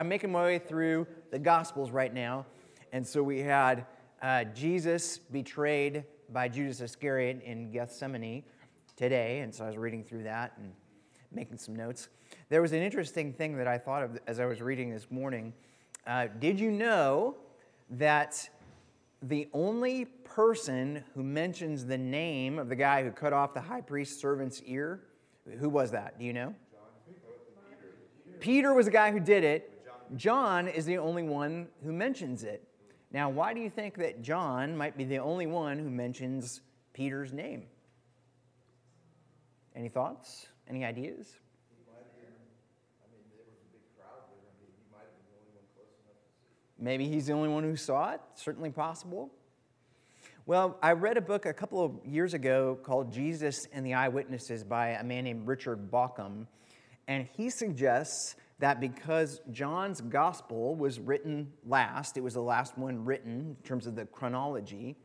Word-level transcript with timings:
I'm 0.00 0.08
making 0.08 0.30
my 0.30 0.44
way 0.44 0.58
through 0.60 1.08
the 1.32 1.40
Gospels 1.40 1.90
right 1.90 2.14
now. 2.14 2.46
And 2.92 3.04
so 3.04 3.20
we 3.20 3.40
had 3.40 3.84
uh, 4.22 4.44
Jesus 4.44 5.18
betrayed 5.18 6.04
by 6.30 6.46
Judas 6.46 6.80
Iscariot 6.80 7.42
in 7.44 7.72
Gethsemane 7.72 8.44
today. 8.94 9.40
And 9.40 9.52
so 9.52 9.64
I 9.64 9.66
was 9.66 9.76
reading 9.76 10.04
through 10.04 10.22
that 10.22 10.52
and 10.58 10.72
making 11.32 11.58
some 11.58 11.74
notes. 11.74 12.10
There 12.48 12.62
was 12.62 12.70
an 12.70 12.80
interesting 12.80 13.32
thing 13.32 13.56
that 13.56 13.66
I 13.66 13.76
thought 13.76 14.04
of 14.04 14.18
as 14.28 14.38
I 14.38 14.46
was 14.46 14.62
reading 14.62 14.92
this 14.92 15.10
morning. 15.10 15.52
Uh, 16.06 16.28
did 16.38 16.60
you 16.60 16.70
know 16.70 17.34
that 17.90 18.48
the 19.22 19.48
only 19.52 20.04
person 20.04 21.02
who 21.12 21.24
mentions 21.24 21.84
the 21.84 21.98
name 21.98 22.60
of 22.60 22.68
the 22.68 22.76
guy 22.76 23.02
who 23.02 23.10
cut 23.10 23.32
off 23.32 23.52
the 23.52 23.60
high 23.60 23.80
priest's 23.80 24.20
servant's 24.20 24.62
ear, 24.64 25.00
who 25.58 25.68
was 25.68 25.90
that? 25.90 26.20
Do 26.20 26.24
you 26.24 26.32
know? 26.32 26.54
Peter 28.38 28.72
was 28.72 28.86
the 28.86 28.92
guy 28.92 29.10
who 29.10 29.18
did 29.18 29.42
it. 29.42 29.74
John 30.16 30.68
is 30.68 30.84
the 30.84 30.98
only 30.98 31.22
one 31.22 31.68
who 31.84 31.92
mentions 31.92 32.44
it. 32.44 32.62
Now, 33.12 33.30
why 33.30 33.54
do 33.54 33.60
you 33.60 33.70
think 33.70 33.96
that 33.98 34.22
John 34.22 34.76
might 34.76 34.96
be 34.96 35.04
the 35.04 35.18
only 35.18 35.46
one 35.46 35.78
who 35.78 35.88
mentions 35.88 36.60
Peter's 36.92 37.32
name? 37.32 37.64
Any 39.74 39.88
thoughts? 39.88 40.46
Any 40.68 40.84
ideas? 40.84 41.34
Maybe 46.80 47.08
he's 47.08 47.26
the 47.26 47.32
only 47.32 47.48
one 47.48 47.64
who 47.64 47.74
saw 47.76 48.12
it. 48.12 48.20
Certainly 48.34 48.70
possible. 48.70 49.32
Well, 50.46 50.78
I 50.82 50.92
read 50.92 51.16
a 51.16 51.20
book 51.20 51.44
a 51.44 51.52
couple 51.52 51.84
of 51.84 52.06
years 52.06 52.34
ago 52.34 52.78
called 52.82 53.12
Jesus 53.12 53.66
and 53.72 53.84
the 53.84 53.94
Eyewitnesses 53.94 54.64
by 54.64 54.90
a 54.90 55.02
man 55.02 55.24
named 55.24 55.46
Richard 55.46 55.90
Bauckham. 55.90 56.46
And 57.08 57.26
he 57.36 57.50
suggests 57.50 58.36
that 58.58 58.80
because 58.80 59.40
John's 59.52 60.00
gospel 60.00 60.74
was 60.74 60.98
written 60.98 61.52
last, 61.64 62.16
it 62.16 62.22
was 62.22 62.34
the 62.34 62.42
last 62.42 62.76
one 62.76 63.04
written 63.04 63.56
in 63.60 63.64
terms 63.64 63.86
of 63.86 63.94
the 63.94 64.06
chronology, 64.06 64.96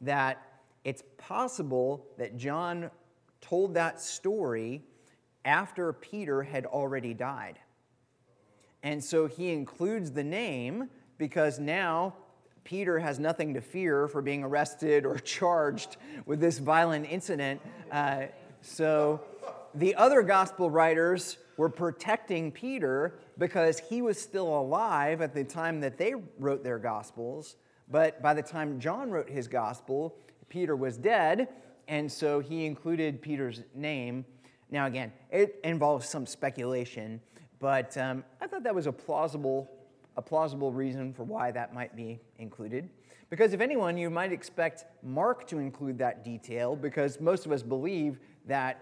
that 0.00 0.42
it's 0.84 1.02
possible 1.18 2.06
that 2.18 2.36
John 2.36 2.90
told 3.40 3.74
that 3.74 4.00
story 4.00 4.82
after 5.44 5.92
Peter 5.92 6.42
had 6.42 6.64
already 6.66 7.12
died. 7.12 7.58
And 8.82 9.02
so 9.02 9.26
he 9.26 9.50
includes 9.52 10.12
the 10.12 10.24
name 10.24 10.88
because 11.18 11.58
now 11.58 12.14
Peter 12.64 12.98
has 12.98 13.18
nothing 13.18 13.54
to 13.54 13.60
fear 13.60 14.08
for 14.08 14.22
being 14.22 14.42
arrested 14.42 15.04
or 15.04 15.18
charged 15.18 15.96
with 16.26 16.40
this 16.40 16.58
violent 16.58 17.06
incident. 17.10 17.60
Uh, 17.92 18.24
so 18.62 19.20
the 19.74 19.94
other 19.96 20.22
gospel 20.22 20.70
writers 20.70 21.38
were 21.56 21.68
protecting 21.68 22.50
Peter 22.52 23.18
because 23.38 23.78
he 23.78 24.02
was 24.02 24.20
still 24.20 24.58
alive 24.58 25.20
at 25.20 25.34
the 25.34 25.44
time 25.44 25.80
that 25.80 25.98
they 25.98 26.14
wrote 26.38 26.62
their 26.62 26.78
gospels. 26.78 27.56
But 27.90 28.22
by 28.22 28.34
the 28.34 28.42
time 28.42 28.78
John 28.80 29.10
wrote 29.10 29.28
his 29.28 29.48
gospel, 29.48 30.16
Peter 30.48 30.76
was 30.76 30.96
dead, 30.96 31.48
and 31.88 32.10
so 32.10 32.40
he 32.40 32.64
included 32.64 33.20
Peter's 33.20 33.62
name. 33.74 34.24
Now, 34.70 34.86
again, 34.86 35.12
it 35.30 35.60
involves 35.64 36.08
some 36.08 36.26
speculation, 36.26 37.20
but 37.60 37.96
um, 37.96 38.24
I 38.40 38.46
thought 38.46 38.62
that 38.62 38.74
was 38.74 38.86
a 38.86 38.92
plausible, 38.92 39.70
a 40.16 40.22
plausible 40.22 40.72
reason 40.72 41.12
for 41.12 41.24
why 41.24 41.50
that 41.50 41.74
might 41.74 41.94
be 41.94 42.20
included. 42.38 42.88
Because 43.30 43.52
if 43.52 43.60
anyone, 43.60 43.96
you 43.96 44.10
might 44.10 44.32
expect 44.32 44.84
Mark 45.02 45.46
to 45.48 45.58
include 45.58 45.98
that 45.98 46.24
detail, 46.24 46.76
because 46.76 47.20
most 47.20 47.46
of 47.46 47.52
us 47.52 47.62
believe 47.62 48.18
that 48.46 48.80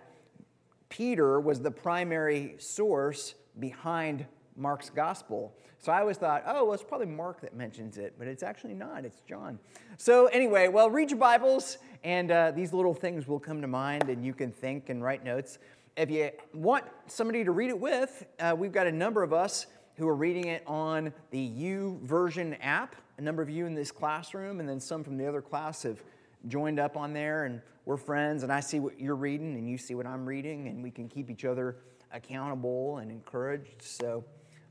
Peter 0.93 1.41
was 1.41 1.59
the 1.59 1.71
primary 1.71 2.55
source 2.59 3.35
behind 3.59 4.27
Mark's 4.59 4.91
gospel. 4.91 5.55
So 5.79 5.91
I 5.91 6.01
always 6.01 6.19
thought, 6.19 6.43
oh, 6.47 6.67
well, 6.67 6.75
it's 6.75 6.83
probably 6.83 7.07
Mark 7.07 7.41
that 7.41 7.57
mentions 7.57 7.97
it, 7.97 8.13
but 8.19 8.29
it's 8.29 8.43
actually 8.43 8.75
not. 8.75 9.07
It's 9.07 9.23
John. 9.27 9.59
So, 9.97 10.27
anyway, 10.27 10.69
well, 10.69 10.91
read 10.91 11.09
your 11.11 11.19
Bibles, 11.19 11.79
and 12.05 12.31
uh, 12.31 12.51
these 12.51 12.75
little 12.75 12.93
things 12.93 13.27
will 13.27 13.41
come 13.41 13.63
to 13.63 13.67
mind, 13.67 14.11
and 14.11 14.23
you 14.23 14.35
can 14.35 14.53
think 14.53 14.91
and 14.91 15.03
write 15.03 15.25
notes. 15.25 15.59
If 15.97 16.11
you 16.11 16.31
want 16.53 16.85
somebody 17.07 17.43
to 17.43 17.53
read 17.53 17.71
it 17.71 17.81
with, 17.81 18.27
uh, 18.39 18.55
we've 18.55 18.71
got 18.71 18.87
a 18.87 18.93
number 18.93 19.23
of 19.23 19.33
us 19.33 19.69
who 19.97 20.07
are 20.07 20.15
reading 20.15 20.49
it 20.49 20.63
on 20.67 21.15
the 21.31 21.49
YouVersion 21.49 22.59
app. 22.61 22.97
A 23.17 23.23
number 23.23 23.41
of 23.41 23.49
you 23.49 23.65
in 23.65 23.75
this 23.75 23.91
classroom, 23.91 24.61
and 24.61 24.69
then 24.69 24.79
some 24.79 25.03
from 25.03 25.17
the 25.17 25.27
other 25.27 25.41
class 25.41 25.85
have 25.85 26.03
joined 26.49 26.79
up 26.79 26.99
on 26.99 27.15
there, 27.15 27.45
and 27.47 27.63
we're 27.85 27.97
friends, 27.97 28.43
and 28.43 28.53
I 28.53 28.61
see 28.61 28.81
what 28.81 29.01
you're 29.01 29.17
reading, 29.17 29.55
and 29.57 29.69
you 29.69 29.77
see 29.77 29.95
what 29.95 30.07
I'm 30.07 30.25
reading, 30.25 30.69
and 30.69 30.83
we 30.83 30.91
can 30.91 31.09
keep 31.09 31.31
each 31.31 31.45
other 31.45 31.77
accountable 32.13 32.99
and 32.99 33.11
encouraged. 33.11 33.83
So 33.83 34.25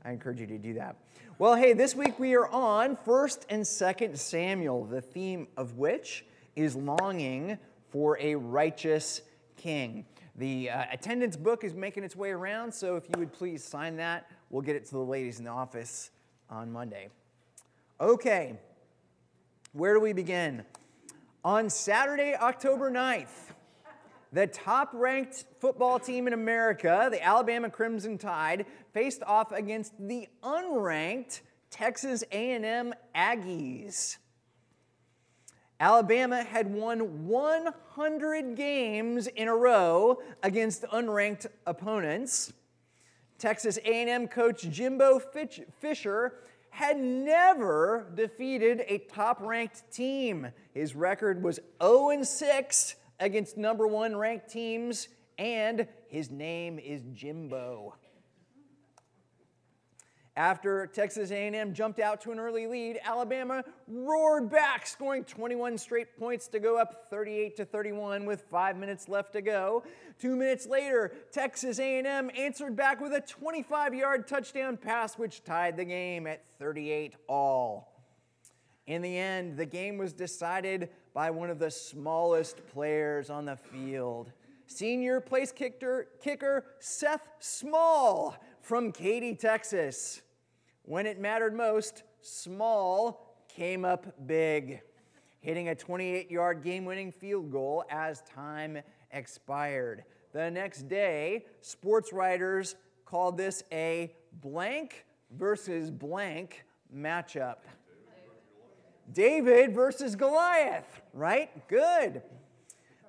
I 0.04 0.10
encourage 0.12 0.40
you 0.40 0.46
to 0.46 0.58
do 0.58 0.74
that. 0.74 0.96
Well, 1.38 1.54
hey, 1.54 1.72
this 1.72 1.94
week 1.94 2.18
we 2.18 2.34
are 2.34 2.48
on 2.48 2.96
1st 2.96 3.46
and 3.48 3.62
2nd 3.62 4.16
Samuel, 4.16 4.84
the 4.84 5.00
theme 5.00 5.48
of 5.56 5.76
which 5.76 6.24
is 6.56 6.76
longing 6.76 7.58
for 7.90 8.18
a 8.20 8.34
righteous 8.34 9.22
king. 9.56 10.06
The 10.36 10.70
uh, 10.70 10.84
attendance 10.90 11.36
book 11.36 11.62
is 11.64 11.74
making 11.74 12.04
its 12.04 12.16
way 12.16 12.30
around, 12.30 12.72
so 12.72 12.96
if 12.96 13.04
you 13.04 13.18
would 13.18 13.32
please 13.32 13.62
sign 13.62 13.96
that, 13.96 14.30
we'll 14.50 14.62
get 14.62 14.76
it 14.76 14.86
to 14.86 14.92
the 14.92 14.98
ladies 14.98 15.38
in 15.38 15.44
the 15.44 15.50
office 15.50 16.10
on 16.48 16.72
Monday. 16.72 17.08
Okay, 18.00 18.54
where 19.72 19.94
do 19.94 20.00
we 20.00 20.12
begin? 20.12 20.64
On 21.44 21.68
Saturday, 21.68 22.36
October 22.36 22.88
9th, 22.88 23.50
the 24.32 24.46
top 24.46 24.90
ranked 24.92 25.44
football 25.58 25.98
team 25.98 26.28
in 26.28 26.34
America, 26.34 27.08
the 27.10 27.20
Alabama 27.20 27.68
Crimson 27.68 28.16
Tide, 28.16 28.64
faced 28.94 29.24
off 29.24 29.50
against 29.50 29.92
the 29.98 30.28
unranked 30.44 31.40
Texas 31.68 32.22
A&M 32.30 32.94
Aggies. 33.16 34.18
Alabama 35.80 36.44
had 36.44 36.72
won 36.72 37.26
100 37.26 38.54
games 38.54 39.26
in 39.26 39.48
a 39.48 39.56
row 39.56 40.22
against 40.44 40.84
unranked 40.84 41.46
opponents. 41.66 42.52
Texas 43.38 43.78
A&M 43.78 44.28
coach 44.28 44.62
Jimbo 44.70 45.20
Fisher 45.80 46.34
had 46.72 46.98
never 46.98 48.10
defeated 48.14 48.82
a 48.88 48.96
top 48.96 49.42
ranked 49.42 49.92
team. 49.92 50.48
His 50.72 50.96
record 50.96 51.42
was 51.42 51.60
0 51.82 52.22
6 52.22 52.94
against 53.20 53.58
number 53.58 53.86
one 53.86 54.16
ranked 54.16 54.48
teams, 54.48 55.08
and 55.36 55.86
his 56.08 56.30
name 56.30 56.78
is 56.78 57.02
Jimbo. 57.12 57.94
After 60.36 60.86
Texas 60.86 61.30
A&M 61.30 61.74
jumped 61.74 62.00
out 62.00 62.22
to 62.22 62.30
an 62.30 62.38
early 62.38 62.66
lead, 62.66 62.98
Alabama 63.04 63.62
roared 63.86 64.48
back, 64.48 64.86
scoring 64.86 65.24
21 65.24 65.76
straight 65.76 66.18
points 66.18 66.48
to 66.48 66.58
go 66.58 66.78
up 66.78 67.08
38 67.10 67.54
to 67.58 67.66
31 67.66 68.24
with 68.24 68.40
5 68.50 68.78
minutes 68.78 69.10
left 69.10 69.34
to 69.34 69.42
go. 69.42 69.82
2 70.20 70.34
minutes 70.34 70.66
later, 70.66 71.12
Texas 71.32 71.78
A&M 71.78 72.30
answered 72.34 72.74
back 72.74 72.98
with 73.02 73.12
a 73.12 73.20
25-yard 73.20 74.26
touchdown 74.26 74.78
pass 74.78 75.18
which 75.18 75.44
tied 75.44 75.76
the 75.76 75.84
game 75.84 76.26
at 76.26 76.42
38 76.58 77.14
all. 77.28 77.92
In 78.86 79.02
the 79.02 79.18
end, 79.18 79.58
the 79.58 79.66
game 79.66 79.98
was 79.98 80.14
decided 80.14 80.88
by 81.12 81.30
one 81.30 81.50
of 81.50 81.58
the 81.58 81.70
smallest 81.70 82.66
players 82.68 83.28
on 83.28 83.44
the 83.44 83.56
field. 83.56 84.32
Senior 84.66 85.20
place 85.20 85.52
kicker, 85.52 86.08
kicker 86.22 86.64
Seth 86.78 87.28
Small 87.38 88.34
from 88.62 88.92
Katy, 88.92 89.34
Texas. 89.34 90.22
When 90.84 91.06
it 91.06 91.20
mattered 91.20 91.54
most, 91.54 92.04
Small 92.24 93.36
came 93.48 93.84
up 93.84 94.26
big, 94.26 94.80
hitting 95.40 95.68
a 95.68 95.74
28 95.74 96.30
yard 96.30 96.62
game 96.62 96.84
winning 96.84 97.10
field 97.10 97.50
goal 97.50 97.84
as 97.90 98.22
time 98.22 98.78
expired. 99.10 100.04
The 100.32 100.50
next 100.50 100.88
day, 100.88 101.46
sports 101.60 102.12
writers 102.12 102.76
called 103.04 103.36
this 103.36 103.64
a 103.72 104.14
blank 104.40 105.04
versus 105.36 105.90
blank 105.90 106.64
matchup. 106.94 107.56
David 109.12 109.74
versus 109.74 110.14
Goliath, 110.14 111.02
right? 111.12 111.50
Good. 111.68 112.22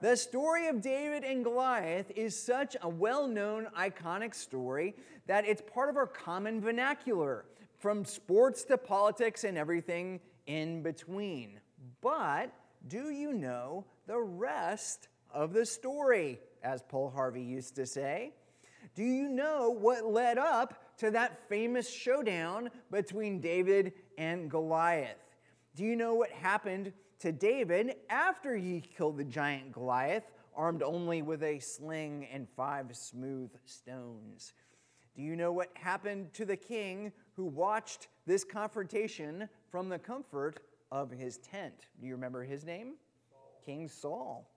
The 0.03 0.17
story 0.17 0.67
of 0.67 0.81
David 0.81 1.23
and 1.23 1.45
Goliath 1.45 2.11
is 2.13 2.37
such 2.37 2.75
a 2.81 2.89
well 2.89 3.25
known, 3.25 3.67
iconic 3.67 4.35
story 4.35 4.97
that 5.27 5.47
it's 5.47 5.61
part 5.61 5.89
of 5.89 5.95
our 5.95 6.07
common 6.07 6.59
vernacular, 6.59 7.45
from 7.77 8.03
sports 8.03 8.65
to 8.65 8.77
politics 8.77 9.45
and 9.45 9.57
everything 9.57 10.19
in 10.45 10.83
between. 10.83 11.57
But 12.01 12.51
do 12.89 13.11
you 13.11 13.31
know 13.31 13.85
the 14.05 14.19
rest 14.19 15.07
of 15.33 15.53
the 15.53 15.65
story, 15.65 16.37
as 16.63 16.81
Paul 16.81 17.09
Harvey 17.09 17.41
used 17.41 17.77
to 17.77 17.85
say? 17.85 18.33
Do 18.95 19.03
you 19.03 19.29
know 19.29 19.69
what 19.69 20.03
led 20.03 20.37
up 20.37 20.97
to 20.97 21.11
that 21.11 21.47
famous 21.47 21.89
showdown 21.89 22.71
between 22.91 23.39
David 23.39 23.93
and 24.17 24.51
Goliath? 24.51 25.15
Do 25.77 25.85
you 25.85 25.95
know 25.95 26.13
what 26.13 26.29
happened 26.29 26.91
to 27.23 27.31
David 27.31 27.95
after 28.09 28.57
he 28.57 28.81
killed 28.81 29.15
the 29.15 29.23
giant 29.23 29.71
Goliath, 29.71 30.29
armed 30.57 30.83
only 30.83 31.21
with 31.21 31.41
a 31.41 31.57
sling 31.57 32.27
and 32.29 32.49
five 32.49 32.93
smooth 32.97 33.49
stones. 33.63 34.51
Do 35.15 35.21
you 35.21 35.37
know 35.37 35.53
what 35.53 35.69
happened 35.73 36.33
to 36.33 36.43
the 36.43 36.57
king 36.57 37.13
who 37.37 37.45
watched 37.45 38.09
this 38.25 38.43
confrontation 38.43 39.47
from 39.71 39.87
the 39.87 39.97
comfort 39.97 40.59
of 40.91 41.11
his 41.11 41.37
tent? 41.37 41.87
Do 42.01 42.07
you 42.07 42.13
remember 42.13 42.43
his 42.43 42.65
name? 42.65 42.95
Saul. 43.31 43.61
King 43.65 43.87
Saul. 43.87 44.49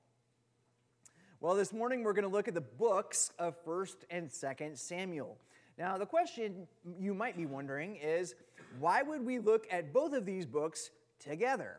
Well, 1.38 1.54
this 1.54 1.72
morning 1.72 2.02
we're 2.02 2.14
going 2.14 2.28
to 2.28 2.28
look 2.28 2.48
at 2.48 2.54
the 2.54 2.60
books 2.62 3.30
of 3.38 3.64
1st 3.64 3.96
and 4.10 4.28
2nd 4.28 4.76
Samuel. 4.76 5.38
Now, 5.78 5.98
the 5.98 6.06
question 6.06 6.66
you 6.98 7.14
might 7.14 7.36
be 7.36 7.46
wondering 7.46 7.94
is 7.94 8.34
why 8.80 9.02
would 9.02 9.24
we 9.24 9.38
look 9.38 9.68
at 9.70 9.92
both 9.92 10.12
of 10.14 10.26
these 10.26 10.46
books 10.46 10.90
together? 11.20 11.78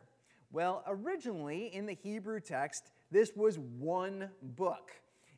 Well, 0.50 0.82
originally 0.86 1.66
in 1.74 1.86
the 1.86 1.94
Hebrew 1.94 2.40
text, 2.40 2.90
this 3.10 3.32
was 3.36 3.58
one 3.58 4.30
book. 4.42 4.92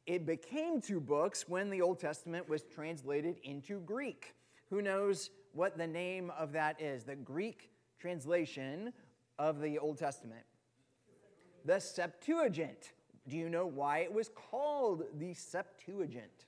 It 0.06 0.24
became 0.24 0.80
two 0.80 1.00
books 1.00 1.48
when 1.48 1.68
the 1.70 1.82
Old 1.82 1.98
Testament 1.98 2.48
was 2.48 2.62
translated 2.62 3.36
into 3.42 3.80
Greek. 3.80 4.34
Who 4.70 4.82
knows 4.82 5.30
what 5.52 5.76
the 5.76 5.86
name 5.86 6.30
of 6.38 6.52
that 6.52 6.80
is? 6.80 7.04
The 7.04 7.16
Greek 7.16 7.70
translation 7.98 8.92
of 9.38 9.60
the 9.60 9.78
Old 9.78 9.98
Testament. 9.98 10.44
The 11.64 11.80
Septuagint. 11.80 12.92
Do 13.28 13.36
you 13.36 13.48
know 13.48 13.66
why 13.66 13.98
it 13.98 14.12
was 14.12 14.28
called 14.28 15.04
the 15.18 15.34
Septuagint? 15.34 16.46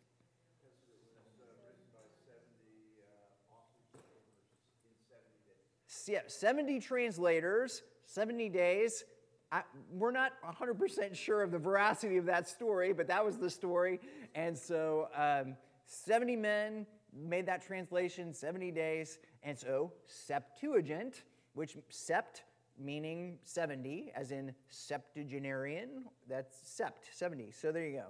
Uh, 6.09 6.13
yeah, 6.13 6.21
70 6.27 6.81
translators, 6.81 7.83
70 8.13 8.49
days. 8.51 9.05
I, 9.51 9.63
we're 9.91 10.13
not 10.13 10.33
100% 10.43 11.15
sure 11.15 11.43
of 11.43 11.51
the 11.51 11.59
veracity 11.59 12.17
of 12.17 12.27
that 12.27 12.49
story, 12.49 12.93
but 12.93 13.07
that 13.09 13.25
was 13.25 13.37
the 13.37 13.51
story. 13.51 14.01
And 14.35 14.57
so 14.57 15.09
um, 15.17 15.57
70 15.87 16.37
men 16.37 16.87
made 17.15 17.47
that 17.47 17.65
translation, 17.67 18.33
70 18.35 18.71
days. 18.71 19.19
And 19.43 19.59
so 19.59 19.93
Septuagint, 20.07 21.23
which 21.55 21.77
sept 21.91 22.43
meaning 22.79 23.39
70, 23.45 24.13
as 24.17 24.31
in 24.31 24.55
septuagenarian, 24.69 26.05
that's 26.29 26.57
sept, 26.57 27.13
70. 27.13 27.51
So 27.51 27.73
there 27.73 27.87
you 27.87 27.99
go. 27.99 28.07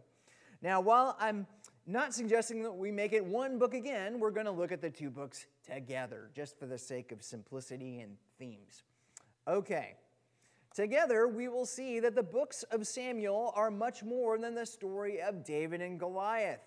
Now, 0.62 0.80
while 0.80 1.16
I'm 1.18 1.46
not 1.86 2.14
suggesting 2.14 2.62
that 2.62 2.72
we 2.72 2.92
make 2.92 3.12
it 3.12 3.24
one 3.24 3.58
book 3.58 3.74
again, 3.74 4.20
we're 4.20 4.30
going 4.30 4.46
to 4.46 4.52
look 4.52 4.70
at 4.70 4.80
the 4.80 4.90
two 4.90 5.10
books 5.10 5.46
together, 5.64 6.30
just 6.34 6.56
for 6.58 6.66
the 6.66 6.78
sake 6.78 7.10
of 7.10 7.22
simplicity 7.22 8.00
and 8.00 8.16
themes. 8.38 8.84
Okay. 9.46 9.94
Together, 10.74 11.28
we 11.28 11.48
will 11.48 11.66
see 11.66 12.00
that 12.00 12.14
the 12.14 12.22
books 12.22 12.62
of 12.70 12.86
Samuel 12.86 13.52
are 13.54 13.70
much 13.70 14.02
more 14.02 14.38
than 14.38 14.54
the 14.54 14.64
story 14.64 15.20
of 15.20 15.44
David 15.44 15.82
and 15.82 15.98
Goliath. 15.98 16.60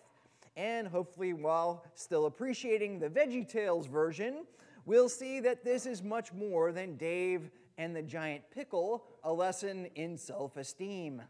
And 0.55 0.87
hopefully, 0.87 1.33
while 1.33 1.85
still 1.95 2.27
appreciating 2.27 2.99
the 2.99 3.09
VeggieTales 3.09 3.89
version, 3.89 4.45
we'll 4.85 5.09
see 5.09 5.39
that 5.39 5.65
this 5.65 5.85
is 5.85 6.03
much 6.03 6.33
more 6.33 6.71
than 6.71 6.97
Dave 6.97 7.49
and 7.77 7.95
the 7.95 8.01
giant 8.01 8.43
pickle, 8.51 9.05
a 9.23 9.33
lesson 9.33 9.87
in 9.95 10.17
self 10.17 10.55
esteem. 10.55 11.21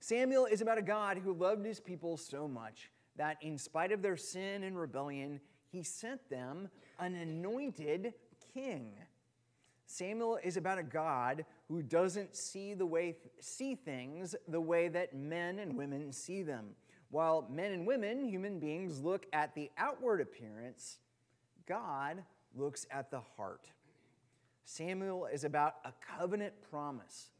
Samuel 0.00 0.46
is 0.46 0.60
about 0.60 0.78
a 0.78 0.82
God 0.82 1.18
who 1.18 1.32
loved 1.32 1.64
his 1.64 1.80
people 1.80 2.16
so 2.16 2.46
much 2.46 2.90
that, 3.16 3.38
in 3.42 3.58
spite 3.58 3.90
of 3.90 4.02
their 4.02 4.16
sin 4.16 4.62
and 4.62 4.78
rebellion, 4.78 5.40
he 5.70 5.82
sent 5.82 6.28
them 6.30 6.68
an 7.00 7.14
anointed 7.14 8.14
king. 8.54 8.92
Samuel 9.86 10.38
is 10.42 10.56
about 10.56 10.78
a 10.78 10.82
God 10.82 11.44
who 11.68 11.82
doesn't 11.82 12.34
see 12.34 12.74
the 12.74 12.86
way 12.86 13.16
see 13.40 13.74
things 13.74 14.34
the 14.48 14.60
way 14.60 14.88
that 14.88 15.14
men 15.14 15.58
and 15.58 15.76
women 15.76 16.12
see 16.12 16.42
them. 16.42 16.70
While 17.10 17.46
men 17.50 17.72
and 17.72 17.86
women, 17.86 18.24
human 18.24 18.58
beings, 18.58 19.00
look 19.00 19.26
at 19.32 19.54
the 19.54 19.70
outward 19.76 20.20
appearance, 20.20 20.98
God 21.66 22.22
looks 22.56 22.86
at 22.90 23.10
the 23.10 23.20
heart. 23.36 23.70
Samuel 24.64 25.26
is 25.26 25.44
about 25.44 25.76
a 25.84 25.92
covenant 26.18 26.54
promise, 26.70 27.30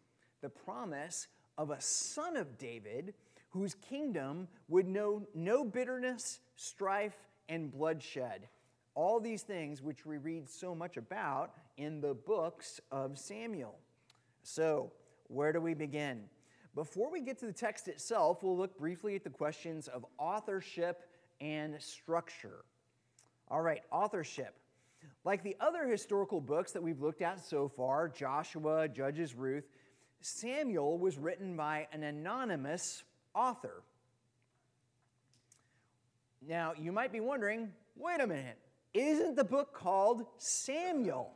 the 0.43 0.51
promise 0.51 1.29
of 1.57 1.71
a 1.71 1.81
son 1.81 2.37
of 2.37 2.59
David 2.59 3.15
whose 3.49 3.75
kingdom 3.75 4.49
would 4.69 4.87
know 4.87 5.27
no 5.35 5.65
bitterness, 5.65 6.41
strife, 6.57 7.17
and 7.49 7.71
bloodshed. 7.71 8.49
All 8.95 9.21
these 9.21 9.43
things 9.43 9.83
which 9.83 10.07
we 10.07 10.19
read 10.19 10.49
so 10.49 10.75
much 10.75 10.97
about 10.97 11.53
in 11.77 12.01
the 12.01 12.15
books 12.15 12.81
of 12.93 13.19
Samuel. 13.19 13.79
So, 14.43 14.93
where 15.29 15.53
do 15.53 15.61
we 15.61 15.75
begin? 15.75 16.25
Before 16.75 17.11
we 17.11 17.21
get 17.21 17.39
to 17.39 17.47
the 17.47 17.53
text 17.53 17.89
itself, 17.89 18.43
we'll 18.43 18.57
look 18.57 18.77
briefly 18.79 19.15
at 19.15 19.25
the 19.25 19.31
questions 19.31 19.89
of 19.89 20.05
authorship 20.19 21.09
and 21.41 21.81
structure. 21.81 22.65
All 23.49 23.61
right, 23.61 23.83
authorship. 23.91 24.55
Like 25.25 25.43
the 25.43 25.57
other 25.61 25.87
historical 25.87 26.41
books 26.41 26.73
that 26.73 26.83
we've 26.83 27.01
looked 27.01 27.23
at 27.23 27.45
so 27.45 27.69
far, 27.69 28.09
Joshua, 28.09 28.89
Judges, 28.89 29.35
Ruth, 29.35 29.65
Samuel 30.21 30.99
was 30.99 31.19
written 31.19 31.57
by 31.57 31.87
an 31.93 32.03
anonymous 32.03 33.05
author. 33.35 33.83
Now, 36.47 36.73
you 36.79 36.93
might 36.93 37.13
be 37.13 37.21
wondering 37.21 37.73
wait 37.97 38.21
a 38.21 38.27
minute, 38.27 38.59
isn't 38.95 39.37
the 39.37 39.45
book 39.45 39.75
called 39.75 40.25
Samuel? 40.39 41.33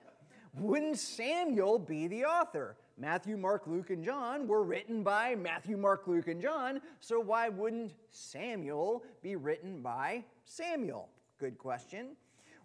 Wouldn't 0.55 0.99
Samuel 0.99 1.79
be 1.79 2.07
the 2.07 2.25
author? 2.25 2.77
Matthew, 2.97 3.37
Mark, 3.37 3.67
Luke, 3.67 3.91
and 3.91 4.05
John 4.05 4.49
were 4.49 4.65
written 4.65 5.03
by 5.03 5.35
Matthew, 5.37 5.77
Mark, 5.77 6.09
Luke, 6.09 6.27
and 6.27 6.41
John, 6.43 6.81
so 7.01 7.21
why 7.21 7.49
wouldn't 7.49 7.93
Samuel 8.11 9.05
be 9.23 9.37
written 9.37 9.83
by 9.83 10.25
Samuel? 10.45 11.09
Good 11.39 11.59
question. 11.59 12.17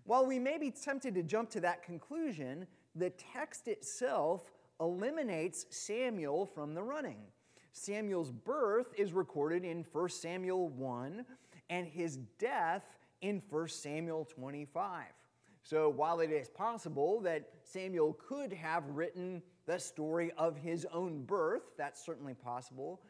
While 0.06 0.26
we 0.26 0.40
may 0.40 0.58
be 0.58 0.72
tempted 0.72 1.14
to 1.16 1.24
jump 1.24 1.50
to 1.52 1.60
that 1.62 1.84
conclusion, 1.84 2.66
the 2.96 3.12
text 3.12 3.68
itself 3.68 4.52
eliminates 4.80 5.66
Samuel 5.70 6.46
from 6.46 6.74
the 6.74 6.82
running. 6.82 7.20
Samuel's 7.72 8.32
birth 8.32 8.88
is 8.98 9.14
recorded 9.14 9.64
in 9.64 9.86
1 9.92 10.10
Samuel 10.10 10.70
1 10.70 11.26
and 11.70 11.88
his 11.88 12.18
death 12.40 12.84
in 13.24 13.42
1 13.50 13.68
Samuel 13.70 14.26
25. 14.26 15.06
So 15.64 15.90
while 15.90 16.20
it 16.20 16.30
is 16.30 16.50
possible 16.50 17.20
that 17.22 17.50
Samuel 17.64 18.14
could 18.14 18.54
have 18.54 18.84
written 18.90 19.42
the 19.66 19.80
story 19.80 20.32
of 20.38 20.58
his 20.58 20.86
own 20.94 21.24
birth, 21.24 21.64
that's 21.78 22.06
certainly 22.06 22.34
possible, 22.34 23.02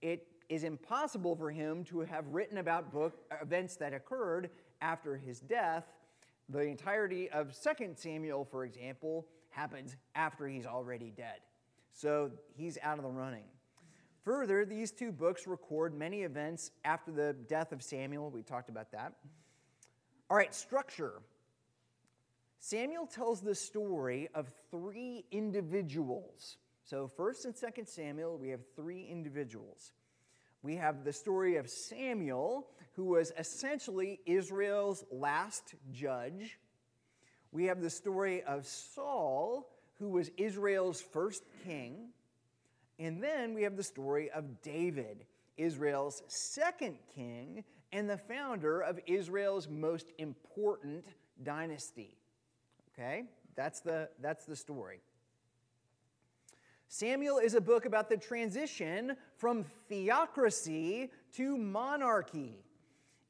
it 0.00 0.26
is 0.48 0.64
impossible 0.64 1.36
for 1.36 1.50
him 1.50 1.84
to 1.84 2.00
have 2.00 2.26
written 2.28 2.58
about 2.58 2.92
book, 2.92 3.20
events 3.40 3.76
that 3.76 3.94
occurred 3.94 4.50
after 4.80 5.16
his 5.16 5.38
death 5.38 5.84
the 6.52 6.60
entirety 6.60 7.30
of 7.30 7.54
2 7.58 7.94
Samuel, 7.94 8.44
for 8.44 8.64
example, 8.64 9.26
happens 9.50 9.96
after 10.14 10.46
he's 10.46 10.66
already 10.66 11.10
dead. 11.10 11.40
So 11.92 12.30
he's 12.54 12.78
out 12.82 12.98
of 12.98 13.04
the 13.04 13.10
running. 13.10 13.44
Further, 14.24 14.64
these 14.64 14.92
two 14.92 15.12
books 15.12 15.46
record 15.46 15.94
many 15.94 16.22
events 16.22 16.70
after 16.84 17.10
the 17.10 17.34
death 17.48 17.72
of 17.72 17.82
Samuel. 17.82 18.30
We 18.30 18.42
talked 18.42 18.68
about 18.68 18.92
that. 18.92 19.14
All 20.32 20.38
right, 20.38 20.54
structure. 20.54 21.20
Samuel 22.58 23.06
tells 23.06 23.42
the 23.42 23.54
story 23.54 24.30
of 24.34 24.50
three 24.70 25.26
individuals. 25.30 26.56
So, 26.84 27.10
1st 27.18 27.44
and 27.44 27.54
2nd 27.54 27.86
Samuel, 27.86 28.38
we 28.38 28.48
have 28.48 28.62
three 28.74 29.04
individuals. 29.04 29.92
We 30.62 30.76
have 30.76 31.04
the 31.04 31.12
story 31.12 31.56
of 31.56 31.68
Samuel, 31.68 32.66
who 32.92 33.04
was 33.04 33.30
essentially 33.36 34.20
Israel's 34.24 35.04
last 35.10 35.74
judge. 35.92 36.58
We 37.50 37.66
have 37.66 37.82
the 37.82 37.90
story 37.90 38.42
of 38.42 38.66
Saul, 38.66 39.68
who 39.98 40.08
was 40.08 40.30
Israel's 40.38 41.02
first 41.02 41.42
king. 41.66 42.08
And 42.98 43.22
then 43.22 43.52
we 43.52 43.64
have 43.64 43.76
the 43.76 43.82
story 43.82 44.30
of 44.30 44.62
David, 44.62 45.26
Israel's 45.58 46.22
second 46.26 46.96
king 47.14 47.64
and 47.92 48.08
the 48.08 48.18
founder 48.18 48.80
of 48.80 48.98
Israel's 49.06 49.68
most 49.68 50.06
important 50.18 51.04
dynasty. 51.42 52.16
Okay? 52.92 53.24
That's 53.54 53.80
the, 53.80 54.08
that's 54.20 54.44
the 54.44 54.56
story. 54.56 55.00
Samuel 56.88 57.38
is 57.38 57.54
a 57.54 57.60
book 57.60 57.86
about 57.86 58.10
the 58.10 58.16
transition 58.16 59.16
from 59.36 59.64
theocracy 59.88 61.10
to 61.34 61.56
monarchy. 61.56 62.54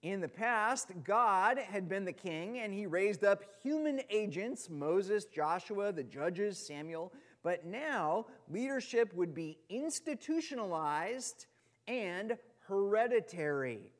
In 0.02 0.20
the 0.20 0.28
past, 0.28 0.90
God 1.04 1.58
had 1.58 1.88
been 1.88 2.04
the 2.04 2.12
king 2.12 2.58
and 2.58 2.74
he 2.74 2.86
raised 2.86 3.22
up 3.22 3.44
human 3.62 4.00
agents 4.10 4.68
Moses, 4.68 5.26
Joshua, 5.26 5.92
the 5.92 6.02
judges, 6.02 6.58
Samuel. 6.58 7.12
But 7.44 7.64
now, 7.64 8.26
leadership 8.50 9.14
would 9.14 9.32
be 9.32 9.58
institutionalized 9.68 11.46
and 11.86 12.36
hereditary. 12.66 13.92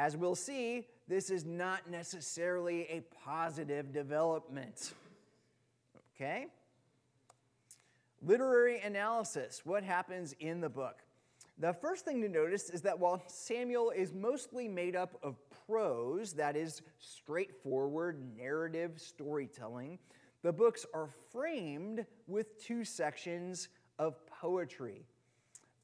As 0.00 0.16
we'll 0.16 0.34
see, 0.34 0.86
this 1.08 1.28
is 1.28 1.44
not 1.44 1.90
necessarily 1.90 2.84
a 2.84 3.02
positive 3.22 3.92
development. 3.92 4.94
Okay? 6.16 6.46
Literary 8.22 8.80
analysis 8.80 9.60
what 9.66 9.84
happens 9.84 10.34
in 10.40 10.62
the 10.62 10.70
book? 10.70 11.00
The 11.58 11.74
first 11.74 12.06
thing 12.06 12.22
to 12.22 12.30
notice 12.30 12.70
is 12.70 12.80
that 12.80 12.98
while 12.98 13.22
Samuel 13.26 13.90
is 13.90 14.14
mostly 14.14 14.68
made 14.68 14.96
up 14.96 15.18
of 15.22 15.36
prose, 15.66 16.32
that 16.32 16.56
is, 16.56 16.80
straightforward 16.98 18.22
narrative 18.38 18.92
storytelling, 18.96 19.98
the 20.42 20.50
books 20.50 20.86
are 20.94 21.10
framed 21.30 22.06
with 22.26 22.58
two 22.58 22.86
sections 22.86 23.68
of 23.98 24.14
poetry. 24.28 25.04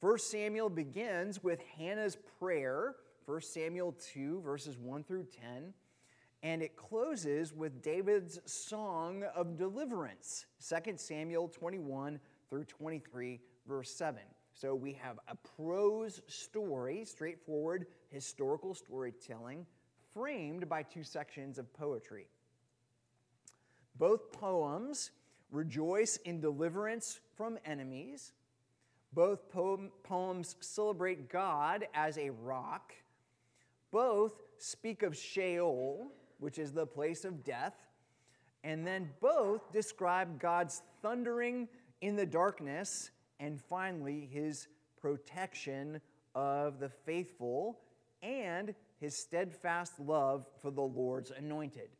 First 0.00 0.30
Samuel 0.30 0.70
begins 0.70 1.44
with 1.44 1.61
Hannah's 1.76 2.16
prayer, 2.38 2.94
1 3.26 3.40
Samuel 3.40 3.95
2, 4.12 4.40
verses 4.40 4.78
1 4.78 5.04
through 5.04 5.25
10, 5.25 5.75
and 6.42 6.62
it 6.62 6.76
closes 6.76 7.52
with 7.52 7.83
David's 7.83 8.38
song 8.45 9.25
of 9.35 9.56
deliverance, 9.56 10.47
2 10.66 10.92
Samuel 10.97 11.49
21 11.49 12.21
through 12.49 12.64
23, 12.64 13.40
verse 13.66 13.90
7. 13.90 14.21
So 14.54 14.75
we 14.75 14.92
have 14.95 15.18
a 15.28 15.35
prose 15.56 16.23
story, 16.28 17.04
straightforward 17.04 17.87
historical 18.11 18.75
storytelling, 18.75 19.66
framed 20.14 20.68
by 20.68 20.83
two 20.83 21.02
sections 21.02 21.59
of 21.59 21.73
poetry. 21.75 22.28
Both 23.99 24.33
poems 24.33 25.11
rejoice 25.50 26.16
in 26.25 26.40
deliverance 26.40 27.21
from 27.35 27.59
enemies. 27.64 28.33
Both 29.12 29.50
poem, 29.50 29.90
poems 30.04 30.56
celebrate 30.61 31.28
God 31.28 31.87
as 31.92 32.18
a 32.18 32.30
rock. 32.30 32.92
Both 33.90 34.40
speak 34.59 35.02
of 35.02 35.16
Sheol, 35.16 36.09
which 36.38 36.59
is 36.59 36.73
the 36.73 36.87
place 36.87 37.25
of 37.25 37.45
death. 37.45 37.75
And 38.64 38.87
then 38.87 39.11
both 39.21 39.73
describe 39.73 40.40
God's 40.40 40.83
thundering 41.02 41.69
in 42.00 42.16
the 42.16 42.26
darkness 42.26 43.11
and 43.38 43.61
finally, 43.61 44.28
his 44.33 44.69
protection 45.00 46.00
of 46.35 46.78
the 46.78 46.88
faithful 46.88 47.81
and 48.23 48.75
his 48.99 49.19
steadfast 49.19 50.00
love 50.00 50.47
for 50.61 50.71
the 50.71 50.83
Lord's 50.83 51.31
anointed. 51.31 51.90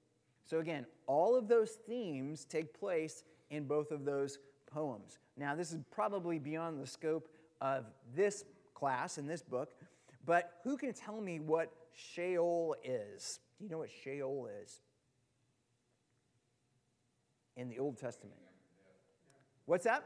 So, 0.45 0.61
again, 0.61 0.87
all 1.07 1.37
of 1.37 1.49
those 1.49 1.73
themes 1.87 2.45
take 2.45 2.79
place 2.79 3.25
in 3.51 3.65
both 3.65 3.91
of 3.91 4.05
those 4.05 4.39
poems. 4.67 5.19
Now, 5.37 5.55
this 5.55 5.73
is 5.73 5.81
probably 5.91 6.39
beyond 6.39 6.81
the 6.81 6.87
scope 6.87 7.29
of 7.61 7.85
this 8.15 8.45
class 8.75 9.19
and 9.19 9.29
this 9.29 9.43
book, 9.43 9.75
but 10.27 10.53
who 10.65 10.77
can 10.77 10.93
tell 10.93 11.21
me 11.21 11.41
what 11.41 11.73
Sheol 11.93 12.77
is? 12.85 13.41
Do 13.59 13.65
you 13.65 13.71
know 13.71 13.79
what 13.79 13.91
Sheol 14.05 14.49
is? 14.63 14.81
In 17.57 17.69
the 17.69 17.79
Old 17.79 17.97
Testament. 17.97 18.37
What's 19.65 19.85
that? 19.85 20.05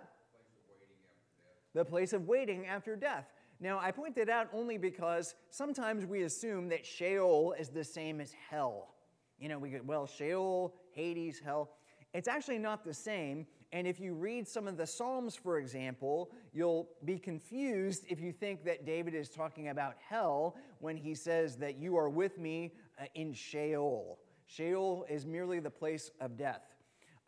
the 1.74 1.84
place 1.84 2.12
of 2.12 2.26
waiting 2.26 2.66
after 2.66 2.96
death. 2.96 3.26
Now, 3.60 3.78
I 3.78 3.90
point 3.90 4.14
that 4.16 4.28
out 4.28 4.48
only 4.52 4.78
because 4.78 5.34
sometimes 5.50 6.06
we 6.06 6.22
assume 6.22 6.68
that 6.70 6.84
Sheol 6.84 7.54
is 7.58 7.68
the 7.68 7.84
same 7.84 8.20
as 8.20 8.32
hell. 8.48 8.94
You 9.38 9.48
know, 9.48 9.58
we 9.58 9.70
go, 9.70 9.80
well, 9.84 10.06
Sheol, 10.06 10.74
Hades, 10.92 11.40
hell. 11.44 11.70
It's 12.12 12.28
actually 12.28 12.58
not 12.58 12.84
the 12.84 12.94
same. 12.94 13.46
And 13.72 13.86
if 13.86 14.00
you 14.00 14.14
read 14.14 14.48
some 14.48 14.66
of 14.66 14.76
the 14.76 14.86
Psalms, 14.86 15.36
for 15.36 15.58
example, 15.58 16.30
you'll 16.52 16.88
be 17.04 17.18
confused 17.18 18.04
if 18.08 18.20
you 18.20 18.32
think 18.32 18.64
that 18.64 18.84
David 18.84 19.14
is 19.14 19.28
talking 19.28 19.68
about 19.68 19.94
hell 20.08 20.56
when 20.80 20.96
he 20.96 21.14
says 21.14 21.56
that 21.58 21.78
you 21.78 21.96
are 21.96 22.08
with 22.08 22.36
me 22.38 22.72
uh, 23.00 23.04
in 23.14 23.32
Sheol. 23.32 24.18
Sheol 24.46 25.06
is 25.08 25.24
merely 25.24 25.60
the 25.60 25.70
place 25.70 26.10
of 26.20 26.36
death. 26.36 26.62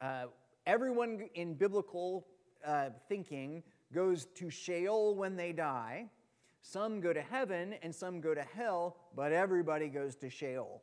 Uh, 0.00 0.24
everyone 0.66 1.28
in 1.34 1.54
biblical 1.54 2.26
uh, 2.66 2.90
thinking 3.08 3.62
goes 3.94 4.24
to 4.34 4.50
Sheol 4.50 5.14
when 5.14 5.36
they 5.36 5.52
die. 5.52 6.08
Some 6.60 7.00
go 7.00 7.12
to 7.12 7.22
heaven 7.22 7.74
and 7.82 7.94
some 7.94 8.20
go 8.20 8.34
to 8.34 8.42
hell, 8.42 8.96
but 9.14 9.32
everybody 9.32 9.88
goes 9.88 10.16
to 10.16 10.30
Sheol. 10.30 10.82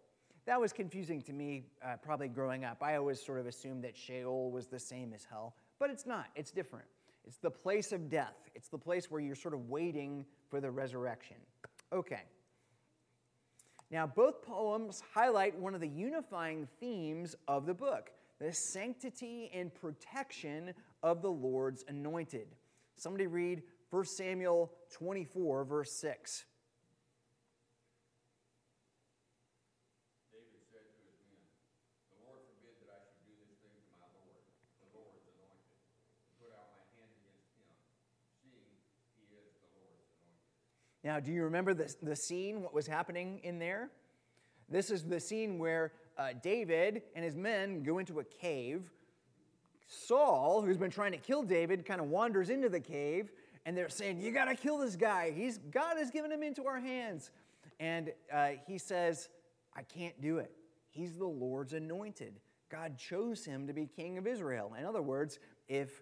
That 0.49 0.59
was 0.59 0.73
confusing 0.73 1.21
to 1.21 1.31
me, 1.31 1.61
uh, 1.85 1.97
probably 2.01 2.27
growing 2.27 2.65
up. 2.65 2.81
I 2.81 2.95
always 2.95 3.23
sort 3.23 3.37
of 3.37 3.45
assumed 3.45 3.83
that 3.83 3.95
Sheol 3.95 4.49
was 4.49 4.65
the 4.65 4.79
same 4.79 5.13
as 5.13 5.23
hell, 5.23 5.53
but 5.77 5.91
it's 5.91 6.07
not, 6.07 6.25
it's 6.35 6.49
different. 6.49 6.87
It's 7.27 7.37
the 7.37 7.51
place 7.51 7.91
of 7.91 8.09
death, 8.09 8.49
it's 8.55 8.67
the 8.67 8.77
place 8.79 9.11
where 9.11 9.21
you're 9.21 9.35
sort 9.35 9.53
of 9.53 9.69
waiting 9.69 10.25
for 10.49 10.59
the 10.59 10.71
resurrection. 10.71 11.37
Okay. 11.93 12.23
Now, 13.91 14.07
both 14.07 14.41
poems 14.41 15.03
highlight 15.13 15.55
one 15.55 15.75
of 15.75 15.81
the 15.81 15.87
unifying 15.87 16.67
themes 16.79 17.35
of 17.47 17.67
the 17.67 17.75
book 17.75 18.09
the 18.39 18.51
sanctity 18.51 19.51
and 19.53 19.71
protection 19.75 20.73
of 21.03 21.21
the 21.21 21.29
Lord's 21.29 21.85
anointed. 21.87 22.47
Somebody 22.95 23.27
read 23.27 23.61
1 23.91 24.05
Samuel 24.05 24.71
24, 24.91 25.63
verse 25.65 25.91
6. 25.91 26.45
David 30.29 30.63
said 30.71 30.87
to 30.87 30.99
his 31.03 31.19
men, 31.27 31.43
The 32.15 32.19
Lord 32.23 32.39
forbid 32.47 32.79
that 32.85 32.95
I 32.95 33.01
should 33.11 33.27
do 33.27 33.35
this 33.43 33.59
thing 33.59 33.75
to 33.75 33.91
my 33.91 34.07
Lord, 34.15 34.39
the 34.79 34.89
Lord's 34.95 35.27
anointed, 35.27 35.83
and 36.23 36.31
put 36.39 36.55
out 36.55 36.71
my 36.71 36.85
hand 36.95 37.11
against 37.11 37.51
him, 37.59 37.71
seeing 38.39 38.71
he 39.19 39.27
is 39.35 39.51
the 39.59 39.67
Lord's 39.75 40.07
anointed. 40.19 40.55
Now, 41.03 41.19
do 41.19 41.31
you 41.31 41.43
remember 41.43 41.73
the, 41.73 41.93
the 42.01 42.15
scene, 42.15 42.61
what 42.61 42.73
was 42.73 42.87
happening 42.87 43.39
in 43.43 43.59
there? 43.59 43.89
This 44.67 44.91
is 44.91 45.03
the 45.03 45.19
scene 45.19 45.57
where 45.57 45.93
uh, 46.17 46.29
David 46.43 47.03
and 47.15 47.23
his 47.23 47.35
men 47.35 47.83
go 47.83 47.97
into 47.97 48.19
a 48.19 48.23
cave 48.23 48.91
Saul, 49.89 50.61
who's 50.61 50.77
been 50.77 50.91
trying 50.91 51.11
to 51.13 51.17
kill 51.17 51.41
David, 51.41 51.83
kind 51.83 51.99
of 51.99 52.07
wanders 52.07 52.51
into 52.51 52.69
the 52.69 52.79
cave, 52.79 53.31
and 53.65 53.75
they're 53.75 53.89
saying, 53.89 54.21
You 54.21 54.31
got 54.31 54.45
to 54.45 54.55
kill 54.55 54.77
this 54.77 54.95
guy. 54.95 55.31
He's, 55.35 55.57
God 55.57 55.97
has 55.97 56.11
given 56.11 56.31
him 56.31 56.43
into 56.43 56.67
our 56.67 56.79
hands. 56.79 57.31
And 57.79 58.11
uh, 58.31 58.49
he 58.67 58.77
says, 58.77 59.29
I 59.75 59.81
can't 59.81 60.19
do 60.21 60.37
it. 60.37 60.51
He's 60.91 61.17
the 61.17 61.25
Lord's 61.25 61.73
anointed. 61.73 62.39
God 62.69 62.97
chose 62.97 63.43
him 63.43 63.65
to 63.65 63.73
be 63.73 63.87
king 63.87 64.19
of 64.19 64.27
Israel. 64.27 64.73
In 64.77 64.85
other 64.85 65.01
words, 65.01 65.39
if 65.67 66.01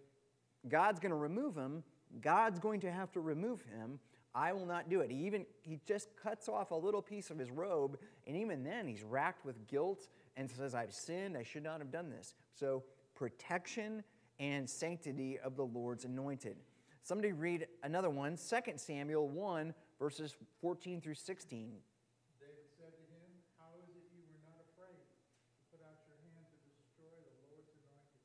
God's 0.68 1.00
going 1.00 1.12
to 1.12 1.18
remove 1.18 1.56
him, 1.56 1.84
God's 2.20 2.60
going 2.60 2.82
to 2.82 2.92
have 2.92 3.12
to 3.14 3.22
remove 3.22 3.62
him. 3.62 4.00
I 4.38 4.54
will 4.54 4.68
not 4.68 4.88
do 4.88 5.02
it. 5.02 5.10
He 5.10 5.26
even 5.26 5.48
he 5.64 5.80
just 5.88 6.10
cuts 6.22 6.48
off 6.48 6.70
a 6.70 6.76
little 6.76 7.02
piece 7.02 7.32
of 7.32 7.40
his 7.40 7.50
robe, 7.50 7.98
and 8.28 8.38
even 8.38 8.64
then 8.64 8.88
he's 8.88 9.02
racked 9.02 9.44
with 9.44 9.68
guilt 9.68 10.10
and 10.36 10.48
says, 10.48 10.76
I've 10.76 10.94
sinned, 10.94 11.36
I 11.36 11.42
should 11.42 11.64
not 11.64 11.80
have 11.80 11.92
done 11.92 12.12
this. 12.12 12.36
So 12.54 12.84
protection 13.16 14.04
and 14.40 14.70
sanctity 14.70 15.40
of 15.40 15.56
the 15.56 15.66
Lord's 15.66 16.06
anointed. 16.06 16.58
Somebody 17.02 17.32
read 17.32 17.66
another 17.82 18.12
one, 18.12 18.38
2 18.38 18.74
Samuel 18.76 19.28
1, 19.28 19.74
verses 19.98 20.36
14 20.62 21.02
through 21.02 21.16
16. 21.16 21.74
David 22.38 22.70
said 22.78 22.94
to 22.94 23.04
him, 23.10 23.32
How 23.58 23.74
is 23.82 23.90
it 23.90 24.06
you 24.14 24.22
were 24.22 24.44
not 24.46 24.62
afraid 24.70 25.02
to 25.02 25.62
put 25.74 25.82
out 25.82 25.98
your 26.06 26.22
hand 26.30 26.46
to 26.46 26.70
destroy 26.78 27.10
the 27.10 27.34
Lord's 27.50 27.74
anointed? 27.74 28.22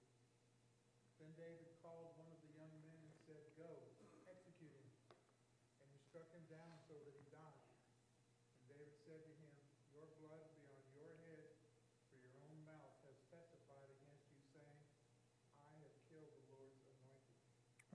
Then 1.24 1.32
David 1.40 1.72
called 1.80 2.12
one 2.20 2.28
of 2.28 2.36
the 2.44 2.52
young 2.52 2.74
men 2.84 3.00
and 3.00 3.14
said, 3.24 3.40
Go, 3.56 3.70
execute 4.28 4.74
him. 4.74 4.90
And 5.78 5.86
he 5.94 6.02
struck 6.02 6.26
him 6.34 6.42
down 6.50 6.74
so 6.82 6.98
that 6.98 7.14
he 7.14 7.22
died. 7.30 7.62
And 8.58 8.66
David 8.66 8.98
said 9.06 9.22
to 9.22 9.32
him, 9.38 9.54
Your 9.94 10.10
blood 10.18 10.42
be 10.58 10.66
on 10.74 10.82
your 10.90 11.06
head, 11.22 11.54
for 12.10 12.18
your 12.18 12.34
own 12.34 12.66
mouth 12.66 12.98
has 13.06 13.14
testified 13.30 13.88
against 13.94 14.26
you, 14.26 14.42
saying, 14.50 14.82
I 15.62 15.70
have 15.86 15.94
killed 16.10 16.34
the 16.34 16.42
Lord's 16.50 16.82
anointed. 16.82 17.38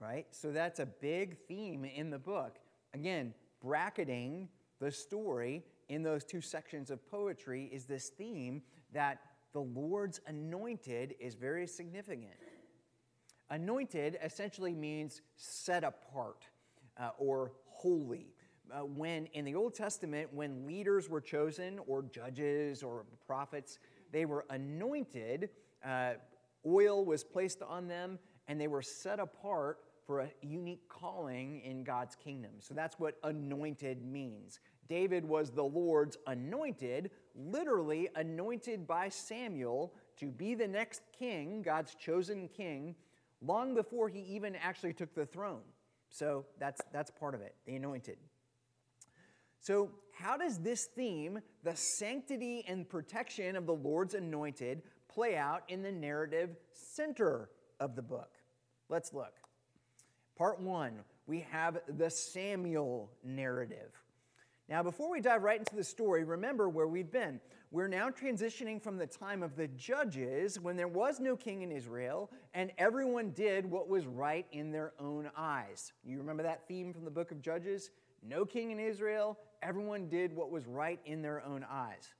Right? 0.08 0.26
So 0.30 0.52
that's 0.52 0.80
a 0.80 0.86
big 0.86 1.36
theme 1.48 1.84
in 1.84 2.08
the 2.08 2.18
book. 2.18 2.56
Again, 2.94 3.34
bracketing 3.60 4.48
the 4.80 4.90
story 4.90 5.64
in 5.90 6.02
those 6.02 6.24
two 6.24 6.40
sections 6.40 6.90
of 6.90 7.06
poetry 7.10 7.68
is 7.70 7.84
this 7.84 8.08
theme 8.08 8.62
that 8.94 9.18
the 9.52 9.60
Lord's 9.60 10.22
anointed 10.26 11.14
is 11.20 11.34
very 11.34 11.66
significant. 11.66 12.38
Anointed 13.50 14.18
essentially 14.24 14.74
means 14.74 15.20
set 15.36 15.84
apart 15.84 16.46
uh, 16.98 17.10
or 17.18 17.52
holy. 17.66 18.32
Uh, 18.72 18.86
when 18.86 19.26
in 19.34 19.44
the 19.44 19.54
Old 19.54 19.74
Testament, 19.74 20.32
when 20.32 20.66
leaders 20.66 21.10
were 21.10 21.20
chosen, 21.20 21.80
or 21.86 22.02
judges 22.02 22.82
or 22.82 23.04
prophets, 23.26 23.78
they 24.10 24.24
were 24.24 24.46
anointed, 24.48 25.50
uh, 25.84 26.12
oil 26.66 27.04
was 27.04 27.22
placed 27.24 27.60
on 27.60 27.88
them, 27.88 28.18
and 28.46 28.58
they 28.58 28.68
were 28.68 28.80
set 28.80 29.20
apart 29.20 29.80
for 30.08 30.20
a 30.20 30.30
unique 30.40 30.88
calling 30.88 31.60
in 31.60 31.84
God's 31.84 32.16
kingdom. 32.16 32.52
So 32.60 32.72
that's 32.72 32.98
what 32.98 33.18
anointed 33.24 34.02
means. 34.02 34.58
David 34.88 35.22
was 35.22 35.50
the 35.50 35.62
Lord's 35.62 36.16
anointed, 36.26 37.10
literally 37.34 38.08
anointed 38.16 38.86
by 38.86 39.10
Samuel 39.10 39.92
to 40.16 40.30
be 40.30 40.54
the 40.54 40.66
next 40.66 41.02
king, 41.16 41.60
God's 41.60 41.94
chosen 41.94 42.48
king, 42.48 42.94
long 43.42 43.74
before 43.74 44.08
he 44.08 44.20
even 44.20 44.56
actually 44.56 44.94
took 44.94 45.14
the 45.14 45.26
throne. 45.26 45.60
So 46.08 46.46
that's, 46.58 46.80
that's 46.90 47.10
part 47.10 47.34
of 47.34 47.42
it, 47.42 47.54
the 47.66 47.76
anointed. 47.76 48.16
So, 49.60 49.90
how 50.14 50.38
does 50.38 50.58
this 50.58 50.86
theme, 50.86 51.38
the 51.64 51.76
sanctity 51.76 52.64
and 52.66 52.88
protection 52.88 53.56
of 53.56 53.66
the 53.66 53.74
Lord's 53.74 54.14
anointed, 54.14 54.82
play 55.06 55.36
out 55.36 55.64
in 55.68 55.82
the 55.82 55.92
narrative 55.92 56.56
center 56.72 57.50
of 57.78 57.94
the 57.94 58.02
book? 58.02 58.30
Let's 58.88 59.12
look. 59.12 59.34
Part 60.38 60.60
one 60.60 61.00
we 61.26 61.44
have 61.50 61.80
the 61.98 62.08
Samuel 62.08 63.10
narrative. 63.24 63.90
Now, 64.68 64.82
before 64.82 65.10
we 65.10 65.20
dive 65.20 65.42
right 65.42 65.58
into 65.58 65.74
the 65.74 65.84
story, 65.84 66.24
remember 66.24 66.68
where 66.68 66.86
we've 66.86 67.10
been. 67.10 67.40
We're 67.70 67.88
now 67.88 68.08
transitioning 68.08 68.80
from 68.80 68.96
the 68.96 69.06
time 69.06 69.42
of 69.42 69.56
the 69.56 69.66
judges 69.68 70.60
when 70.60 70.76
there 70.76 70.88
was 70.88 71.20
no 71.20 71.36
king 71.36 71.62
in 71.62 71.72
Israel 71.72 72.30
and 72.54 72.70
everyone 72.78 73.30
did 73.30 73.66
what 73.66 73.88
was 73.88 74.06
right 74.06 74.46
in 74.52 74.70
their 74.70 74.92
own 75.00 75.28
eyes. 75.36 75.92
You 76.04 76.18
remember 76.18 76.44
that 76.44 76.68
theme 76.68 76.94
from 76.94 77.04
the 77.04 77.10
book 77.10 77.30
of 77.30 77.42
Judges? 77.42 77.90
No 78.22 78.44
king 78.44 78.70
in 78.70 78.78
Israel, 78.78 79.38
everyone 79.62 80.08
did 80.08 80.34
what 80.34 80.50
was 80.50 80.66
right 80.66 81.00
in 81.04 81.20
their 81.20 81.44
own 81.44 81.66
eyes. 81.68 82.14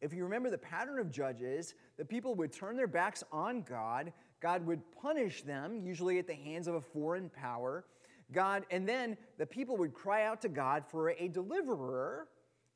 If 0.00 0.12
you 0.12 0.24
remember 0.24 0.50
the 0.50 0.58
pattern 0.58 0.98
of 0.98 1.12
judges, 1.12 1.74
the 1.96 2.04
people 2.04 2.34
would 2.34 2.52
turn 2.52 2.76
their 2.76 2.88
backs 2.88 3.22
on 3.30 3.62
God, 3.62 4.12
God 4.42 4.66
would 4.66 4.80
punish 5.00 5.42
them, 5.42 5.80
usually 5.84 6.18
at 6.18 6.26
the 6.26 6.34
hands 6.34 6.66
of 6.66 6.74
a 6.74 6.80
foreign 6.80 7.30
power. 7.30 7.84
God, 8.32 8.66
and 8.70 8.88
then 8.88 9.16
the 9.38 9.46
people 9.46 9.76
would 9.76 9.94
cry 9.94 10.24
out 10.24 10.42
to 10.42 10.48
God 10.48 10.84
for 10.90 11.10
a 11.10 11.28
deliverer, 11.28 12.26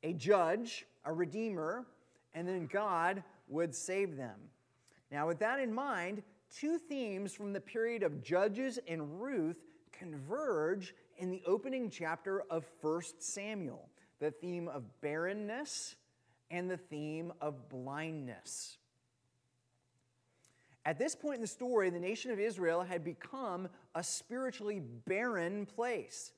a 0.01 0.13
judge, 0.13 0.85
a 1.03 1.11
redeemer, 1.11 1.85
and 2.33 2.47
then 2.47 2.67
God 2.71 3.21
would 3.49 3.75
save 3.75 4.15
them. 4.15 4.39
Now, 5.11 5.27
with 5.27 5.39
that 5.39 5.59
in 5.59 5.73
mind, 5.73 6.23
two 6.55 6.77
themes 6.77 7.33
from 7.33 7.51
the 7.51 7.59
period 7.59 8.01
of 8.01 8.23
Judges 8.23 8.79
and 8.87 9.21
Ruth 9.21 9.59
converge 9.91 10.95
in 11.17 11.29
the 11.31 11.41
opening 11.45 11.89
chapter 11.89 12.43
of 12.49 12.65
1 12.81 13.01
Samuel 13.19 13.89
the 14.19 14.31
theme 14.31 14.67
of 14.67 14.83
barrenness 15.01 15.95
and 16.49 16.69
the 16.69 16.77
theme 16.77 17.31
of 17.39 17.69
blindness. 17.69 18.77
At 20.87 20.97
this 20.97 21.15
point 21.15 21.35
in 21.35 21.41
the 21.41 21.47
story, 21.47 21.89
the 21.89 21.99
nation 21.99 22.31
of 22.31 22.39
Israel 22.39 22.81
had 22.81 23.03
become 23.03 23.67
a 23.93 24.01
spiritually 24.01 24.79
barren 24.79 25.65
place. 25.65 26.31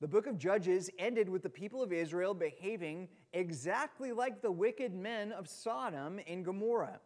The 0.00 0.06
book 0.06 0.28
of 0.28 0.38
Judges 0.38 0.90
ended 0.96 1.28
with 1.28 1.42
the 1.42 1.50
people 1.50 1.82
of 1.82 1.92
Israel 1.92 2.32
behaving 2.32 3.08
exactly 3.32 4.12
like 4.12 4.42
the 4.42 4.52
wicked 4.52 4.94
men 4.94 5.32
of 5.32 5.48
Sodom 5.48 6.20
and 6.28 6.44
Gomorrah. 6.44 7.00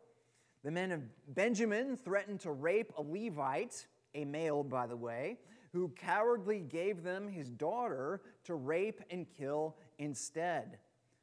The 0.63 0.71
men 0.71 0.93
of 0.93 1.01
Benjamin 1.35 1.97
threatened 1.97 2.41
to 2.41 2.53
rape 2.53 2.93
a 2.99 3.03
Levite, 3.03 3.87
a 4.15 4.27
male, 4.27 4.63
by 4.63 4.87
the 4.87 4.95
way, 4.95 5.39
who 5.73 5.89
cowardly 5.89 6.61
gave 6.61 7.03
them 7.03 7.29
his 7.29 7.49
daughter 7.49 8.21
to 8.45 8.57
rape 8.57 9.01
and 9.09 9.27
kill 9.39 9.75
instead. 9.99 10.77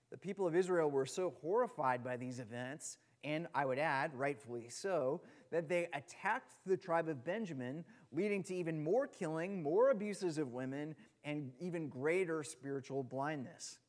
The 0.10 0.18
people 0.18 0.48
of 0.48 0.56
Israel 0.56 0.90
were 0.90 1.06
so 1.06 1.36
horrified 1.40 2.04
by 2.04 2.18
these 2.18 2.40
events, 2.40 2.98
and 3.24 3.46
I 3.54 3.68
would 3.68 3.78
add, 3.78 4.16
rightfully 4.16 4.68
so, 4.70 5.22
that 5.52 5.68
they 5.70 5.88
attacked 5.94 6.56
the 6.66 6.78
tribe 6.78 7.08
of 7.08 7.24
Benjamin, 7.24 7.84
leading 8.12 8.42
to 8.44 8.56
even 8.56 8.84
more 8.84 9.08
killing, 9.08 9.62
more 9.62 9.90
abuses 9.90 10.38
of 10.38 10.54
women, 10.54 10.96
and 11.24 11.52
even 11.60 11.90
greater 11.90 12.44
spiritual 12.44 13.04
blindness. 13.04 13.80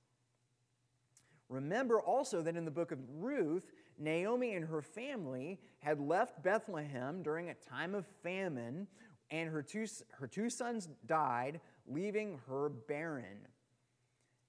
Remember 1.48 2.00
also 2.00 2.42
that 2.42 2.56
in 2.56 2.64
the 2.64 2.70
book 2.70 2.92
of 2.92 2.98
Ruth, 3.18 3.72
Naomi 3.98 4.54
and 4.54 4.64
her 4.64 4.82
family 4.82 5.60
had 5.80 6.00
left 6.00 6.42
Bethlehem 6.42 7.22
during 7.22 7.50
a 7.50 7.54
time 7.54 7.94
of 7.94 8.06
famine, 8.22 8.86
and 9.30 9.48
her 9.48 9.62
two, 9.62 9.86
her 10.12 10.26
two 10.26 10.50
sons 10.50 10.88
died, 11.06 11.60
leaving 11.86 12.40
her 12.48 12.70
barren. 12.70 13.46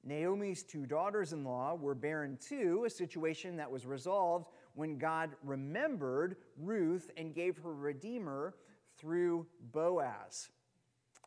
Naomi's 0.03 0.63
two 0.63 0.85
daughters 0.85 1.31
in 1.31 1.43
law 1.43 1.75
were 1.75 1.95
barren 1.95 2.37
too, 2.37 2.83
a 2.85 2.89
situation 2.89 3.57
that 3.57 3.71
was 3.71 3.85
resolved 3.85 4.47
when 4.75 4.97
God 4.97 5.31
remembered 5.43 6.37
Ruth 6.57 7.11
and 7.17 7.33
gave 7.33 7.57
her 7.57 7.73
Redeemer 7.73 8.55
through 8.97 9.45
Boaz. 9.71 10.49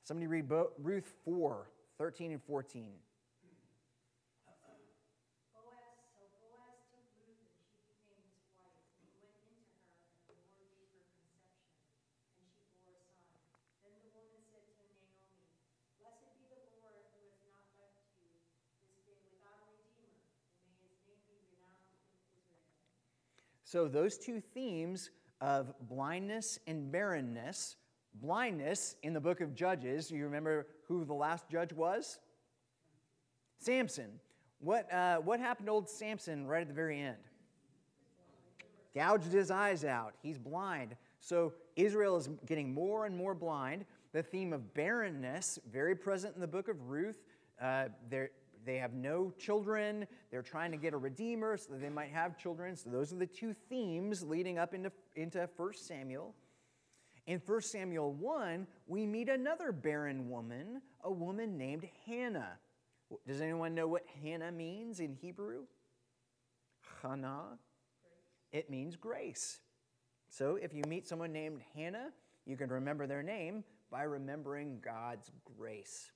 Somebody 0.04 0.26
read 0.26 0.48
Bo- 0.48 0.70
Ruth 0.78 1.12
4 1.24 1.68
13 1.98 2.32
and 2.32 2.42
14. 2.42 2.92
So, 23.76 23.88
those 23.88 24.16
two 24.16 24.40
themes 24.40 25.10
of 25.42 25.74
blindness 25.82 26.58
and 26.66 26.90
barrenness, 26.90 27.76
blindness 28.14 28.96
in 29.02 29.12
the 29.12 29.20
book 29.20 29.42
of 29.42 29.54
Judges, 29.54 30.10
you 30.10 30.24
remember 30.24 30.66
who 30.88 31.04
the 31.04 31.12
last 31.12 31.50
judge 31.50 31.74
was? 31.74 32.18
Samson. 33.58 34.18
What, 34.60 34.90
uh, 34.90 35.18
what 35.18 35.40
happened 35.40 35.66
to 35.66 35.72
old 35.72 35.90
Samson 35.90 36.46
right 36.46 36.62
at 36.62 36.68
the 36.68 36.72
very 36.72 36.98
end? 36.98 37.18
Gouged 38.94 39.30
his 39.30 39.50
eyes 39.50 39.84
out. 39.84 40.14
He's 40.22 40.38
blind. 40.38 40.96
So, 41.20 41.52
Israel 41.76 42.16
is 42.16 42.30
getting 42.46 42.72
more 42.72 43.04
and 43.04 43.14
more 43.14 43.34
blind. 43.34 43.84
The 44.14 44.22
theme 44.22 44.54
of 44.54 44.72
barrenness, 44.72 45.58
very 45.70 45.94
present 45.94 46.34
in 46.34 46.40
the 46.40 46.48
book 46.48 46.68
of 46.68 46.88
Ruth. 46.88 47.22
Uh, 47.60 47.88
there, 48.08 48.30
they 48.66 48.76
have 48.76 48.92
no 48.92 49.32
children. 49.38 50.06
They're 50.30 50.42
trying 50.42 50.72
to 50.72 50.76
get 50.76 50.92
a 50.92 50.98
redeemer 50.98 51.56
so 51.56 51.72
that 51.72 51.80
they 51.80 51.88
might 51.88 52.10
have 52.10 52.36
children. 52.36 52.76
So 52.76 52.90
those 52.90 53.12
are 53.12 53.16
the 53.16 53.26
two 53.26 53.54
themes 53.68 54.22
leading 54.22 54.58
up 54.58 54.74
into, 54.74 54.90
into 55.14 55.48
1 55.56 55.74
Samuel. 55.74 56.34
In 57.26 57.40
1 57.44 57.60
Samuel 57.62 58.12
1, 58.12 58.66
we 58.86 59.06
meet 59.06 59.28
another 59.28 59.72
barren 59.72 60.28
woman, 60.28 60.82
a 61.02 61.10
woman 61.10 61.56
named 61.56 61.88
Hannah. 62.06 62.58
Does 63.26 63.40
anyone 63.40 63.74
know 63.74 63.86
what 63.86 64.04
Hannah 64.22 64.52
means 64.52 65.00
in 65.00 65.14
Hebrew? 65.14 65.62
Hannah. 67.02 67.58
It 68.52 68.70
means 68.70 68.96
grace. 68.96 69.60
So 70.28 70.56
if 70.60 70.74
you 70.74 70.82
meet 70.88 71.06
someone 71.06 71.32
named 71.32 71.60
Hannah, 71.74 72.10
you 72.44 72.56
can 72.56 72.68
remember 72.70 73.06
their 73.06 73.22
name 73.22 73.64
by 73.90 74.02
remembering 74.02 74.80
God's 74.84 75.30
grace. 75.56 76.10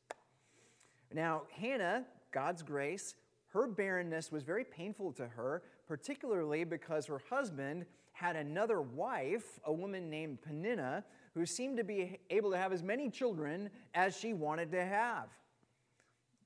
Now, 1.12 1.42
Hannah 1.52 2.04
God's 2.32 2.62
grace, 2.62 3.14
her 3.48 3.66
barrenness 3.66 4.30
was 4.30 4.44
very 4.44 4.64
painful 4.64 5.12
to 5.14 5.26
her, 5.26 5.62
particularly 5.86 6.64
because 6.64 7.06
her 7.06 7.20
husband 7.30 7.84
had 8.12 8.36
another 8.36 8.80
wife, 8.80 9.58
a 9.64 9.72
woman 9.72 10.08
named 10.10 10.42
Peninnah, 10.42 11.04
who 11.34 11.46
seemed 11.46 11.76
to 11.78 11.84
be 11.84 12.18
able 12.30 12.50
to 12.50 12.58
have 12.58 12.72
as 12.72 12.82
many 12.82 13.10
children 13.10 13.70
as 13.94 14.16
she 14.16 14.32
wanted 14.32 14.70
to 14.72 14.84
have. 14.84 15.28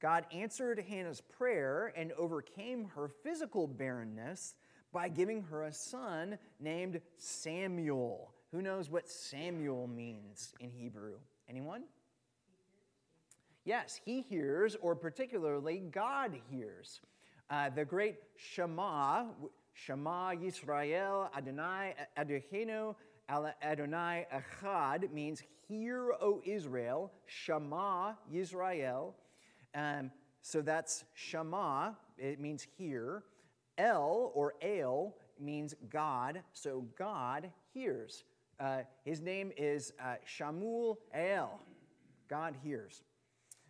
God 0.00 0.26
answered 0.32 0.84
Hannah's 0.88 1.20
prayer 1.20 1.92
and 1.96 2.12
overcame 2.12 2.84
her 2.94 3.08
physical 3.08 3.66
barrenness 3.66 4.54
by 4.92 5.08
giving 5.08 5.42
her 5.42 5.64
a 5.64 5.72
son 5.72 6.38
named 6.60 7.00
Samuel. 7.16 8.32
Who 8.52 8.62
knows 8.62 8.90
what 8.90 9.08
Samuel 9.08 9.86
means 9.88 10.54
in 10.60 10.70
Hebrew? 10.70 11.14
Anyone? 11.48 11.84
Yes, 13.64 14.00
he 14.04 14.20
hears, 14.20 14.76
or 14.80 14.94
particularly 14.94 15.78
God 15.90 16.38
hears. 16.50 17.00
Uh, 17.50 17.70
the 17.70 17.84
great 17.84 18.16
Shema, 18.36 19.24
Shema 19.72 20.32
Yisrael 20.32 21.28
Adonai 21.36 21.94
Eloheinu 22.18 22.94
Adonai 23.28 24.26
Echad 24.32 25.10
means 25.12 25.42
hear, 25.66 26.12
O 26.20 26.42
Israel. 26.44 27.10
Shema 27.26 28.12
Yisrael. 28.32 29.14
Um, 29.74 30.10
so 30.42 30.60
that's 30.60 31.04
Shema, 31.14 31.92
it 32.18 32.38
means 32.38 32.66
hear. 32.76 33.24
El 33.78 34.30
or 34.34 34.54
El 34.62 35.14
means 35.40 35.74
God, 35.90 36.42
so 36.52 36.84
God 36.98 37.50
hears. 37.72 38.24
Uh, 38.60 38.82
his 39.04 39.20
name 39.20 39.50
is 39.56 39.92
uh, 40.00 40.14
Shamul 40.26 40.96
El. 41.12 41.58
God 42.28 42.54
hears. 42.62 43.02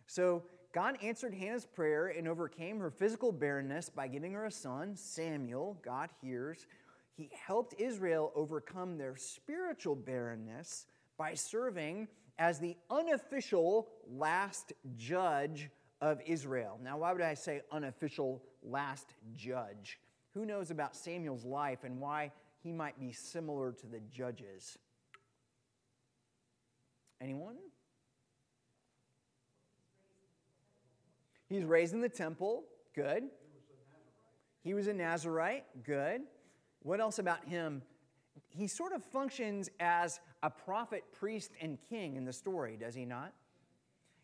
So 0.07 0.43
God 0.73 0.97
answered 1.01 1.33
Hannah's 1.33 1.65
prayer 1.65 2.07
and 2.07 2.27
overcame 2.27 2.79
her 2.79 2.91
physical 2.91 3.31
barrenness 3.31 3.89
by 3.89 4.07
giving 4.07 4.33
her 4.33 4.45
a 4.45 4.51
son, 4.51 4.95
Samuel. 4.95 5.79
God 5.83 6.09
hears. 6.21 6.67
He 7.15 7.29
helped 7.33 7.79
Israel 7.79 8.31
overcome 8.35 8.97
their 8.97 9.15
spiritual 9.15 9.95
barrenness 9.95 10.85
by 11.17 11.33
serving 11.33 12.09
as 12.37 12.59
the 12.59 12.75
unofficial 12.89 13.87
last 14.09 14.73
judge 14.97 15.69
of 16.01 16.19
Israel. 16.25 16.77
Now, 16.83 16.97
why 16.97 17.13
would 17.13 17.21
I 17.21 17.35
say 17.35 17.61
unofficial 17.71 18.43
last 18.61 19.13
judge? 19.33 19.99
Who 20.33 20.45
knows 20.45 20.71
about 20.71 20.95
Samuel's 20.95 21.45
life 21.45 21.85
and 21.85 22.01
why 22.01 22.31
he 22.61 22.73
might 22.73 22.99
be 22.99 23.13
similar 23.13 23.71
to 23.71 23.87
the 23.87 24.01
judges? 24.11 24.77
Anyone? 27.21 27.55
He's 31.49 31.63
raised 31.63 31.93
in 31.93 32.01
the 32.01 32.09
temple. 32.09 32.63
Good. 32.95 33.25
He 34.63 34.73
was 34.73 34.87
a 34.87 34.93
Nazarite. 34.93 35.65
Good. 35.83 36.21
What 36.81 36.99
else 36.99 37.19
about 37.19 37.45
him? 37.45 37.81
He 38.49 38.67
sort 38.67 38.93
of 38.93 39.03
functions 39.03 39.69
as 39.79 40.19
a 40.43 40.49
prophet, 40.49 41.03
priest, 41.11 41.51
and 41.61 41.77
king 41.89 42.15
in 42.15 42.25
the 42.25 42.33
story, 42.33 42.77
does 42.77 42.95
he 42.95 43.05
not? 43.05 43.33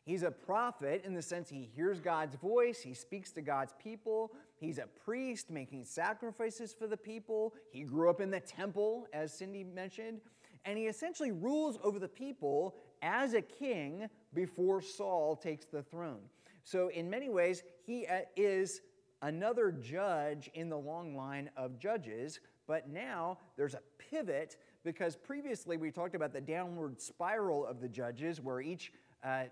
He's 0.04 0.24
a 0.24 0.32
prophet 0.32 1.04
in 1.06 1.14
the 1.14 1.22
sense 1.22 1.50
he 1.50 1.70
hears 1.76 2.00
God's 2.00 2.36
voice, 2.36 2.82
he 2.82 2.94
speaks 2.94 3.32
to 3.34 3.42
God's 3.42 3.74
people. 3.82 4.32
He's 4.58 4.78
a 4.78 4.88
priest 5.04 5.50
making 5.50 5.86
sacrifices 5.86 6.74
for 6.78 6.88
the 6.88 6.98
people. 6.98 7.54
He 7.72 7.84
grew 7.84 8.10
up 8.10 8.22
in 8.22 8.32
the 8.32 8.40
temple, 8.40 9.08
as 9.14 9.34
Cindy 9.34 9.64
mentioned. 9.64 10.22
And 10.66 10.78
he 10.78 10.86
essentially 10.86 11.32
rules 11.32 11.80
over 11.84 11.98
the 11.98 12.08
people 12.08 12.76
as 13.02 13.34
a 13.34 13.42
king 13.42 14.08
before 14.34 14.82
Saul 14.82 15.36
takes 15.36 15.66
the 15.66 15.82
throne. 15.82 16.22
So, 16.64 16.90
in 16.90 17.10
many 17.10 17.30
ways, 17.30 17.64
he 17.86 18.06
uh, 18.08 18.20
is 18.36 18.82
another 19.22 19.72
judge 19.72 20.50
in 20.54 20.70
the 20.70 20.78
long 20.78 21.16
line 21.16 21.50
of 21.56 21.80
judges, 21.80 22.40
but 22.68 22.90
now 22.90 23.38
there's 23.58 23.74
a 23.74 23.82
pivot 23.98 24.58
because 24.84 25.16
previously 25.16 25.78
we 25.78 25.92
talked 25.92 26.16
about 26.16 26.34
the 26.34 26.42
downward 26.42 27.00
spiral 27.00 27.66
of 27.66 27.82
the 27.82 27.88
judges 27.88 28.42
where 28.42 28.62
each 28.62 28.92
uh, 29.24 29.44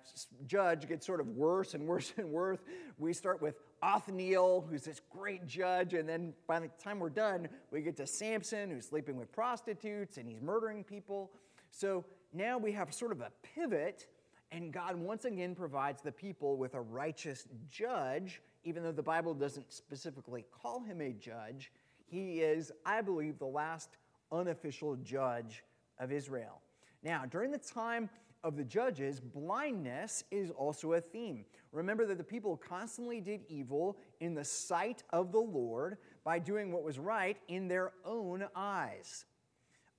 judge 0.47 0.87
gets 0.87 1.05
sort 1.05 1.19
of 1.19 1.27
worse 1.29 1.73
and 1.73 1.87
worse 1.87 2.13
and 2.17 2.29
worse. 2.29 2.59
We 2.97 3.13
start 3.13 3.41
with 3.41 3.55
Othniel, 3.81 4.67
who's 4.69 4.83
this 4.83 5.01
great 5.09 5.47
judge, 5.47 5.93
and 5.93 6.07
then 6.07 6.33
by 6.47 6.59
the 6.59 6.69
time 6.83 6.99
we're 6.99 7.09
done, 7.09 7.47
we 7.71 7.81
get 7.81 7.95
to 7.97 8.07
Samson, 8.07 8.71
who's 8.71 8.87
sleeping 8.87 9.15
with 9.15 9.31
prostitutes 9.31 10.17
and 10.17 10.27
he's 10.27 10.41
murdering 10.41 10.83
people. 10.83 11.31
So 11.71 12.03
now 12.33 12.57
we 12.57 12.71
have 12.71 12.93
sort 12.93 13.11
of 13.11 13.21
a 13.21 13.31
pivot, 13.43 14.07
and 14.51 14.73
God 14.73 14.95
once 14.95 15.25
again 15.25 15.55
provides 15.55 16.01
the 16.01 16.11
people 16.11 16.57
with 16.57 16.73
a 16.73 16.81
righteous 16.81 17.47
judge, 17.69 18.41
even 18.63 18.83
though 18.83 18.91
the 18.91 19.03
Bible 19.03 19.33
doesn't 19.33 19.71
specifically 19.71 20.45
call 20.51 20.81
him 20.81 21.01
a 21.01 21.13
judge. 21.13 21.71
He 22.07 22.41
is, 22.41 22.71
I 22.85 23.01
believe, 23.01 23.37
the 23.37 23.45
last 23.45 23.89
unofficial 24.31 24.95
judge 24.97 25.63
of 25.99 26.11
Israel. 26.11 26.61
Now, 27.03 27.25
during 27.25 27.51
the 27.51 27.59
time 27.59 28.09
of 28.43 28.55
the 28.55 28.63
judges, 28.63 29.19
blindness 29.19 30.23
is 30.31 30.49
also 30.49 30.93
a 30.93 31.01
theme. 31.01 31.45
Remember 31.71 32.05
that 32.05 32.17
the 32.17 32.23
people 32.23 32.57
constantly 32.57 33.21
did 33.21 33.41
evil 33.47 33.97
in 34.19 34.33
the 34.33 34.43
sight 34.43 35.03
of 35.11 35.31
the 35.31 35.39
Lord 35.39 35.97
by 36.23 36.39
doing 36.39 36.71
what 36.71 36.83
was 36.83 36.97
right 36.97 37.37
in 37.47 37.67
their 37.67 37.91
own 38.05 38.45
eyes. 38.55 39.25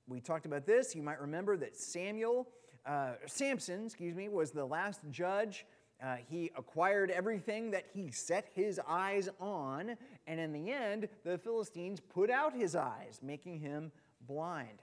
We 0.09 0.21
talked 0.21 0.47
about 0.47 0.67
this. 0.67 0.95
You 0.95 1.03
might 1.03 1.21
remember 1.21 1.57
that 1.59 1.77
Samuel, 1.77 2.49
uh, 2.87 3.13
Samson, 3.27 3.87
excuse 3.87 4.15
me, 4.15 4.29
was 4.29 4.51
the 4.51 4.65
last 4.65 5.01
judge. 5.11 5.67
Uh, 6.03 6.17
he 6.29 6.51
acquired 6.57 7.11
everything 7.11 7.71
that 7.73 7.85
he 7.93 8.11
set 8.11 8.49
his 8.55 8.81
eyes 8.89 9.29
on, 9.39 9.97
and 10.27 10.41
in 10.41 10.53
the 10.53 10.71
end, 10.71 11.09
the 11.25 11.37
Philistines 11.37 12.01
put 12.01 12.31
out 12.31 12.55
his 12.55 12.75
eyes, 12.75 13.21
making 13.23 13.59
him 13.59 13.93
blind. 14.27 14.83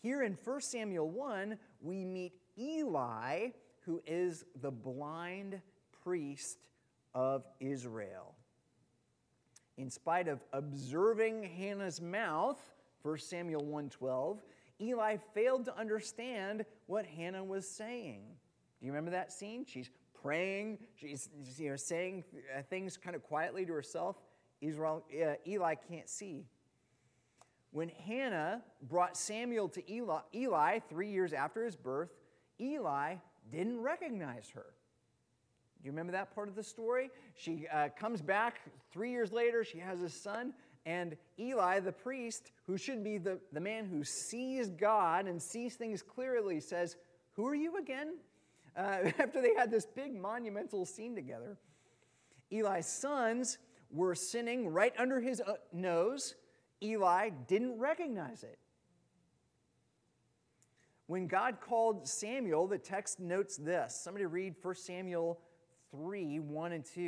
Here 0.00 0.22
in 0.22 0.34
1 0.44 0.60
Samuel 0.60 1.10
1, 1.10 1.58
we 1.80 2.04
meet 2.04 2.32
Eli, 2.56 3.48
who 3.80 4.00
is 4.06 4.44
the 4.60 4.70
blind 4.70 5.60
priest 6.04 6.58
of 7.14 7.44
Israel. 7.58 8.34
In 9.76 9.90
spite 9.90 10.28
of 10.28 10.44
observing 10.52 11.42
Hannah's 11.42 12.00
mouth, 12.00 12.58
1 13.02 13.18
Samuel 13.18 13.64
1:12, 13.64 14.42
Eli 14.80 15.16
failed 15.34 15.64
to 15.66 15.76
understand 15.76 16.64
what 16.86 17.04
Hannah 17.06 17.44
was 17.44 17.68
saying. 17.68 18.22
Do 18.80 18.86
you 18.86 18.92
remember 18.92 19.10
that 19.10 19.32
scene? 19.32 19.64
She's 19.66 19.90
praying, 20.22 20.78
she's 20.94 21.28
you 21.56 21.70
know, 21.70 21.76
saying 21.76 22.24
things 22.70 22.96
kind 22.96 23.16
of 23.16 23.22
quietly 23.22 23.66
to 23.66 23.72
herself. 23.72 24.16
Israel, 24.60 25.04
uh, 25.22 25.34
Eli 25.46 25.74
can't 25.74 26.08
see. 26.08 26.46
When 27.70 27.88
Hannah 27.88 28.62
brought 28.82 29.16
Samuel 29.16 29.68
to 29.70 29.92
Eli, 29.92 30.20
Eli 30.34 30.78
three 30.88 31.10
years 31.10 31.32
after 31.32 31.64
his 31.64 31.76
birth, 31.76 32.10
Eli 32.60 33.16
didn't 33.50 33.80
recognize 33.80 34.48
her. 34.54 34.66
Do 35.80 35.86
you 35.86 35.92
remember 35.92 36.12
that 36.12 36.34
part 36.34 36.48
of 36.48 36.56
the 36.56 36.62
story? 36.62 37.10
She 37.34 37.66
uh, 37.72 37.88
comes 37.96 38.20
back 38.20 38.60
three 38.90 39.10
years 39.12 39.32
later, 39.32 39.62
she 39.62 39.78
has 39.78 40.02
a 40.02 40.08
son, 40.08 40.52
and 40.88 41.18
Eli, 41.38 41.80
the 41.80 41.92
priest, 41.92 42.50
who 42.66 42.78
should 42.78 43.04
be 43.04 43.18
the, 43.18 43.38
the 43.52 43.60
man 43.60 43.84
who 43.84 44.02
sees 44.02 44.70
God 44.70 45.26
and 45.26 45.40
sees 45.40 45.74
things 45.74 46.00
clearly, 46.00 46.60
says, 46.60 46.96
Who 47.32 47.46
are 47.46 47.54
you 47.54 47.76
again? 47.76 48.14
Uh, 48.74 49.10
after 49.18 49.42
they 49.42 49.54
had 49.54 49.70
this 49.70 49.84
big 49.84 50.14
monumental 50.14 50.86
scene 50.86 51.14
together. 51.14 51.58
Eli's 52.50 52.86
sons 52.86 53.58
were 53.90 54.14
sinning 54.14 54.68
right 54.68 54.94
under 54.98 55.20
his 55.20 55.42
uh, 55.42 55.56
nose. 55.74 56.34
Eli 56.82 57.28
didn't 57.46 57.78
recognize 57.78 58.42
it. 58.42 58.58
When 61.06 61.26
God 61.26 61.60
called 61.60 62.08
Samuel, 62.08 62.66
the 62.66 62.78
text 62.78 63.20
notes 63.20 63.56
this. 63.56 64.00
Somebody 64.02 64.24
read 64.24 64.54
1 64.62 64.74
Samuel 64.74 65.40
3 65.90 66.38
1 66.38 66.72
and 66.72 66.84
2. 66.84 67.00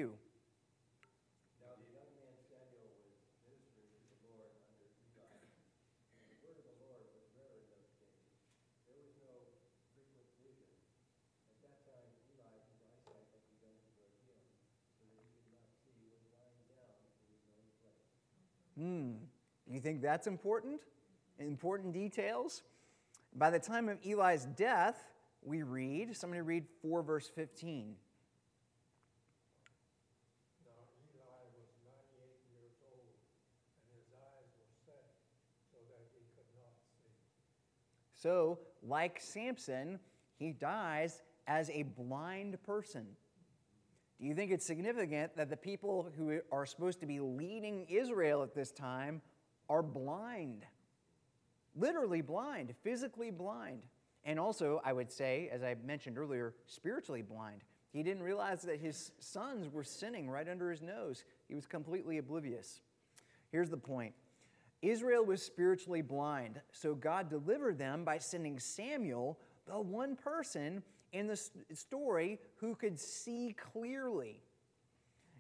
Now 1.61 1.77
the 1.77 1.85
young 1.93 2.09
man 2.17 2.33
Samuel 2.49 2.97
was 2.97 3.13
ministering 3.45 3.93
to 3.93 4.09
the 4.09 4.33
Lord 4.33 4.57
under 4.57 4.89
Eli. 5.05 5.37
The 6.33 6.41
word 6.41 6.57
of 6.57 6.65
the 6.65 6.77
Lord 6.81 7.05
was 7.13 7.29
rare 7.37 7.61
in 7.61 7.69
those 7.69 7.93
days. 8.01 8.25
There 8.89 8.97
was 9.05 9.13
no 9.21 9.37
frequent 9.93 10.33
vision. 10.41 10.73
At 11.53 11.61
that 11.61 11.77
time, 11.85 12.09
Eli, 12.33 12.57
his 12.73 12.81
eyesight 12.81 13.29
had 13.37 13.45
begun 13.53 13.77
to 13.77 13.85
grow 13.93 14.09
dim, 14.25 14.49
so 14.97 15.05
that 15.13 15.29
he 15.29 15.45
did 15.45 15.61
not 15.61 15.77
see 15.77 16.09
was 16.09 16.25
lying 16.33 16.65
down 16.73 17.05
in 17.05 17.37
his 17.37 17.45
own 17.53 17.69
place. 17.85 18.17
Hmm. 18.81 19.29
Do 19.60 19.60
you 19.75 19.81
think 19.81 20.03
that's 20.03 20.27
important? 20.27 20.81
Important 21.39 21.95
details? 21.95 22.63
By 23.35 23.51
the 23.51 23.59
time 23.59 23.89
of 23.89 23.99
Eli's 24.05 24.47
death, 24.57 24.97
we 25.43 25.63
read, 25.63 26.17
somebody 26.17 26.43
read 26.43 26.67
4 26.83 27.03
verse 27.03 27.29
15. 27.29 27.95
Now 30.65 30.71
Eli 31.15 31.45
was 31.57 31.69
ninety-eight 31.85 32.43
years 32.53 32.75
old, 32.93 33.15
and 33.87 33.97
his 33.97 34.11
eyes 34.13 34.51
were 34.59 34.75
set 34.85 35.07
so 35.71 35.79
that 35.89 36.03
he 36.13 36.27
could 36.35 36.51
not 36.55 36.75
see. 36.91 37.13
So, 38.15 38.59
like 38.83 39.21
Samson, 39.21 40.01
he 40.37 40.53
dies 40.53 41.23
as 41.47 41.71
a 41.71 41.85
blind 41.85 42.63
person. 42.65 43.07
Do 44.21 44.27
you 44.27 44.35
think 44.35 44.51
it's 44.51 44.67
significant 44.67 45.37
that 45.37 45.49
the 45.49 45.57
people 45.57 46.13
who 46.19 46.41
are 46.53 46.67
supposed 46.67 47.01
to 47.01 47.07
be 47.07 47.21
leading 47.21 47.87
Israel 47.89 48.43
at 48.43 48.55
this 48.55 48.71
time 48.71 49.23
are 49.71 49.83
blind? 49.83 50.67
Literally 51.75 52.21
blind, 52.21 52.75
physically 52.83 53.31
blind. 53.31 53.81
And 54.25 54.39
also, 54.39 54.83
I 54.85 54.93
would 54.93 55.11
say, 55.11 55.49
as 55.51 55.63
I 55.63 55.77
mentioned 55.83 56.19
earlier, 56.19 56.55
spiritually 56.67 57.23
blind. 57.23 57.63
He 57.93 58.03
didn't 58.03 58.23
realize 58.23 58.63
that 58.63 58.81
his 58.81 59.13
sons 59.19 59.73
were 59.73 59.83
sinning 59.83 60.29
right 60.29 60.49
under 60.49 60.71
his 60.71 60.83
nose. 60.83 61.25
He 61.49 61.55
was 61.55 61.67
completely 61.67 62.19
oblivious. 62.19 62.83
Here's 63.51 63.71
the 63.71 63.77
point 63.77 64.13
Israel 64.83 65.25
was 65.25 65.43
spiritually 65.43 66.03
blind, 66.03 66.61
so 66.73 66.95
God 66.95 67.31
delivered 67.31 67.79
them 67.79 68.05
by 68.05 68.19
sending 68.19 68.59
Samuel, 68.59 69.39
the 69.67 69.81
one 69.81 70.17
person 70.17 70.83
in 71.13 71.27
the 71.27 71.41
story 71.75 72.39
who 72.57 72.75
could 72.75 72.99
see 72.99 73.55
clearly. 73.73 74.43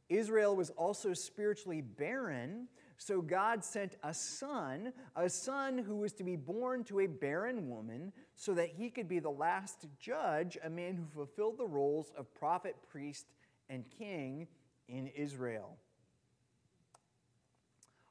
Israel 0.08 0.56
was 0.56 0.70
also 0.70 1.14
spiritually 1.14 1.80
barren, 1.80 2.66
so 3.02 3.22
God 3.22 3.64
sent 3.64 3.96
a 4.02 4.12
son, 4.12 4.92
a 5.16 5.30
son 5.30 5.78
who 5.78 5.96
was 5.96 6.12
to 6.12 6.22
be 6.22 6.36
born 6.36 6.84
to 6.84 7.00
a 7.00 7.06
barren 7.06 7.66
woman, 7.66 8.12
so 8.34 8.52
that 8.52 8.68
he 8.68 8.90
could 8.90 9.08
be 9.08 9.18
the 9.20 9.30
last 9.30 9.86
judge, 9.98 10.58
a 10.62 10.68
man 10.68 10.96
who 10.96 11.06
fulfilled 11.06 11.56
the 11.56 11.66
roles 11.66 12.12
of 12.14 12.32
prophet, 12.34 12.76
priest, 12.90 13.24
and 13.70 13.86
king 13.98 14.46
in 14.86 15.06
Israel. 15.06 15.78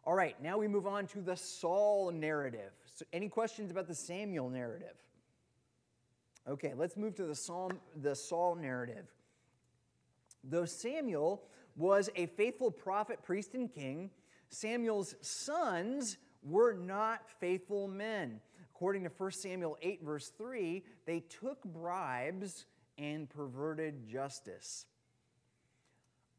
All 0.06 0.15
right, 0.15 0.36
now 0.41 0.58
we 0.58 0.67
move 0.67 0.88
on 0.88 1.06
to 1.10 1.21
the 1.21 1.38
Saul 1.38 2.10
narrative. 2.10 2.71
So 2.95 3.06
any 3.13 3.30
questions 3.30 3.69
about 3.69 3.88
the 3.88 3.93
Samuel 3.93 4.49
narrative? 4.49 4.95
Okay, 6.47 6.73
let's 6.75 6.97
move 6.97 7.13
to 7.17 7.25
the 7.25 7.36
Psalm, 7.36 7.73
the 8.02 8.15
Saul 8.15 8.56
narrative. 8.56 9.06
Though 10.43 10.65
Samuel 10.65 11.43
was 11.75 12.10
a 12.15 12.25
faithful 12.25 12.71
prophet, 12.71 13.21
priest, 13.21 13.54
and 13.54 13.71
king, 13.71 14.10
Samuel's 14.50 15.16
sons 15.22 16.18
were 16.44 16.74
not 16.74 17.30
faithful 17.40 17.88
men. 17.88 18.40
According 18.74 19.04
to 19.04 19.12
1 19.16 19.32
Samuel 19.32 19.78
8, 19.82 20.04
verse 20.04 20.32
3, 20.38 20.84
they 21.06 21.20
took 21.22 21.64
bribes 21.64 22.66
and 22.98 23.30
perverted 23.30 24.08
justice. 24.08 24.86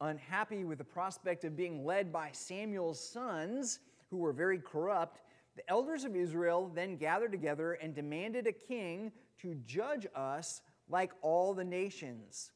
Unhappy 0.01 0.65
with 0.65 0.79
the 0.79 0.85
prospect 0.85 1.45
of 1.45 1.57
being 1.57 1.85
led 1.85 2.13
by 2.13 2.31
Samuel's 2.33 2.99
sons, 2.99 3.81
who 4.11 4.17
were 4.17 4.33
very 4.33 4.59
corrupt, 4.59 5.21
the 5.57 5.69
elders 5.69 6.05
of 6.05 6.17
Israel 6.17 6.71
then 6.75 6.97
gathered 6.97 7.33
together 7.33 7.75
and 7.75 7.95
demanded 7.95 8.47
a 8.47 8.53
king 8.53 9.13
to 9.43 9.55
judge 9.67 10.07
us 10.15 10.63
like 10.89 11.13
all 11.23 11.53
the 11.53 11.65
nations. 11.65 12.53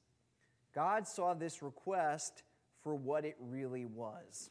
God 0.75 1.07
saw 1.07 1.35
this 1.35 1.63
request 1.63 2.43
for 2.83 2.95
what 2.95 3.25
it 3.25 3.37
really 3.39 3.85
was. 3.85 4.51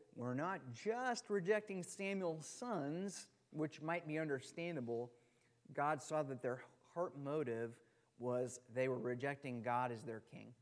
were 0.15 0.35
not 0.35 0.59
just 0.73 1.29
rejecting 1.29 1.83
Samuel's 1.83 2.45
sons, 2.45 3.27
which 3.51 3.81
might 3.81 4.07
be 4.07 4.19
understandable. 4.19 5.11
God 5.73 6.01
saw 6.01 6.23
that 6.23 6.41
their 6.41 6.59
heart 6.93 7.13
motive 7.23 7.71
was 8.19 8.59
they 8.73 8.87
were 8.87 8.99
rejecting 8.99 9.61
God 9.61 9.91
as 9.91 10.01
their 10.01 10.21
king. 10.31 10.53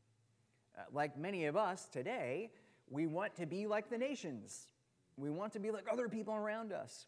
Uh, 0.76 0.82
like 0.92 1.18
many 1.18 1.46
of 1.46 1.56
us 1.56 1.86
today, 1.86 2.50
we 2.88 3.06
want 3.06 3.34
to 3.36 3.46
be 3.46 3.66
like 3.66 3.90
the 3.90 3.98
nations. 3.98 4.68
We 5.16 5.30
want 5.30 5.52
to 5.52 5.60
be 5.60 5.70
like 5.70 5.86
other 5.90 6.08
people 6.08 6.34
around 6.34 6.72
us. 6.72 7.06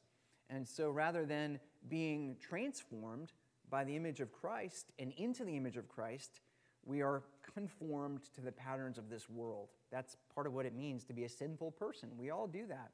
And 0.51 0.67
so 0.67 0.91
rather 0.91 1.25
than 1.25 1.59
being 1.89 2.37
transformed 2.41 3.33
by 3.71 3.85
the 3.85 3.97
image 3.97 4.21
of 4.21 4.33
Christ 4.33 4.93
and 4.99 5.13
into 5.17 5.45
the 5.45 5.57
image 5.57 5.77
of 5.77 5.89
Christ, 5.89 6.41
we 6.85 7.01
are 7.01 7.23
conformed 7.55 8.21
to 8.35 8.41
the 8.41 8.53
patterns 8.53 8.99
of 8.99 9.09
this 9.09 9.31
world. 9.31 9.69
That's 9.93 10.17
part 10.35 10.47
of 10.47 10.55
what 10.55 10.65
it 10.65 10.75
means 10.75 11.05
to 11.05 11.13
be 11.13 11.25
a 11.25 11.29
sinful 11.29 11.73
person. 11.73 12.09
We 12.17 12.31
all 12.31 12.47
do 12.47 12.67
that. 12.69 12.91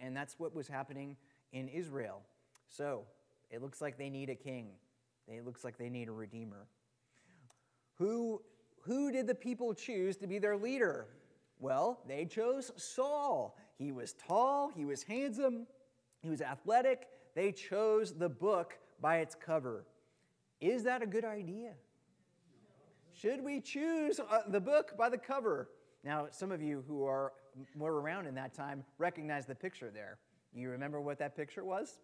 And 0.00 0.16
that's 0.16 0.38
what 0.38 0.54
was 0.54 0.66
happening 0.66 1.16
in 1.52 1.68
Israel. 1.68 2.22
So 2.68 3.02
it 3.50 3.62
looks 3.62 3.80
like 3.80 3.98
they 3.98 4.08
need 4.08 4.30
a 4.30 4.34
king, 4.34 4.70
it 5.28 5.44
looks 5.44 5.62
like 5.62 5.76
they 5.76 5.90
need 5.90 6.08
a 6.08 6.12
redeemer. 6.12 6.66
Who, 7.96 8.40
who 8.80 9.12
did 9.12 9.26
the 9.26 9.34
people 9.34 9.74
choose 9.74 10.16
to 10.18 10.26
be 10.26 10.38
their 10.38 10.56
leader? 10.56 11.06
Well, 11.60 12.00
they 12.06 12.24
chose 12.24 12.70
Saul. 12.76 13.56
He 13.76 13.92
was 13.92 14.14
tall, 14.14 14.70
he 14.74 14.84
was 14.84 15.02
handsome, 15.02 15.66
he 16.22 16.30
was 16.30 16.40
athletic. 16.40 17.08
They 17.34 17.52
chose 17.52 18.12
the 18.12 18.28
book 18.28 18.78
by 19.00 19.18
its 19.18 19.34
cover. 19.34 19.84
Is 20.60 20.84
that 20.84 21.02
a 21.02 21.06
good 21.06 21.24
idea? 21.24 21.72
Should 23.12 23.42
we 23.44 23.60
choose 23.60 24.20
uh, 24.20 24.42
the 24.48 24.60
book 24.60 24.96
by 24.96 25.08
the 25.08 25.18
cover? 25.18 25.68
Now, 26.04 26.28
some 26.30 26.52
of 26.52 26.62
you 26.62 26.84
who 26.86 27.04
are 27.04 27.32
were 27.76 28.00
around 28.00 28.26
in 28.26 28.34
that 28.36 28.54
time 28.54 28.84
recognize 28.98 29.46
the 29.46 29.54
picture 29.54 29.90
there. 29.90 30.18
You 30.54 30.70
remember 30.70 31.00
what 31.00 31.18
that 31.18 31.36
picture 31.36 31.64
was? 31.64 31.98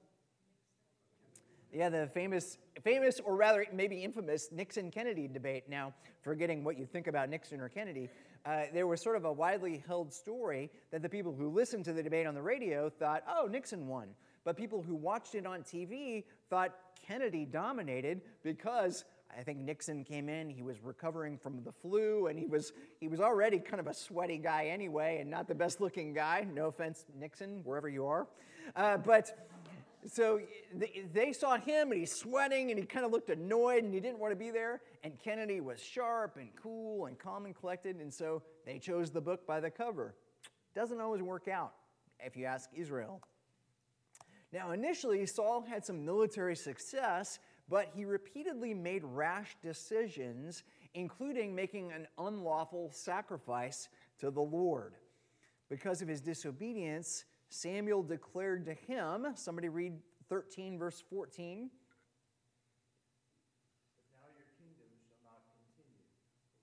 Yeah, 1.72 1.88
the 1.88 2.08
famous, 2.14 2.58
famous, 2.84 3.18
or 3.24 3.34
rather 3.34 3.66
maybe 3.72 4.04
infamous 4.04 4.48
Nixon 4.52 4.90
Kennedy 4.92 5.26
debate. 5.26 5.64
Now, 5.68 5.92
forgetting 6.22 6.62
what 6.62 6.78
you 6.78 6.86
think 6.86 7.08
about 7.08 7.28
Nixon 7.28 7.60
or 7.60 7.68
Kennedy, 7.68 8.08
uh, 8.46 8.62
there 8.72 8.86
was 8.86 9.02
sort 9.02 9.16
of 9.16 9.24
a 9.24 9.32
widely 9.32 9.82
held 9.86 10.12
story 10.12 10.70
that 10.92 11.02
the 11.02 11.08
people 11.08 11.34
who 11.34 11.48
listened 11.48 11.84
to 11.86 11.92
the 11.92 12.02
debate 12.02 12.26
on 12.26 12.34
the 12.34 12.42
radio 12.42 12.88
thought, 12.88 13.24
oh, 13.28 13.48
Nixon 13.50 13.88
won. 13.88 14.08
But 14.44 14.56
people 14.56 14.82
who 14.82 14.94
watched 14.94 15.34
it 15.34 15.46
on 15.46 15.62
TV 15.62 16.24
thought 16.48 16.76
Kennedy 17.04 17.44
dominated 17.44 18.20
because 18.44 19.04
I 19.36 19.42
think 19.42 19.58
Nixon 19.58 20.04
came 20.04 20.28
in, 20.28 20.48
he 20.48 20.62
was 20.62 20.82
recovering 20.82 21.38
from 21.38 21.62
the 21.64 21.72
flu, 21.72 22.28
and 22.28 22.38
he 22.38 22.46
was, 22.46 22.72
he 23.00 23.08
was 23.08 23.20
already 23.20 23.58
kind 23.58 23.80
of 23.80 23.86
a 23.86 23.94
sweaty 23.94 24.38
guy 24.38 24.66
anyway, 24.66 25.18
and 25.20 25.30
not 25.30 25.48
the 25.48 25.54
best 25.54 25.80
looking 25.80 26.12
guy. 26.12 26.46
No 26.52 26.66
offense, 26.66 27.04
Nixon, 27.18 27.60
wherever 27.64 27.88
you 27.88 28.06
are. 28.06 28.28
Uh, 28.76 28.96
but 28.96 29.48
so 30.06 30.40
they 31.12 31.32
saw 31.32 31.56
him 31.56 31.90
and 31.90 31.98
he's 31.98 32.14
sweating 32.14 32.70
and 32.70 32.78
he 32.78 32.84
kind 32.84 33.06
of 33.06 33.12
looked 33.12 33.30
annoyed 33.30 33.84
and 33.84 33.94
he 33.94 34.00
didn't 34.00 34.18
want 34.18 34.32
to 34.32 34.36
be 34.36 34.50
there. 34.50 34.82
And 35.02 35.18
Kennedy 35.18 35.60
was 35.60 35.80
sharp 35.80 36.36
and 36.36 36.50
cool 36.60 37.06
and 37.06 37.18
calm 37.18 37.46
and 37.46 37.54
collected. 37.54 37.96
And 37.96 38.12
so 38.12 38.42
they 38.66 38.78
chose 38.78 39.10
the 39.10 39.20
book 39.20 39.46
by 39.46 39.60
the 39.60 39.70
cover. 39.70 40.14
Doesn't 40.74 41.00
always 41.00 41.22
work 41.22 41.48
out 41.48 41.72
if 42.20 42.36
you 42.36 42.44
ask 42.44 42.68
Israel. 42.74 43.22
Now, 44.52 44.70
initially, 44.70 45.26
Saul 45.26 45.62
had 45.62 45.84
some 45.84 46.04
military 46.04 46.54
success, 46.54 47.38
but 47.68 47.88
he 47.94 48.04
repeatedly 48.04 48.74
made 48.74 49.02
rash 49.04 49.56
decisions, 49.62 50.64
including 50.94 51.54
making 51.54 51.92
an 51.92 52.06
unlawful 52.18 52.90
sacrifice 52.92 53.88
to 54.20 54.30
the 54.30 54.42
Lord. 54.42 54.94
Because 55.70 56.02
of 56.02 56.08
his 56.08 56.20
disobedience, 56.20 57.24
Samuel 57.48 58.02
declared 58.02 58.66
to 58.66 58.74
him, 58.74 59.26
somebody 59.34 59.68
read 59.68 59.94
13, 60.28 60.78
verse 60.78 61.02
14. 61.08 61.70
But 63.96 64.12
now 64.12 64.28
your 64.36 64.48
kingdom 64.60 64.92
shall 65.08 65.24
not 65.24 65.40
continue. 65.48 66.04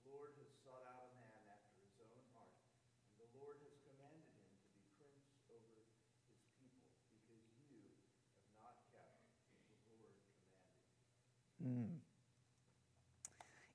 The 0.06 0.12
Lord 0.14 0.38
has 0.38 0.54
sought 0.62 0.86
out 0.86 1.10
a 1.10 1.18
man 1.18 1.42
after 1.50 1.82
his 1.82 1.98
own 1.98 2.22
heart, 2.38 2.54
and 3.10 3.26
the 3.26 3.30
Lord 3.42 3.58
has 3.66 3.74
commanded 3.82 4.22
him 4.38 4.46
to 4.54 4.70
be 4.70 4.86
prince 5.02 5.26
over 5.50 5.82
his 6.30 6.46
people, 6.62 6.94
because 7.26 7.42
you 7.74 7.82
have 7.90 8.46
not 8.62 8.78
kept 8.94 9.18
what 9.50 9.66
the 9.74 9.82
Lord 9.98 10.14
commanded. 11.72 12.02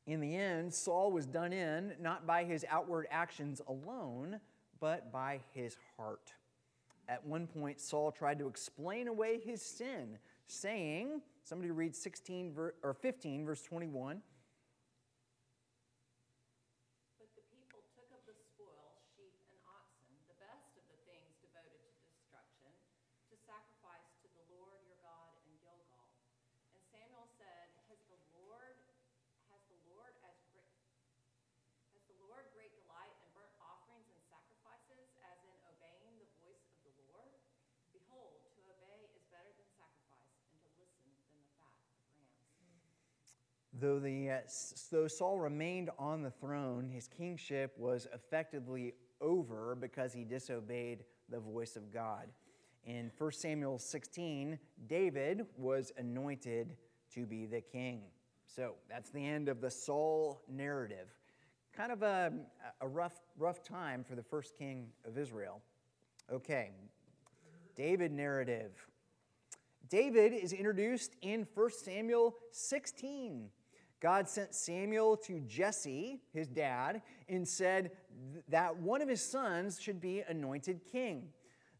In 0.07 0.21
the 0.21 0.37
end, 0.37 0.73
Saul 0.73 1.11
was 1.11 1.27
done 1.27 1.53
in 1.53 1.93
not 2.01 2.27
by 2.27 2.45
his 2.45 2.65
outward 2.71 3.09
actions 3.11 3.61
alone, 3.67 4.39
but 4.79 5.11
by 5.11 5.41
his 5.53 5.77
heart. 5.97 6.33
At 7.09 7.27
one 7.27 7.47
point, 7.47 7.81
Saul 7.81 8.13
tried 8.13 8.39
to 8.39 8.47
explain 8.47 9.09
away 9.09 9.41
his 9.43 9.63
sin, 9.63 10.19
saying, 10.47 11.23
somebody 11.43 11.71
read 11.71 11.95
16 11.95 12.55
or 12.83 12.95
15, 12.95 13.45
verse 13.45 13.63
21. 13.63 14.23
But 17.19 17.31
the 17.35 17.43
people 17.51 17.83
took 17.99 18.11
of 18.15 18.23
the 18.31 18.35
spoil 18.39 18.95
sheep 19.19 19.35
and 19.51 19.59
oxen, 19.67 20.15
the 20.31 20.39
best 20.39 20.71
of 20.79 20.87
the 20.87 20.99
things 21.11 21.35
devoted 21.43 21.83
to 21.83 21.91
destruction, 22.15 22.71
to 23.31 23.35
sacrifice 23.43 24.07
to 24.23 24.31
the 24.39 24.47
Lord 24.55 24.79
your 24.87 24.99
God 25.03 25.35
in 25.47 25.55
Gilgal. 25.63 26.11
And 26.75 26.83
Samuel 26.95 27.27
said, 27.39 27.75
Has 27.91 27.99
the 28.07 28.19
Lord 28.39 28.75
has 29.57 29.63
the 29.71 29.79
Lord 29.89 30.13
as 30.27 30.37
great 30.53 30.69
has 31.95 32.05
the 32.13 32.19
Lord 32.29 32.45
great 32.53 32.75
delight 32.77 33.15
in 33.25 33.29
burnt 33.33 33.57
offerings 33.57 34.05
and 34.13 34.21
sacrifices, 34.29 35.09
as 35.25 35.39
in 35.49 35.57
obeying 35.65 36.13
the 36.21 36.29
voice 36.45 36.69
of 36.85 36.93
the 36.93 37.07
Lord? 37.17 37.41
Behold, 37.95 38.45
to 38.53 38.61
obey 38.69 39.09
is 39.17 39.25
better 39.33 39.49
than 39.57 39.65
sacrifice, 39.81 40.37
and 40.53 40.61
to 40.61 40.69
listen 40.77 41.09
than 41.33 41.41
the 41.41 41.53
fat 41.57 41.81
of 41.89 42.05
rams. 42.05 42.45
Though, 43.79 43.99
the, 43.99 44.31
uh, 44.31 44.39
though 44.91 45.07
Saul 45.07 45.39
remained 45.39 45.91
on 45.99 46.23
the 46.23 46.31
throne, 46.31 46.89
his 46.89 47.09
kingship 47.09 47.75
was 47.77 48.07
effectively 48.15 48.95
over 49.21 49.77
because 49.79 50.15
he 50.15 50.25
disobeyed 50.25 51.05
the 51.29 51.41
voice 51.41 51.77
of 51.77 51.93
God. 51.93 52.29
In 52.85 53.11
1 53.19 53.33
Samuel 53.33 53.79
16, 53.79 54.59
David 54.87 55.45
was 55.59 55.93
anointed 55.99 56.77
to 57.13 57.27
be 57.27 57.45
the 57.45 57.61
king. 57.61 58.03
So 58.47 58.75
that's 58.89 59.11
the 59.11 59.27
end 59.27 59.49
of 59.49 59.61
the 59.61 59.71
Saul 59.71 60.41
narrative. 60.49 61.09
Kind 61.77 61.93
of 61.93 62.03
a, 62.03 62.33
a 62.81 62.89
rough, 62.89 63.21
rough 63.37 63.63
time 63.63 64.05
for 64.05 64.15
the 64.15 64.23
first 64.23 64.57
king 64.57 64.87
of 65.05 65.19
Israel. 65.19 65.61
Okay, 66.33 66.71
David 67.75 68.13
narrative. 68.13 68.73
David 69.89 70.33
is 70.33 70.53
introduced 70.53 71.15
in 71.21 71.47
1 71.55 71.71
Samuel 71.71 72.35
16. 72.53 73.51
God 74.01 74.29
sent 74.29 74.55
Samuel 74.55 75.17
to 75.19 75.41
Jesse, 75.41 76.21
his 76.33 76.49
dad, 76.49 77.03
and 77.29 77.47
said 77.47 77.93
that 78.49 78.77
one 78.77 79.01
of 79.01 79.09
his 79.09 79.23
sons 79.23 79.81
should 79.81 80.01
be 80.01 80.23
anointed 80.29 80.85
king. 80.85 81.29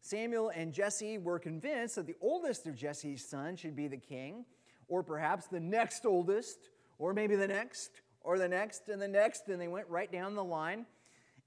Samuel 0.01 0.49
and 0.55 0.73
Jesse 0.73 1.17
were 1.17 1.39
convinced 1.39 1.95
that 1.95 2.07
the 2.07 2.15
oldest 2.21 2.65
of 2.65 2.75
Jesse's 2.75 3.27
sons 3.27 3.59
should 3.59 3.75
be 3.75 3.87
the 3.87 3.97
king, 3.97 4.45
or 4.87 5.03
perhaps 5.03 5.47
the 5.47 5.59
next 5.59 6.05
oldest, 6.05 6.69
or 6.97 7.13
maybe 7.13 7.35
the 7.35 7.47
next, 7.47 8.01
or 8.21 8.37
the 8.37 8.47
next, 8.47 8.89
and 8.89 9.01
the 9.01 9.07
next, 9.07 9.47
and 9.47 9.61
they 9.61 9.67
went 9.67 9.87
right 9.87 10.11
down 10.11 10.33
the 10.33 10.43
line. 10.43 10.85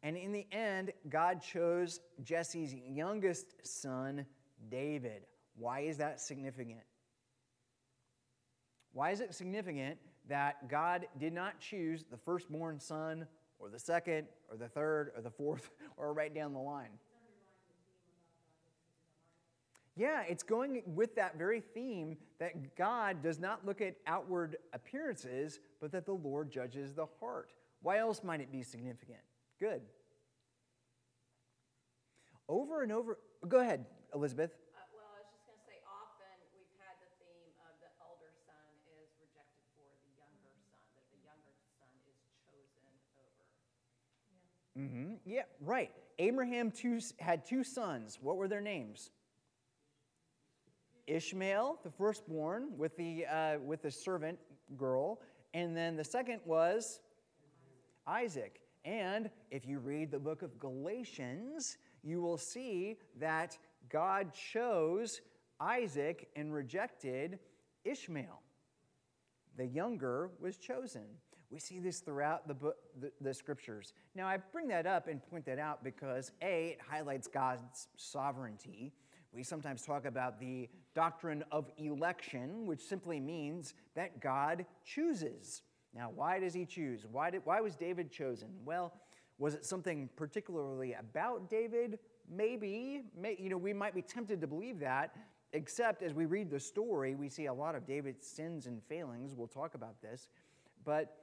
And 0.03 0.17
in 0.17 0.33
the 0.33 0.47
end, 0.53 0.93
God 1.09 1.43
chose 1.43 2.01
Jesse's 2.23 2.75
youngest 2.75 3.67
son, 3.67 4.25
David. 4.71 5.27
Why 5.57 5.81
is 5.81 5.99
that 5.99 6.21
significant? 6.21 6.81
Why 8.93 9.11
is 9.11 9.21
it 9.21 9.35
significant 9.35 9.99
that 10.31 10.69
God 10.69 11.07
did 11.19 11.35
not 11.35 11.61
choose 11.61 12.05
the 12.11 12.17
firstborn 12.17 12.81
son, 12.81 13.27
or 13.59 13.69
the 13.69 13.79
second, 13.79 14.27
or 14.51 14.57
the 14.57 14.69
third, 14.69 15.13
or 15.15 15.21
the 15.21 15.31
fourth, 15.31 15.71
or 15.99 16.15
right 16.15 16.35
down 16.35 16.55
the 16.55 16.59
line? 16.59 16.91
Yeah, 19.97 20.23
it's 20.27 20.43
going 20.43 20.83
with 20.87 21.15
that 21.17 21.37
very 21.37 21.61
theme 21.61 22.17
that 22.39 22.75
God 22.75 23.23
does 23.23 23.39
not 23.39 23.67
look 23.67 23.83
at 23.83 23.97
outward 24.07 24.57
appearances, 24.73 25.61
but 25.81 25.93
that 25.93 26.07
the 26.07 26.15
Lord 26.15 26.51
judges 26.51 26.95
the 26.95 27.05
heart. 27.21 27.53
Why 27.83 27.99
else 27.99 28.25
might 28.25 28.41
it 28.41 28.51
be 28.51 28.63
significant? 28.63 29.21
Good. 29.59 29.83
Over 32.49 32.83
and 32.83 32.93
over, 32.93 33.19
go 33.47 33.61
ahead, 33.61 33.85
Elizabeth. 34.15 34.57
Uh, 34.73 34.81
well, 34.97 35.05
I 35.13 35.21
was 35.21 35.29
just 35.37 35.45
going 35.45 35.61
to 35.61 35.67
say, 35.69 35.79
often 35.85 36.33
we've 36.57 36.75
had 36.81 36.97
the 37.05 37.11
theme 37.21 37.53
of 37.69 37.77
the 37.85 37.93
elder 38.01 38.33
son 38.49 38.65
is 39.05 39.13
rejected 39.21 39.69
for 39.77 39.85
the 40.01 40.11
younger 40.17 40.51
son, 40.73 40.81
that 40.97 41.07
the 41.13 41.21
younger 41.21 41.53
son 41.77 41.93
is 42.09 42.17
chosen 42.49 42.89
over. 44.85 44.89
hmm 44.89 45.13
Yeah, 45.25 45.43
right. 45.61 45.91
Abraham 46.19 46.71
two, 46.71 47.01
had 47.19 47.45
two 47.45 47.65
sons. 47.65 48.19
What 48.21 48.37
were 48.37 48.49
their 48.49 48.61
names? 48.61 49.11
Ishmael, 51.07 51.81
the 51.83 51.91
firstborn, 51.91 52.77
with 52.77 52.97
the, 52.97 53.27
uh, 53.27 53.59
with 53.59 53.83
the 53.83 53.91
servant 53.91 54.39
girl. 54.77 55.21
And 55.55 55.77
then 55.77 55.97
the 55.97 56.05
second 56.05 56.41
was 56.45 57.01
Isaac. 58.07 58.61
And 58.85 59.31
if 59.51 59.67
you 59.67 59.79
read 59.79 60.11
the 60.11 60.19
book 60.19 60.43
of 60.43 60.59
Galatians, 60.59 61.79
you 62.03 62.21
will 62.23 62.39
see 62.39 62.97
that 63.19 63.59
God 63.89 64.33
chose 64.33 65.21
Isaac 65.59 66.29
and 66.37 66.55
rejected 66.55 67.39
Ishmael. 67.85 68.41
The 69.57 69.67
younger 69.67 70.31
was 70.41 70.57
chosen. 70.57 71.05
We 71.51 71.59
see 71.59 71.81
this 71.81 71.99
throughout 71.99 72.47
the, 72.47 72.55
book, 72.55 72.77
the, 73.01 73.11
the 73.21 73.35
scriptures. 73.35 73.93
Now, 74.15 74.29
I 74.29 74.37
bring 74.37 74.69
that 74.69 74.87
up 74.87 75.09
and 75.09 75.21
point 75.31 75.45
that 75.47 75.59
out 75.59 75.83
because 75.83 76.31
A, 76.43 76.69
it 76.69 76.79
highlights 76.89 77.27
God's 77.27 77.89
sovereignty. 77.97 78.93
We 79.33 79.43
sometimes 79.43 79.83
talk 79.83 80.05
about 80.05 80.39
the 80.39 80.69
doctrine 80.95 81.45
of 81.51 81.71
election, 81.77 82.67
which 82.67 82.81
simply 82.81 83.19
means 83.19 83.75
that 83.95 84.21
God 84.21 84.65
chooses. 84.85 85.63
Now, 85.95 86.11
why 86.15 86.39
does 86.39 86.55
he 86.55 86.65
choose? 86.65 87.05
Why, 87.11 87.31
did, 87.31 87.43
why 87.45 87.61
was 87.61 87.75
David 87.75 88.13
chosen? 88.13 88.49
Well, 88.65 88.93
was 89.39 89.55
it 89.55 89.65
something 89.65 90.09
particularly 90.17 90.95
about 90.95 91.51
David? 91.51 91.99
Maybe. 92.29 93.03
May, 93.19 93.37
you 93.41 93.49
know, 93.49 93.57
we 93.57 93.73
might 93.73 93.95
be 93.95 94.03
tempted 94.03 94.41
to 94.41 94.47
believe 94.47 94.79
that, 94.81 95.17
except 95.53 96.03
as 96.03 96.15
we 96.15 96.27
read 96.27 96.51
the 96.51 96.61
story, 96.61 97.17
we 97.17 97.29
see 97.29 97.47
a 97.47 97.55
lot 97.55 97.75
of 97.75 97.87
David's 97.87 98.25
sins 98.25 98.67
and 98.67 98.81
failings. 98.85 99.35
We'll 99.35 99.49
talk 99.49 99.75
about 99.75 100.01
this. 100.01 100.29
But 100.85 101.17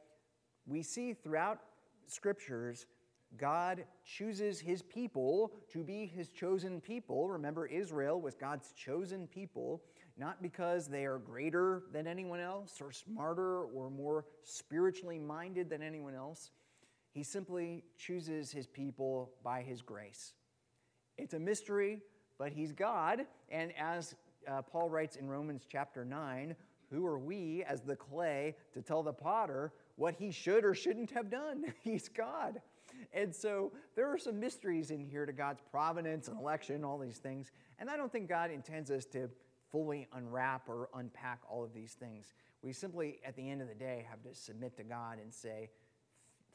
we 0.67 0.83
see 0.83 1.13
throughout 1.13 1.59
scriptures 2.05 2.85
God 3.35 3.83
chooses 4.05 4.59
his 4.59 4.81
people 4.81 5.51
to 5.73 5.83
be 5.83 6.05
his 6.05 6.29
chosen 6.29 6.79
people. 6.79 7.29
Remember, 7.29 7.65
Israel 7.65 8.21
was 8.21 8.35
God's 8.35 8.71
chosen 8.71 9.27
people, 9.27 9.81
not 10.17 10.41
because 10.41 10.87
they 10.87 11.05
are 11.05 11.17
greater 11.17 11.83
than 11.91 12.07
anyone 12.07 12.39
else, 12.39 12.79
or 12.81 12.91
smarter, 12.91 13.63
or 13.63 13.89
more 13.89 14.25
spiritually 14.43 15.19
minded 15.19 15.69
than 15.69 15.81
anyone 15.81 16.15
else. 16.15 16.51
He 17.11 17.23
simply 17.23 17.83
chooses 17.97 18.51
his 18.51 18.65
people 18.65 19.31
by 19.43 19.61
his 19.61 19.81
grace. 19.81 20.33
It's 21.17 21.33
a 21.33 21.39
mystery, 21.39 21.99
but 22.37 22.51
he's 22.51 22.71
God. 22.71 23.25
And 23.49 23.73
as 23.77 24.15
uh, 24.47 24.61
Paul 24.61 24.89
writes 24.89 25.15
in 25.17 25.27
Romans 25.27 25.65
chapter 25.69 26.05
9, 26.05 26.55
who 26.91 27.05
are 27.05 27.19
we 27.19 27.63
as 27.67 27.81
the 27.81 27.95
clay 27.95 28.55
to 28.73 28.81
tell 28.81 29.03
the 29.03 29.13
potter 29.13 29.73
what 29.97 30.15
he 30.15 30.31
should 30.31 30.63
or 30.63 30.73
shouldn't 30.73 31.11
have 31.11 31.29
done? 31.29 31.65
He's 31.83 32.07
God. 32.07 32.61
And 33.13 33.35
so 33.35 33.71
there 33.95 34.07
are 34.11 34.17
some 34.17 34.39
mysteries 34.39 34.91
in 34.91 35.05
here 35.05 35.25
to 35.25 35.33
God's 35.33 35.61
providence 35.71 36.29
and 36.29 36.39
election, 36.39 36.83
all 36.83 36.97
these 36.97 37.17
things. 37.17 37.51
And 37.79 37.89
I 37.89 37.97
don't 37.97 38.11
think 38.11 38.29
God 38.29 38.49
intends 38.49 38.89
us 38.89 39.05
to 39.07 39.29
fully 39.71 40.07
unwrap 40.13 40.69
or 40.69 40.89
unpack 40.95 41.41
all 41.49 41.63
of 41.63 41.73
these 41.73 41.93
things. 41.93 42.33
We 42.61 42.73
simply, 42.73 43.19
at 43.25 43.35
the 43.35 43.49
end 43.49 43.61
of 43.61 43.67
the 43.67 43.75
day, 43.75 44.05
have 44.09 44.23
to 44.23 44.33
submit 44.39 44.77
to 44.77 44.83
God 44.83 45.19
and 45.21 45.33
say, 45.33 45.69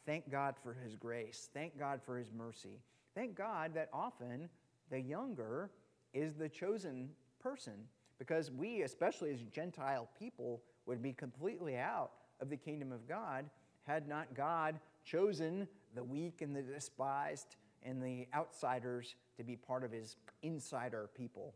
Thank 0.04 0.30
God 0.30 0.56
for 0.60 0.74
His 0.74 0.96
grace. 0.96 1.48
Thank 1.54 1.78
God 1.78 2.00
for 2.02 2.18
His 2.18 2.32
mercy. 2.32 2.80
Thank 3.14 3.36
God 3.36 3.72
that 3.74 3.88
often 3.92 4.48
the 4.90 5.00
younger 5.00 5.70
is 6.12 6.34
the 6.34 6.48
chosen 6.48 7.10
person 7.40 7.74
because 8.18 8.50
we, 8.50 8.82
especially 8.82 9.32
as 9.32 9.42
Gentile 9.42 10.08
people, 10.18 10.62
would 10.86 11.02
be 11.02 11.12
completely 11.12 11.76
out 11.76 12.10
of 12.42 12.50
the 12.50 12.56
kingdom 12.56 12.92
of 12.92 13.08
God 13.08 13.48
had 13.84 14.06
not 14.06 14.34
God 14.34 14.78
chosen 15.04 15.66
the 15.94 16.04
weak 16.04 16.42
and 16.42 16.54
the 16.54 16.60
despised 16.60 17.56
and 17.84 18.02
the 18.02 18.26
outsiders 18.34 19.14
to 19.36 19.44
be 19.44 19.56
part 19.56 19.84
of 19.84 19.92
his 19.92 20.16
insider 20.42 21.08
people. 21.16 21.54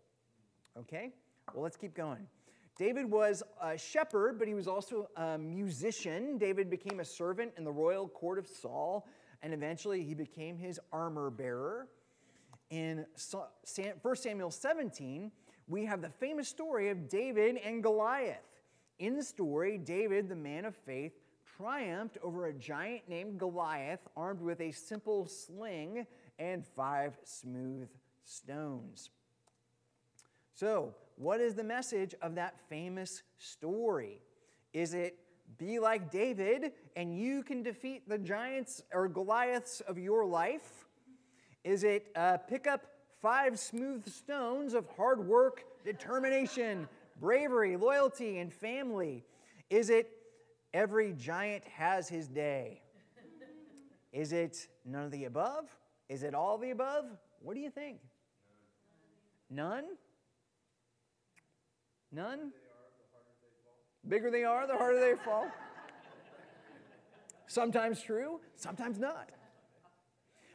Okay? 0.78 1.12
Well, 1.52 1.62
let's 1.62 1.76
keep 1.76 1.94
going. 1.94 2.26
David 2.78 3.10
was 3.10 3.42
a 3.62 3.76
shepherd, 3.76 4.38
but 4.38 4.46
he 4.46 4.54
was 4.54 4.68
also 4.68 5.08
a 5.16 5.38
musician. 5.38 6.38
David 6.38 6.70
became 6.70 7.00
a 7.00 7.04
servant 7.04 7.52
in 7.56 7.64
the 7.64 7.72
royal 7.72 8.08
court 8.08 8.38
of 8.38 8.46
Saul, 8.46 9.06
and 9.42 9.52
eventually 9.52 10.02
he 10.02 10.14
became 10.14 10.56
his 10.56 10.78
armor 10.92 11.30
bearer. 11.30 11.88
In 12.70 13.06
1 13.64 14.16
Samuel 14.16 14.50
17, 14.50 15.30
we 15.68 15.84
have 15.84 16.02
the 16.02 16.10
famous 16.10 16.48
story 16.48 16.90
of 16.90 17.08
David 17.08 17.56
and 17.64 17.82
Goliath. 17.82 18.55
In 18.98 19.14
the 19.14 19.22
story, 19.22 19.78
David, 19.78 20.28
the 20.28 20.36
man 20.36 20.64
of 20.64 20.74
faith, 20.74 21.12
triumphed 21.56 22.18
over 22.22 22.46
a 22.46 22.52
giant 22.52 23.08
named 23.08 23.38
Goliath 23.38 24.00
armed 24.16 24.40
with 24.40 24.60
a 24.60 24.72
simple 24.72 25.26
sling 25.26 26.06
and 26.38 26.64
five 26.64 27.18
smooth 27.24 27.88
stones. 28.24 29.10
So, 30.54 30.94
what 31.16 31.40
is 31.40 31.54
the 31.54 31.64
message 31.64 32.14
of 32.22 32.34
that 32.34 32.54
famous 32.68 33.22
story? 33.38 34.20
Is 34.72 34.94
it 34.94 35.18
be 35.58 35.78
like 35.78 36.10
David 36.10 36.72
and 36.96 37.16
you 37.16 37.42
can 37.42 37.62
defeat 37.62 38.08
the 38.08 38.18
giants 38.18 38.82
or 38.92 39.08
Goliaths 39.08 39.80
of 39.82 39.98
your 39.98 40.24
life? 40.24 40.86
Is 41.64 41.84
it 41.84 42.06
uh, 42.16 42.38
pick 42.38 42.66
up 42.66 42.86
five 43.20 43.58
smooth 43.58 44.08
stones 44.08 44.74
of 44.74 44.86
hard 44.96 45.26
work, 45.26 45.64
determination, 45.84 46.88
bravery, 47.20 47.76
loyalty, 47.76 48.38
and 48.38 48.52
family? 48.52 49.24
Is 49.70 49.90
it 49.90 50.10
every 50.72 51.12
giant 51.12 51.64
has 51.64 52.08
his 52.08 52.28
day? 52.28 52.82
Is 54.12 54.32
it 54.32 54.68
none 54.84 55.04
of 55.04 55.10
the 55.10 55.24
above? 55.24 55.64
Is 56.08 56.22
it 56.22 56.34
all 56.34 56.58
the 56.58 56.70
above? 56.70 57.04
What 57.40 57.54
do 57.54 57.60
you 57.60 57.70
think? 57.70 57.98
None? 59.50 59.84
None? 62.12 62.52
Bigger 64.08 64.30
they 64.30 64.44
are, 64.44 64.66
the 64.66 64.76
harder 64.76 65.00
they 65.00 65.22
fall. 65.22 65.46
sometimes 67.46 68.00
true, 68.00 68.40
sometimes 68.54 68.98
not. 68.98 69.30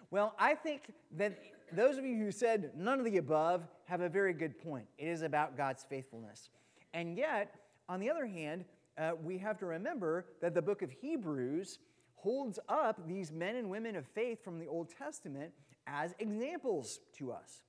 Well, 0.10 0.34
I 0.40 0.56
think 0.56 0.92
that 1.18 1.38
those 1.72 1.98
of 1.98 2.06
you 2.06 2.18
who 2.18 2.32
said 2.32 2.72
none 2.76 3.00
of 3.00 3.06
the 3.06 3.18
above 3.18 3.68
have 3.92 4.00
a 4.00 4.08
very 4.08 4.32
good 4.32 4.58
point. 4.58 4.86
It 4.98 5.10
is 5.10 5.22
about 5.22 5.58
God's 5.58 5.84
faithfulness. 5.84 6.50
And 6.94 7.18
yet, 7.18 7.54
on 7.90 8.00
the 8.00 8.10
other 8.10 8.26
hand, 8.26 8.64
uh, 8.98 9.12
we 9.22 9.38
have 9.40 9.58
to 9.58 9.66
remember 9.66 10.28
that 10.40 10.54
the 10.54 10.62
book 10.62 10.82
of 10.82 10.90
Hebrews 10.92 11.78
holds 12.16 12.58
up 12.70 13.06
these 13.06 13.34
men 13.34 13.58
and 13.58 13.70
women 13.70 13.98
of 13.98 14.08
faith 14.08 14.46
from 14.46 14.60
the 14.60 14.68
Old 14.68 14.88
Testament 14.98 15.52
as 15.88 16.16
examples 16.20 17.02
to 17.18 17.34
us. 17.34 17.64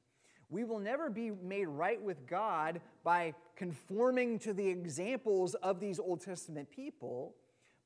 We 0.48 0.62
will 0.62 0.78
never 0.78 1.10
be 1.10 1.32
made 1.32 1.66
right 1.66 2.00
with 2.00 2.24
God 2.28 2.80
by 3.02 3.34
conforming 3.56 4.38
to 4.40 4.52
the 4.52 4.68
examples 4.68 5.54
of 5.54 5.80
these 5.80 5.98
Old 5.98 6.20
Testament 6.20 6.70
people, 6.70 7.34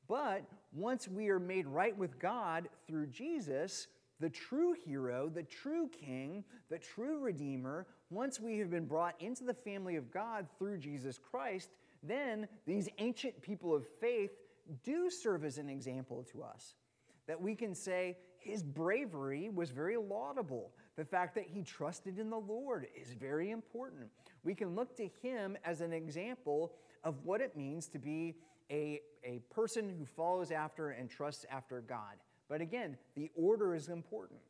but 0.09 0.45
once 0.75 1.09
we 1.09 1.31
are 1.31 1.41
made 1.41 1.67
right 1.67 1.97
with 1.97 2.19
God 2.19 2.69
through 2.87 3.07
Jesus, 3.07 3.87
the 4.21 4.29
true 4.29 4.75
hero, 4.85 5.31
the 5.31 5.43
true 5.43 5.89
king, 5.89 6.45
the 6.69 6.79
true 6.79 7.19
redeemer, 7.19 7.87
once 8.11 8.41
we 8.41 8.59
have 8.59 8.71
been 8.71 8.87
brought 8.87 9.21
into 9.21 9.45
the 9.45 9.55
family 9.55 9.97
of 9.97 10.13
God 10.13 10.47
through 10.59 10.79
Jesus 10.79 11.19
Christ, 11.19 11.71
then 12.03 12.47
these 12.67 12.89
ancient 12.99 13.41
people 13.43 13.75
of 13.75 13.87
faith 14.01 14.31
do 14.85 15.11
serve 15.11 15.45
as 15.45 15.59
an 15.59 15.69
example 15.69 16.25
to 16.33 16.43
us. 16.43 16.75
That 17.27 17.41
we 17.41 17.55
can 17.55 17.75
say 17.75 18.19
his 18.39 18.63
bravery 18.63 19.49
was 19.49 19.71
very 19.71 19.97
laudable. 19.97 20.71
The 20.97 21.05
fact 21.05 21.35
that 21.35 21.47
he 21.47 21.63
trusted 21.63 22.19
in 22.19 22.31
the 22.31 22.39
Lord 22.39 22.87
is 22.95 23.13
very 23.13 23.51
important. 23.51 24.09
We 24.45 24.55
can 24.55 24.75
look 24.75 24.97
to 24.97 25.09
him 25.21 25.57
as 25.65 25.81
an 25.81 25.93
example 25.93 26.73
of 27.03 27.25
what 27.25 27.41
it 27.41 27.57
means 27.57 27.89
to 27.89 27.99
be 27.99 28.37
a, 28.71 29.01
a 29.25 29.41
person 29.51 29.93
who 29.99 30.05
follows 30.05 30.51
after 30.51 30.91
and 30.91 31.11
trusts 31.11 31.45
after 31.51 31.81
God. 31.81 32.17
But 32.49 32.61
again, 32.61 32.97
the 33.17 33.31
order 33.35 33.75
is 33.75 33.89
important. 33.89 34.41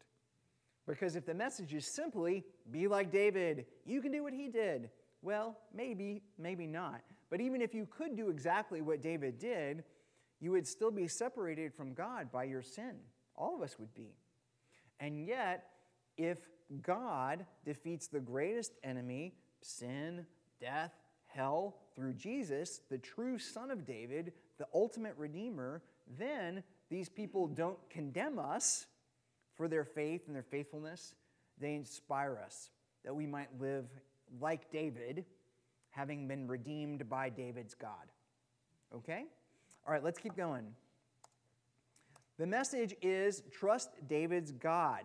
Because 0.87 1.17
if 1.17 1.27
the 1.27 1.35
message 1.35 1.75
is 1.75 1.87
simply, 1.87 2.45
be 2.71 2.87
like 2.87 3.11
David, 3.11 3.67
you 3.85 4.01
can 4.01 4.13
do 4.13 4.23
what 4.23 4.33
he 4.33 4.49
did, 4.49 4.91
well, 5.23 5.59
maybe, 5.75 6.23
maybe 6.39 6.67
not. 6.67 7.01
But 7.31 7.41
even 7.41 7.61
if 7.61 7.75
you 7.75 7.87
could 7.87 8.17
do 8.17 8.31
exactly 8.31 8.81
what 8.81 9.03
David 9.03 9.39
did, 9.39 9.83
you 10.41 10.53
would 10.53 10.67
still 10.67 10.91
be 10.91 11.09
separated 11.09 11.75
from 11.75 11.95
God 11.95 12.31
by 12.31 12.45
your 12.45 12.63
sin. 12.63 12.95
All 13.35 13.57
of 13.57 13.63
us 13.63 13.79
would 13.79 13.93
be. 13.95 14.15
And 15.01 15.27
yet, 15.27 15.65
if 16.17 16.39
God 16.83 17.45
defeats 17.65 18.07
the 18.07 18.21
greatest 18.21 18.73
enemy, 18.85 19.35
sin, 19.61 20.27
death, 20.61 20.93
hell, 21.27 21.77
through 21.95 22.15
Jesus, 22.15 22.81
the 22.91 22.99
true 22.99 23.39
Son 23.39 23.71
of 23.71 23.85
David, 23.85 24.33
the 24.59 24.67
ultimate 24.73 25.15
Redeemer, 25.17 25.83
then 26.19 26.63
these 26.89 27.09
people 27.09 27.49
don't 27.49 27.79
condemn 27.91 28.39
us 28.39 28.87
for 29.57 29.69
their 29.69 29.85
faith 29.85 30.23
and 30.27 30.35
their 30.35 30.43
faithfulness. 30.43 31.15
They 31.59 31.75
inspire 31.75 32.39
us 32.45 32.71
that 33.05 33.15
we 33.15 33.27
might 33.27 33.49
live 33.61 33.87
like 34.41 34.71
David, 34.71 35.25
having 35.91 36.29
been 36.29 36.47
redeemed 36.47 37.09
by 37.09 37.31
David's 37.31 37.75
God. 37.75 38.13
Okay? 38.95 39.25
All 39.87 39.93
right, 39.93 40.03
let's 40.03 40.19
keep 40.19 40.37
going. 40.37 40.67
The 42.39 42.47
message 42.47 42.95
is 43.01 43.43
trust 43.51 43.91
David's 44.09 44.53
God. 44.53 45.03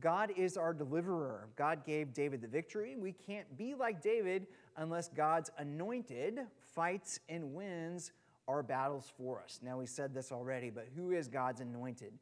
God 0.00 0.32
is 0.36 0.56
our 0.56 0.74
deliverer. 0.74 1.48
God 1.56 1.86
gave 1.86 2.12
David 2.12 2.42
the 2.42 2.48
victory. 2.48 2.96
We 2.96 3.12
can't 3.12 3.56
be 3.56 3.74
like 3.74 4.02
David 4.02 4.48
unless 4.76 5.08
God's 5.08 5.50
anointed 5.56 6.40
fights 6.74 7.20
and 7.28 7.54
wins 7.54 8.12
our 8.48 8.62
battles 8.62 9.10
for 9.16 9.40
us. 9.40 9.60
Now, 9.62 9.78
we 9.78 9.86
said 9.86 10.12
this 10.12 10.30
already, 10.30 10.68
but 10.68 10.88
who 10.94 11.12
is 11.12 11.28
God's 11.28 11.60
anointed? 11.60 12.12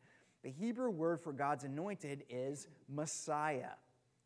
The 0.42 0.50
Hebrew 0.50 0.90
word 0.90 1.20
for 1.20 1.32
God's 1.32 1.64
anointed 1.64 2.24
is 2.28 2.66
Messiah. 2.88 3.74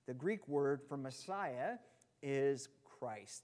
The 0.07 0.15
Greek 0.15 0.49
word 0.49 0.81
for 0.89 0.97
Messiah 0.97 1.75
is 2.23 2.69
Christ. 2.99 3.43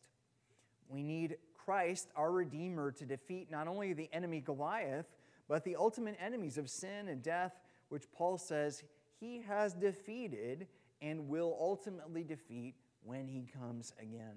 We 0.88 1.02
need 1.02 1.36
Christ, 1.54 2.08
our 2.16 2.32
Redeemer, 2.32 2.90
to 2.92 3.04
defeat 3.04 3.50
not 3.50 3.68
only 3.68 3.92
the 3.92 4.08
enemy 4.12 4.40
Goliath, 4.40 5.06
but 5.48 5.64
the 5.64 5.76
ultimate 5.76 6.16
enemies 6.18 6.56
of 6.56 6.70
sin 6.70 7.08
and 7.08 7.22
death, 7.22 7.52
which 7.88 8.10
Paul 8.12 8.38
says 8.38 8.82
he 9.20 9.42
has 9.46 9.74
defeated 9.74 10.66
and 11.02 11.28
will 11.28 11.56
ultimately 11.60 12.24
defeat 12.24 12.74
when 13.04 13.28
he 13.28 13.46
comes 13.58 13.92
again. 14.00 14.36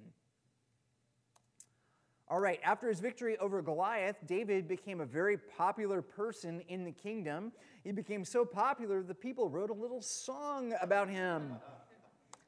All 2.28 2.39
right, 2.39 2.59
after 2.63 2.88
his 2.88 2.99
victory 2.99 3.38
over 3.38 3.61
Goliath, 3.61 4.15
David 4.26 4.67
became 4.67 4.99
a 4.99 5.05
very 5.05 5.38
popular 5.38 6.01
person 6.01 6.61
in 6.67 6.84
the 6.84 6.91
kingdom. 6.91 7.51
He 7.84 7.91
became 7.91 8.26
so 8.26 8.43
popular, 8.43 9.03
the 9.03 9.13
people 9.13 9.47
wrote 9.47 9.69
a 9.69 9.73
little 9.73 10.01
song 10.01 10.73
about 10.82 11.07
him. 11.07 11.57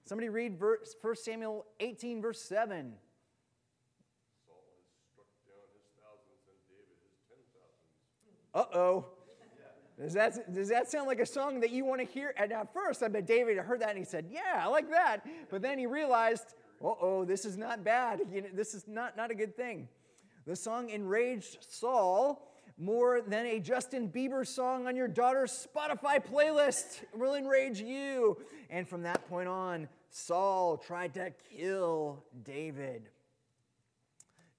Somebody 0.03 0.29
read 0.29 0.57
verse, 0.57 0.95
1 0.99 1.15
Samuel 1.17 1.65
18, 1.79 2.21
verse 2.21 2.41
7. 2.41 2.93
Saul 4.47 4.63
has 4.73 4.81
struck 5.11 5.27
down 5.45 5.67
his 5.75 5.85
thousands 6.01 6.41
and 6.47 6.57
David 6.67 6.97
his 7.03 7.21
ten 7.29 7.37
thousands. 7.53 8.73
Uh 8.73 8.77
oh. 8.77 9.05
Does 9.99 10.13
that, 10.13 10.53
does 10.53 10.69
that 10.69 10.89
sound 10.89 11.07
like 11.07 11.19
a 11.19 11.25
song 11.25 11.59
that 11.59 11.71
you 11.71 11.83
want 11.83 12.01
to 12.01 12.05
hear? 12.05 12.33
And 12.37 12.51
at 12.51 12.71
first, 12.71 13.01
I 13.01 13.07
bet 13.07 13.25
David 13.25 13.57
heard 13.57 13.81
that 13.81 13.89
and 13.89 13.97
he 13.97 14.03
said, 14.03 14.27
Yeah, 14.29 14.61
I 14.63 14.67
like 14.67 14.89
that. 14.91 15.25
But 15.49 15.63
then 15.63 15.79
he 15.79 15.87
realized, 15.87 16.53
oh, 16.81 17.25
this 17.25 17.45
is 17.45 17.57
not 17.57 17.83
bad. 17.83 18.21
You 18.31 18.41
know, 18.41 18.47
this 18.53 18.73
is 18.73 18.87
not, 18.87 19.17
not 19.17 19.31
a 19.31 19.35
good 19.35 19.55
thing. 19.55 19.87
The 20.45 20.55
song 20.55 20.89
enraged 20.89 21.57
Saul 21.69 22.47
more 22.77 23.21
than 23.21 23.45
a 23.47 23.59
Justin 23.59 24.09
Bieber 24.09 24.45
song 24.45 24.87
on 24.87 24.95
your 24.95 25.07
daughter's 25.07 25.67
Spotify 25.67 26.23
playlist 26.23 27.03
will 27.15 27.33
enrage 27.33 27.81
you. 27.81 28.37
And 28.69 28.87
from 28.87 29.03
that 29.03 29.27
point 29.27 29.47
on, 29.47 29.89
Saul 30.09 30.77
tried 30.77 31.13
to 31.15 31.33
kill 31.55 32.23
David. 32.43 33.09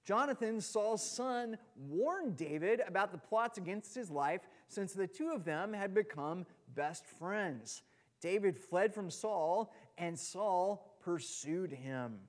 Jonathan, 0.05 0.59
Saul's 0.59 1.03
son, 1.03 1.57
warned 1.75 2.35
David 2.35 2.81
about 2.87 3.11
the 3.11 3.17
plots 3.17 3.57
against 3.57 3.93
his 3.93 4.09
life 4.09 4.41
since 4.67 4.93
the 4.93 5.07
two 5.07 5.29
of 5.29 5.45
them 5.45 5.71
had 5.71 5.93
become 5.93 6.45
best 6.75 7.05
friends. 7.05 7.83
David 8.21 8.57
fled 8.57 8.93
from 8.93 9.09
Saul, 9.09 9.71
and 9.97 10.17
Saul 10.17 10.88
pursued 11.03 11.71
him. 11.71 12.19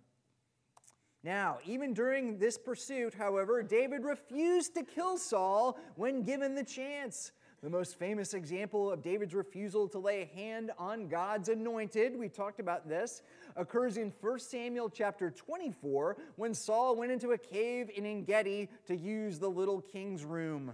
Now, 1.23 1.59
even 1.67 1.93
during 1.93 2.39
this 2.39 2.57
pursuit, 2.57 3.13
however, 3.13 3.63
David 3.63 4.05
refused 4.05 4.75
to 4.75 4.83
kill 4.83 5.19
Saul 5.19 5.79
when 5.97 6.23
given 6.23 6.55
the 6.55 6.65
chance. 6.65 7.33
The 7.63 7.69
most 7.69 7.99
famous 7.99 8.33
example 8.33 8.91
of 8.91 9.03
David's 9.03 9.35
refusal 9.35 9.87
to 9.89 9.99
lay 9.99 10.23
a 10.23 10.35
hand 10.35 10.71
on 10.79 11.09
God's 11.09 11.51
anointed, 11.51 12.19
we 12.19 12.31
talked 12.31 12.59
about 12.59 12.89
this, 12.89 13.21
occurs 13.55 13.99
in 13.99 14.15
1 14.23 14.39
Samuel 14.39 14.89
chapter 14.89 15.31
24 15.31 16.17
when 16.37 16.55
Saul 16.55 16.97
went 16.97 17.13
into 17.13 17.33
a 17.33 17.39
cave 17.39 17.91
in 17.95 18.07
Engedi 18.07 18.71
to 18.87 18.97
use 18.97 19.39
the 19.39 19.51
little 19.51 19.83
king's 19.83 20.25
room. 20.25 20.73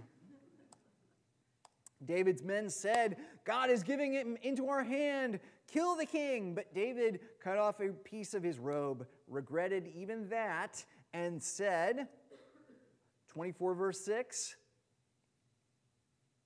David's 2.05 2.43
men 2.43 2.69
said, 2.69 3.17
God 3.43 3.69
is 3.69 3.83
giving 3.83 4.13
him 4.13 4.37
into 4.41 4.69
our 4.69 4.83
hand. 4.83 5.39
Kill 5.67 5.95
the 5.95 6.05
king. 6.05 6.53
But 6.55 6.73
David 6.73 7.19
cut 7.43 7.57
off 7.57 7.79
a 7.79 7.89
piece 7.89 8.33
of 8.33 8.43
his 8.43 8.57
robe, 8.57 9.05
regretted 9.27 9.87
even 9.95 10.29
that, 10.29 10.83
and 11.13 11.41
said, 11.41 12.07
24 13.27 13.75
verse 13.75 13.99
6, 14.01 14.55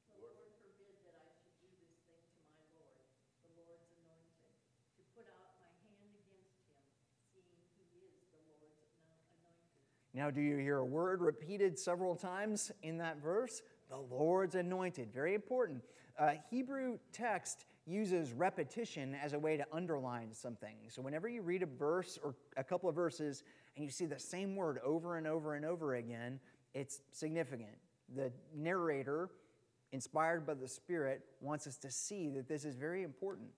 The 0.10 0.22
Lord 0.22 0.36
forbid 0.60 0.98
that 1.06 1.16
I 1.16 1.30
should 1.38 1.54
do 1.62 1.70
this 1.78 2.02
thing 2.10 2.26
to 2.34 2.44
my 2.52 2.66
Lord, 2.74 3.00
the 3.46 3.54
Lord's 3.62 3.88
anointed, 3.94 4.52
to 4.98 5.04
put 5.16 5.30
out 5.30 5.54
my 5.62 5.72
hand 5.86 6.12
against 6.18 6.66
him, 6.68 6.84
seeing 7.32 7.64
he 7.94 8.04
is 8.04 8.18
the 8.34 8.42
Lord's 8.50 8.82
anointed. 9.06 9.54
Now, 10.18 10.32
do 10.34 10.42
you 10.42 10.58
hear 10.58 10.80
a 10.80 10.86
word 10.86 11.22
repeated 11.22 11.78
several 11.78 12.16
times 12.16 12.72
in 12.82 12.98
that 12.98 13.22
verse? 13.22 13.62
The 13.90 13.98
Lord's 13.98 14.56
anointed. 14.56 15.14
Very 15.14 15.36
important. 15.36 15.84
Uh, 16.18 16.34
Hebrew 16.50 16.98
text 17.14 17.66
uses 17.86 18.32
repetition 18.34 19.16
as 19.16 19.34
a 19.34 19.40
way 19.40 19.58
to 19.58 19.66
underline 19.72 20.32
something. 20.34 20.76
So, 20.90 21.02
whenever 21.02 21.28
you 21.28 21.42
read 21.42 21.64
a 21.64 21.68
verse 21.68 22.20
or 22.24 22.36
a 22.58 22.64
couple 22.64 22.90
of 22.90 22.96
verses 22.96 23.44
and 23.76 23.84
you 23.84 23.92
see 23.92 24.06
the 24.06 24.20
same 24.20 24.56
word 24.56 24.80
over 24.84 25.18
and 25.18 25.26
over 25.26 25.56
and 25.56 25.66
over 25.66 25.96
again, 25.96 26.40
it's 26.74 27.02
significant. 27.12 27.78
The 28.16 28.32
narrator, 28.56 29.30
inspired 29.92 30.46
by 30.46 30.54
the 30.54 30.68
Spirit, 30.68 31.22
wants 31.40 31.68
us 31.68 31.78
to 31.78 31.92
see 31.92 32.30
that 32.30 32.48
this 32.48 32.66
is 32.66 32.76
very 32.76 33.04
important. 33.04 33.50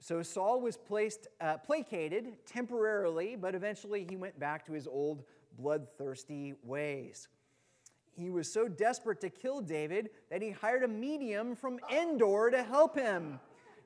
So 0.00 0.22
Saul 0.22 0.60
was 0.60 0.76
placed, 0.76 1.26
uh, 1.40 1.58
placated 1.58 2.46
temporarily, 2.46 3.34
but 3.34 3.54
eventually 3.54 4.06
he 4.08 4.16
went 4.16 4.38
back 4.38 4.64
to 4.66 4.72
his 4.72 4.86
old 4.86 5.24
bloodthirsty 5.58 6.54
ways. 6.62 7.28
He 8.16 8.30
was 8.30 8.52
so 8.52 8.68
desperate 8.68 9.20
to 9.20 9.30
kill 9.30 9.60
David 9.60 10.10
that 10.30 10.42
he 10.42 10.50
hired 10.50 10.82
a 10.82 10.88
medium 10.88 11.54
from 11.54 11.78
Endor 11.90 12.50
to 12.50 12.62
help 12.62 12.96
him. 12.96 13.38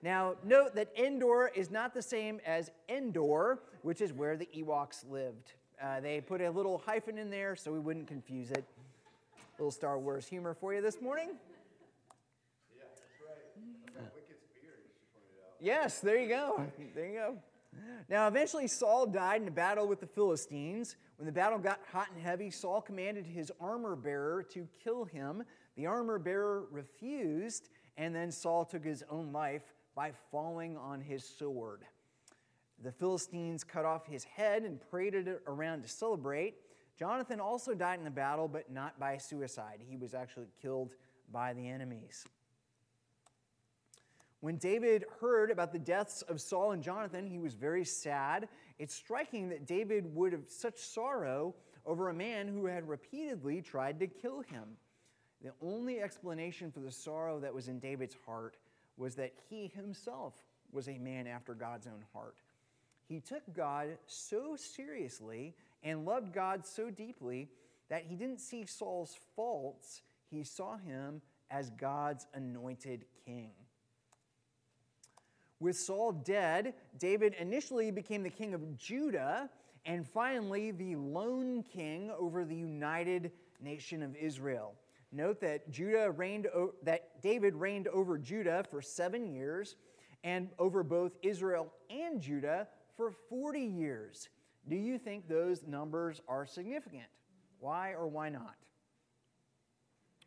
Now, 0.02 0.34
note 0.44 0.74
that 0.74 0.88
Endor 0.96 1.50
is 1.54 1.70
not 1.70 1.94
the 1.94 2.02
same 2.02 2.40
as 2.44 2.70
Endor, 2.88 3.60
which 3.82 4.00
is 4.00 4.12
where 4.12 4.36
the 4.36 4.48
Ewoks 4.56 5.08
lived. 5.08 5.52
Uh, 5.80 6.00
they 6.00 6.20
put 6.20 6.40
a 6.40 6.50
little 6.50 6.82
hyphen 6.84 7.18
in 7.18 7.30
there 7.30 7.56
so 7.56 7.72
we 7.72 7.78
wouldn't 7.78 8.06
confuse 8.06 8.50
it. 8.50 8.64
little 9.58 9.70
Star 9.70 9.98
Wars 9.98 10.26
humor 10.26 10.54
for 10.54 10.74
you 10.74 10.80
this 10.80 11.00
morning. 11.00 11.30
Yeah, 12.76 12.82
that's 12.88 13.02
right. 13.28 13.94
That 13.94 14.12
you 14.16 15.72
out. 15.72 15.82
Yes, 15.82 16.00
there 16.00 16.18
you 16.18 16.28
go. 16.28 16.66
There 16.94 17.06
you 17.06 17.14
go. 17.14 17.38
Now, 18.08 18.28
eventually, 18.28 18.66
Saul 18.68 19.06
died 19.06 19.42
in 19.42 19.48
a 19.48 19.52
battle 19.52 19.86
with 19.86 20.00
the 20.00 20.06
Philistines. 20.06 20.96
When 21.16 21.26
the 21.26 21.32
battle 21.32 21.58
got 21.58 21.80
hot 21.90 22.08
and 22.14 22.22
heavy, 22.22 22.50
Saul 22.50 22.82
commanded 22.82 23.26
his 23.26 23.50
armor 23.60 23.96
bearer 23.96 24.42
to 24.52 24.68
kill 24.82 25.04
him. 25.04 25.42
The 25.76 25.86
armor 25.86 26.18
bearer 26.18 26.66
refused, 26.70 27.70
and 27.96 28.14
then 28.14 28.30
Saul 28.30 28.64
took 28.64 28.84
his 28.84 29.02
own 29.08 29.32
life 29.32 29.72
by 29.94 30.12
falling 30.30 30.76
on 30.76 31.00
his 31.00 31.24
sword. 31.24 31.84
The 32.82 32.92
Philistines 32.92 33.64
cut 33.64 33.84
off 33.84 34.06
his 34.06 34.24
head 34.24 34.64
and 34.64 34.80
paraded 34.90 35.28
it 35.28 35.42
around 35.46 35.82
to 35.82 35.88
celebrate. 35.88 36.56
Jonathan 36.98 37.40
also 37.40 37.74
died 37.74 37.98
in 37.98 38.04
the 38.04 38.10
battle, 38.10 38.48
but 38.48 38.70
not 38.70 38.98
by 38.98 39.16
suicide. 39.16 39.80
He 39.88 39.96
was 39.96 40.14
actually 40.14 40.48
killed 40.60 40.94
by 41.30 41.52
the 41.54 41.66
enemies. 41.66 42.26
When 44.42 44.56
David 44.56 45.04
heard 45.20 45.52
about 45.52 45.72
the 45.72 45.78
deaths 45.78 46.22
of 46.22 46.40
Saul 46.40 46.72
and 46.72 46.82
Jonathan, 46.82 47.28
he 47.28 47.38
was 47.38 47.54
very 47.54 47.84
sad. 47.84 48.48
It's 48.80 48.92
striking 48.92 49.48
that 49.50 49.68
David 49.68 50.12
would 50.16 50.32
have 50.32 50.48
such 50.48 50.78
sorrow 50.78 51.54
over 51.86 52.08
a 52.08 52.14
man 52.14 52.48
who 52.48 52.66
had 52.66 52.88
repeatedly 52.88 53.62
tried 53.62 54.00
to 54.00 54.08
kill 54.08 54.40
him. 54.40 54.64
The 55.44 55.52
only 55.62 56.00
explanation 56.00 56.72
for 56.72 56.80
the 56.80 56.90
sorrow 56.90 57.38
that 57.38 57.54
was 57.54 57.68
in 57.68 57.78
David's 57.78 58.16
heart 58.26 58.56
was 58.96 59.14
that 59.14 59.32
he 59.48 59.70
himself 59.76 60.34
was 60.72 60.88
a 60.88 60.98
man 60.98 61.28
after 61.28 61.54
God's 61.54 61.86
own 61.86 62.04
heart. 62.12 62.34
He 63.08 63.20
took 63.20 63.44
God 63.54 63.96
so 64.08 64.56
seriously 64.56 65.54
and 65.84 66.04
loved 66.04 66.32
God 66.32 66.66
so 66.66 66.90
deeply 66.90 67.48
that 67.88 68.06
he 68.08 68.16
didn't 68.16 68.40
see 68.40 68.66
Saul's 68.66 69.16
faults, 69.36 70.02
he 70.28 70.42
saw 70.42 70.78
him 70.78 71.22
as 71.48 71.70
God's 71.70 72.26
anointed 72.34 73.04
king. 73.24 73.52
With 75.62 75.76
Saul 75.76 76.10
dead, 76.10 76.74
David 76.98 77.34
initially 77.38 77.92
became 77.92 78.24
the 78.24 78.30
king 78.30 78.52
of 78.52 78.76
Judah 78.76 79.48
and 79.86 80.04
finally 80.04 80.72
the 80.72 80.96
lone 80.96 81.62
king 81.62 82.10
over 82.18 82.44
the 82.44 82.56
united 82.56 83.30
nation 83.60 84.02
of 84.02 84.16
Israel. 84.16 84.74
Note 85.12 85.40
that 85.40 85.70
Judah 85.70 86.10
reigned 86.10 86.48
that 86.82 87.22
David 87.22 87.54
reigned 87.54 87.86
over 87.88 88.18
Judah 88.18 88.64
for 88.68 88.82
7 88.82 89.32
years 89.32 89.76
and 90.24 90.48
over 90.58 90.82
both 90.82 91.12
Israel 91.22 91.72
and 91.90 92.20
Judah 92.20 92.66
for 92.96 93.12
40 93.12 93.60
years. 93.60 94.30
Do 94.68 94.74
you 94.74 94.98
think 94.98 95.28
those 95.28 95.62
numbers 95.64 96.20
are 96.26 96.44
significant? 96.44 97.06
Why 97.60 97.92
or 97.92 98.08
why 98.08 98.30
not? 98.30 98.56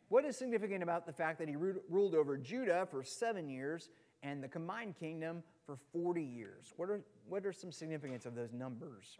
What 0.08 0.24
is 0.24 0.36
significant 0.38 0.82
about 0.82 1.04
the 1.04 1.12
fact 1.12 1.38
that 1.40 1.48
he 1.48 1.56
ruled 1.56 2.14
over 2.14 2.38
Judah 2.38 2.86
for 2.90 3.02
7 3.02 3.50
years 3.50 3.90
and 4.26 4.42
the 4.42 4.48
combined 4.48 4.96
kingdom 4.98 5.42
for 5.64 5.76
40 5.92 6.22
years. 6.22 6.72
What 6.76 6.90
are, 6.90 7.00
what 7.28 7.46
are 7.46 7.52
some 7.52 7.72
significance 7.72 8.26
of 8.26 8.34
those 8.34 8.52
numbers? 8.52 9.18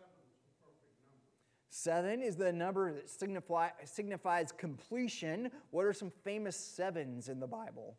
Seven 1.68 2.22
is 2.22 2.36
the 2.36 2.52
number 2.52 2.92
that 2.92 3.08
signify, 3.08 3.68
signifies 3.84 4.52
completion. 4.52 5.50
What 5.70 5.84
are 5.84 5.92
some 5.92 6.10
famous 6.24 6.56
sevens 6.56 7.28
in 7.28 7.40
the 7.40 7.46
Bible? 7.46 7.96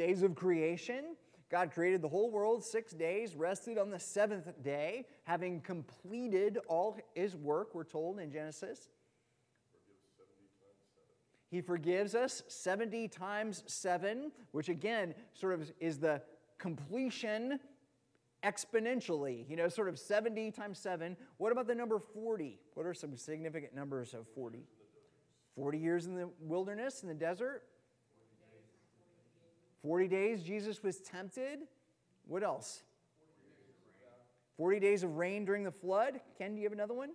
days 0.00 0.22
of 0.22 0.34
creation. 0.34 1.16
God 1.50 1.72
created 1.72 2.00
the 2.00 2.08
whole 2.08 2.30
world 2.30 2.64
six 2.64 2.92
days, 2.92 3.36
rested 3.36 3.76
on 3.76 3.90
the 3.90 3.98
seventh 3.98 4.48
day, 4.62 5.04
having 5.24 5.60
completed 5.60 6.58
all 6.68 6.96
his 7.14 7.36
work, 7.36 7.74
we're 7.74 7.84
told 7.84 8.18
in 8.18 8.30
Genesis. 8.32 8.88
He 11.50 11.60
forgives 11.60 12.14
us 12.14 12.42
70 12.46 13.08
times 13.08 13.64
7, 13.66 14.30
which 14.52 14.68
again 14.68 15.14
sort 15.34 15.54
of 15.54 15.72
is 15.80 15.98
the 15.98 16.22
completion 16.58 17.58
exponentially, 18.44 19.48
you 19.50 19.56
know, 19.56 19.68
sort 19.68 19.88
of 19.88 19.98
70 19.98 20.52
times 20.52 20.78
7. 20.78 21.16
What 21.38 21.52
about 21.52 21.66
the 21.66 21.74
number 21.74 21.98
40? 21.98 22.60
What 22.74 22.86
are 22.86 22.94
some 22.94 23.16
significant 23.16 23.74
numbers 23.74 24.14
of 24.14 24.26
40? 24.34 24.64
40 25.56 25.78
years 25.78 26.06
in 26.06 26.14
the 26.14 26.30
wilderness, 26.40 27.02
in 27.02 27.08
the 27.08 27.14
desert. 27.14 27.64
40 29.82 30.08
days 30.08 30.42
Jesus 30.42 30.82
was 30.82 31.00
tempted. 31.00 31.60
What 32.26 32.42
else? 32.42 32.82
40 34.56 34.78
days 34.78 35.02
of 35.02 35.16
rain 35.16 35.44
during 35.44 35.64
the 35.64 35.72
flood. 35.72 36.20
Ken, 36.38 36.54
do 36.54 36.58
you 36.60 36.64
have 36.64 36.72
another 36.72 36.94
one? 36.94 37.10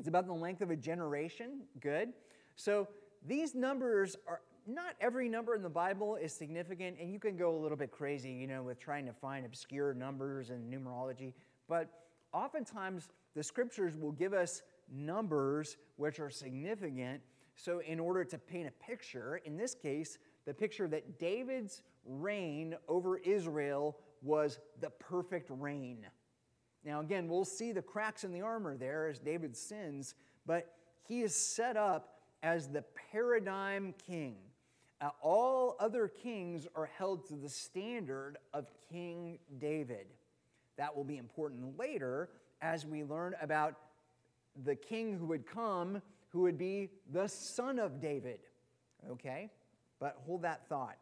It's 0.00 0.08
about 0.08 0.26
the 0.26 0.32
length 0.32 0.62
of 0.62 0.70
a 0.70 0.76
generation. 0.76 1.60
Good. 1.78 2.14
So 2.56 2.88
these 3.28 3.54
numbers 3.54 4.16
are 4.26 4.40
not 4.66 4.94
every 4.98 5.28
number 5.28 5.54
in 5.54 5.62
the 5.62 5.68
Bible 5.68 6.16
is 6.16 6.32
significant, 6.32 6.96
and 6.98 7.12
you 7.12 7.18
can 7.18 7.36
go 7.36 7.54
a 7.54 7.58
little 7.58 7.76
bit 7.76 7.90
crazy, 7.90 8.30
you 8.30 8.46
know, 8.46 8.62
with 8.62 8.80
trying 8.80 9.04
to 9.04 9.12
find 9.12 9.44
obscure 9.44 9.92
numbers 9.92 10.48
and 10.48 10.72
numerology. 10.72 11.34
But 11.68 11.90
oftentimes 12.32 13.10
the 13.36 13.42
scriptures 13.42 13.94
will 13.94 14.12
give 14.12 14.32
us 14.32 14.62
numbers 14.90 15.76
which 15.96 16.18
are 16.18 16.30
significant. 16.30 17.20
So, 17.54 17.80
in 17.80 18.00
order 18.00 18.24
to 18.24 18.38
paint 18.38 18.68
a 18.68 18.84
picture, 18.86 19.42
in 19.44 19.58
this 19.58 19.74
case, 19.74 20.16
the 20.46 20.54
picture 20.54 20.88
that 20.88 21.18
David's 21.18 21.82
reign 22.06 22.74
over 22.88 23.18
Israel 23.18 23.98
was 24.22 24.60
the 24.80 24.88
perfect 24.88 25.50
reign. 25.50 26.06
Now, 26.84 27.00
again, 27.00 27.28
we'll 27.28 27.44
see 27.44 27.72
the 27.72 27.82
cracks 27.82 28.24
in 28.24 28.32
the 28.32 28.40
armor 28.40 28.76
there 28.76 29.08
as 29.08 29.18
David 29.18 29.56
sins, 29.56 30.14
but 30.46 30.74
he 31.06 31.22
is 31.22 31.34
set 31.34 31.76
up 31.76 32.20
as 32.42 32.68
the 32.68 32.84
paradigm 33.10 33.94
king. 34.06 34.36
Uh, 35.00 35.10
all 35.22 35.76
other 35.80 36.08
kings 36.08 36.66
are 36.74 36.86
held 36.86 37.26
to 37.28 37.34
the 37.34 37.48
standard 37.48 38.36
of 38.52 38.66
King 38.90 39.38
David. 39.58 40.06
That 40.76 40.94
will 40.94 41.04
be 41.04 41.16
important 41.16 41.78
later 41.78 42.30
as 42.62 42.86
we 42.86 43.04
learn 43.04 43.34
about 43.40 43.74
the 44.64 44.74
king 44.74 45.16
who 45.18 45.26
would 45.26 45.46
come, 45.46 46.02
who 46.28 46.42
would 46.42 46.58
be 46.58 46.90
the 47.12 47.28
son 47.28 47.78
of 47.78 48.00
David. 48.00 48.40
Okay? 49.10 49.50
But 49.98 50.16
hold 50.26 50.42
that 50.42 50.68
thought. 50.68 50.96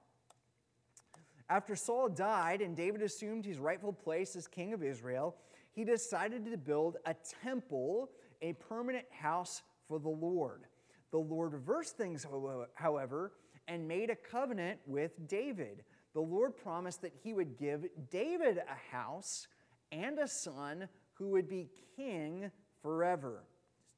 After 1.50 1.74
Saul 1.74 2.08
died 2.08 2.60
and 2.60 2.76
David 2.76 3.02
assumed 3.02 3.44
his 3.44 3.58
rightful 3.58 3.92
place 3.92 4.36
as 4.36 4.46
king 4.46 4.72
of 4.72 4.82
Israel, 4.82 5.34
he 5.74 5.84
decided 5.84 6.44
to 6.50 6.56
build 6.56 6.96
a 7.06 7.14
temple, 7.42 8.10
a 8.42 8.52
permanent 8.54 9.06
house 9.10 9.62
for 9.86 9.98
the 9.98 10.08
Lord. 10.08 10.64
The 11.10 11.18
Lord 11.18 11.52
reversed 11.52 11.96
things, 11.96 12.26
however, 12.74 13.32
and 13.66 13.86
made 13.86 14.10
a 14.10 14.16
covenant 14.16 14.80
with 14.86 15.12
David. 15.28 15.84
The 16.14 16.20
Lord 16.20 16.56
promised 16.56 17.02
that 17.02 17.12
he 17.22 17.32
would 17.32 17.58
give 17.58 17.86
David 18.10 18.58
a 18.58 18.96
house 18.96 19.46
and 19.92 20.18
a 20.18 20.28
son 20.28 20.88
who 21.14 21.28
would 21.30 21.48
be 21.48 21.68
king 21.96 22.50
forever. 22.82 23.44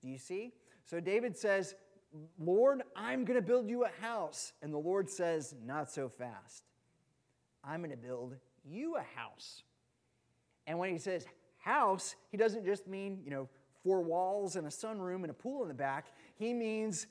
Do 0.02 0.08
you 0.08 0.18
see? 0.18 0.52
So 0.84 1.00
David 1.00 1.36
says, 1.36 1.74
Lord, 2.38 2.82
I'm 2.96 3.24
going 3.24 3.38
to 3.38 3.46
build 3.46 3.68
you 3.68 3.84
a 3.84 4.02
house. 4.02 4.52
And 4.62 4.72
the 4.72 4.78
Lord 4.78 5.08
says, 5.08 5.54
Not 5.64 5.90
so 5.90 6.08
fast. 6.08 6.64
I'm 7.62 7.80
going 7.80 7.90
to 7.90 7.96
build 7.96 8.36
you 8.64 8.96
a 8.96 9.04
house. 9.18 9.62
And 10.66 10.78
when 10.78 10.90
he 10.90 10.98
says 10.98 11.26
house, 11.60 12.16
he 12.30 12.36
doesn't 12.36 12.64
just 12.64 12.88
mean, 12.88 13.20
you 13.24 13.30
know, 13.30 13.48
four 13.82 14.02
walls 14.02 14.56
and 14.56 14.66
a 14.66 14.70
sunroom 14.70 15.22
and 15.22 15.30
a 15.30 15.34
pool 15.34 15.62
in 15.62 15.68
the 15.68 15.74
back. 15.74 16.06
He 16.36 16.52
means 16.52 17.06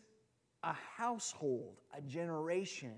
a 0.64 0.74
household, 0.98 1.82
a 1.98 2.02
generation. 2.02 2.96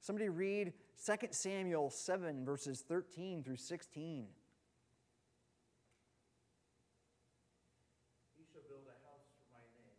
Somebody 0.00 0.28
read 0.28 0.72
2 1.04 1.14
Samuel 1.30 1.90
7, 1.90 2.44
verses 2.44 2.82
13 2.88 3.42
through 3.44 3.56
16. 3.56 4.26
He 8.34 8.44
shall 8.50 8.66
build 8.66 8.88
a 8.90 8.98
house 9.06 9.30
for 9.38 9.46
my 9.54 9.62
name, 9.78 9.94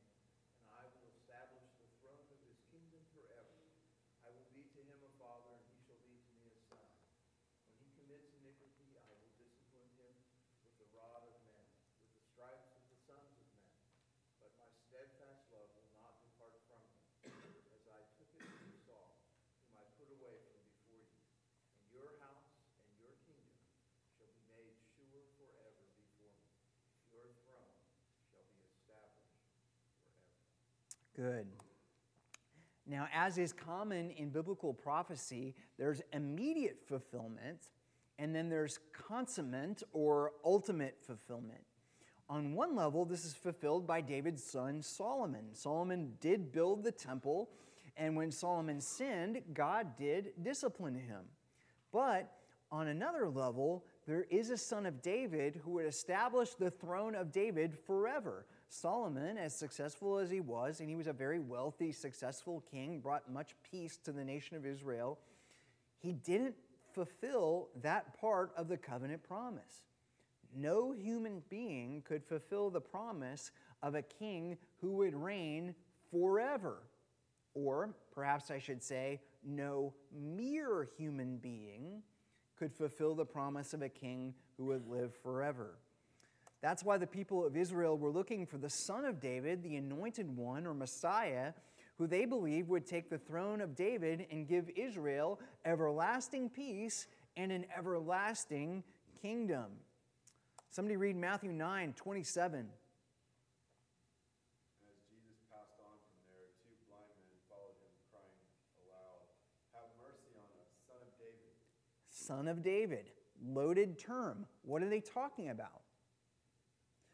and 0.59 0.67
I 0.75 0.83
will 0.91 1.07
establish 1.07 1.71
the 1.79 1.87
throne 2.03 2.27
of 2.29 2.39
his 2.43 2.59
kingdom 2.67 2.99
forever. 3.15 3.63
I 4.27 4.29
will 4.35 4.47
be 4.51 4.67
to 4.75 4.81
him 4.83 4.99
a 5.07 5.11
father, 5.15 5.55
and 5.55 5.63
he 5.71 5.79
shall 5.87 6.03
be 6.03 6.19
to 6.19 6.31
me 6.35 6.51
a 6.51 6.59
son. 6.67 6.83
When 7.71 7.79
he 7.79 7.87
commits 7.95 8.27
iniquity, 8.43 8.91
I 8.99 9.07
will 9.07 9.31
discipline 9.39 9.87
him 9.95 10.13
with 10.67 10.75
the 10.83 10.87
rod 10.91 11.23
of 11.23 11.35
men, 11.47 11.63
with 12.03 12.11
the 12.11 12.23
stripes 12.27 12.75
of 12.75 12.83
the 12.91 12.99
sons 13.07 13.39
of 13.39 13.47
men. 13.55 13.71
But 14.43 14.51
my 14.59 14.67
steadfast 14.83 15.47
love 15.47 15.71
will 15.79 15.91
not 15.95 16.19
depart 16.27 16.59
from 16.67 16.83
him, 17.23 17.55
as 17.71 17.87
I 17.87 18.03
took 18.19 18.27
it 18.35 18.43
from 18.43 18.75
Saul, 18.83 19.15
whom 19.63 19.79
I 19.79 19.87
put 19.95 20.11
away 20.11 20.43
from 20.43 20.59
before 20.75 21.07
you. 21.07 21.23
And 21.79 21.87
your 21.95 22.11
house 22.19 22.51
and 22.83 22.95
your 22.99 23.15
kingdom 23.23 23.63
shall 24.19 24.27
be 24.27 24.43
made 24.51 24.75
sure 24.91 25.23
forever 25.39 25.87
before 25.95 26.35
me. 26.43 26.51
Your 27.11 27.31
throne 27.47 27.79
shall 28.27 28.43
be 28.51 28.59
established 28.67 29.39
forever. 29.47 31.02
Good. 31.15 31.47
Now, 32.85 33.07
as 33.13 33.37
is 33.37 33.53
common 33.53 34.11
in 34.11 34.29
biblical 34.29 34.73
prophecy, 34.73 35.55
there's 35.77 36.01
immediate 36.11 36.79
fulfillment 36.85 37.69
and 38.19 38.33
then 38.33 38.49
there's 38.49 38.79
consummate 38.91 39.83
or 39.91 40.33
ultimate 40.45 40.97
fulfillment. 41.01 41.63
On 42.29 42.53
one 42.53 42.75
level, 42.75 43.05
this 43.05 43.25
is 43.25 43.33
fulfilled 43.33 43.85
by 43.85 44.01
David's 44.01 44.43
son 44.43 44.81
Solomon. 44.81 45.53
Solomon 45.53 46.13
did 46.19 46.51
build 46.51 46.83
the 46.83 46.91
temple, 46.91 47.49
and 47.97 48.15
when 48.15 48.31
Solomon 48.31 48.79
sinned, 48.79 49.41
God 49.53 49.95
did 49.97 50.31
discipline 50.41 50.95
him. 50.95 51.25
But 51.91 52.31
on 52.71 52.87
another 52.87 53.29
level, 53.29 53.85
there 54.07 54.25
is 54.29 54.49
a 54.49 54.57
son 54.57 54.85
of 54.85 55.01
David 55.01 55.59
who 55.63 55.71
would 55.71 55.85
establish 55.85 56.53
the 56.53 56.71
throne 56.71 57.15
of 57.15 57.31
David 57.31 57.77
forever. 57.85 58.45
Solomon, 58.73 59.37
as 59.37 59.55
successful 59.55 60.17
as 60.17 60.31
he 60.31 60.39
was, 60.39 60.79
and 60.79 60.89
he 60.89 60.95
was 60.95 61.05
a 61.05 61.13
very 61.13 61.39
wealthy, 61.39 61.91
successful 61.91 62.63
king, 62.71 62.99
brought 62.99 63.31
much 63.31 63.55
peace 63.69 63.97
to 63.97 64.11
the 64.11 64.25
nation 64.25 64.57
of 64.57 64.65
Israel, 64.65 65.19
he 65.99 66.11
didn't 66.11 66.55
fulfill 66.91 67.69
that 67.81 68.19
part 68.19 68.51
of 68.57 68.67
the 68.67 68.77
covenant 68.77 69.21
promise. 69.23 69.83
No 70.55 70.91
human 70.91 71.43
being 71.49 72.01
could 72.03 72.23
fulfill 72.23 72.71
the 72.71 72.81
promise 72.81 73.51
of 73.83 73.93
a 73.93 74.01
king 74.01 74.57
who 74.81 74.91
would 74.93 75.15
reign 75.15 75.75
forever. 76.11 76.77
Or 77.53 77.93
perhaps 78.11 78.49
I 78.49 78.57
should 78.57 78.81
say, 78.81 79.21
no 79.45 79.93
mere 80.11 80.89
human 80.97 81.37
being 81.37 82.01
could 82.57 82.73
fulfill 82.73 83.13
the 83.13 83.25
promise 83.25 83.73
of 83.73 83.83
a 83.83 83.89
king 83.89 84.33
who 84.57 84.65
would 84.65 84.87
live 84.87 85.13
forever. 85.21 85.75
That's 86.63 86.81
why 86.81 86.97
the 86.97 87.05
people 87.05 87.45
of 87.45 87.57
Israel 87.57 87.97
were 87.97 88.09
looking 88.09 88.45
for 88.45 88.57
the 88.57 88.69
son 88.69 89.03
of 89.03 89.19
David, 89.19 89.61
the 89.61 89.75
anointed 89.75 90.33
one 90.33 90.65
or 90.65 90.73
Messiah, 90.73 91.51
who 91.97 92.07
they 92.07 92.23
believed 92.23 92.69
would 92.69 92.85
take 92.85 93.09
the 93.09 93.17
throne 93.17 93.59
of 93.59 93.75
David 93.75 94.25
and 94.31 94.47
give 94.47 94.69
Israel 94.77 95.41
everlasting 95.65 96.49
peace 96.49 97.07
and 97.35 97.51
an 97.51 97.65
everlasting 97.77 98.81
kingdom. 99.21 99.65
Somebody 100.69 100.95
read 100.95 101.17
Matthew 101.17 101.51
9 101.51 101.95
27. 101.97 102.59
As 102.59 102.65
Jesus 105.11 105.43
passed 105.51 105.75
on 105.83 105.99
from 105.99 106.15
there, 106.31 106.47
two 106.63 106.71
blind 106.87 107.11
men 107.19 107.35
followed 107.49 107.75
him, 107.83 107.91
crying 108.09 108.39
aloud, 108.87 109.27
Have 109.75 109.91
mercy 109.99 110.31
on 110.39 110.47
us, 110.63 110.71
son 110.87 111.03
of 111.03 111.11
David. 111.19 111.51
Son 112.07 112.47
of 112.47 112.63
David, 112.63 113.11
loaded 113.45 113.99
term. 113.99 114.45
What 114.61 114.81
are 114.81 114.87
they 114.87 115.01
talking 115.01 115.49
about? 115.49 115.82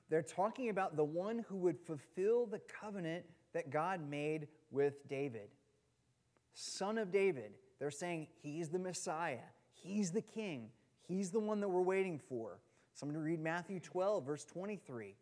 They're 0.09 0.23
talking 0.23 0.69
about 0.69 0.95
the 0.95 1.03
one 1.03 1.45
who 1.47 1.57
would 1.57 1.79
fulfill 1.79 2.45
the 2.45 2.59
covenant 2.59 3.25
that 3.53 3.69
God 3.69 4.07
made 4.09 4.47
with 4.71 5.07
David. 5.07 5.49
Son 6.53 6.97
of 6.97 7.11
David. 7.11 7.51
They're 7.79 7.91
saying 7.91 8.27
he's 8.41 8.69
the 8.69 8.79
Messiah, 8.79 9.37
he's 9.71 10.11
the 10.11 10.21
king, 10.21 10.69
he's 11.07 11.31
the 11.31 11.39
one 11.39 11.61
that 11.61 11.69
we're 11.69 11.81
waiting 11.81 12.19
for. 12.27 12.59
Somebody 12.93 13.19
read 13.19 13.39
Matthew 13.39 13.79
12, 13.79 14.25
verse 14.25 14.43
23. 14.43 15.15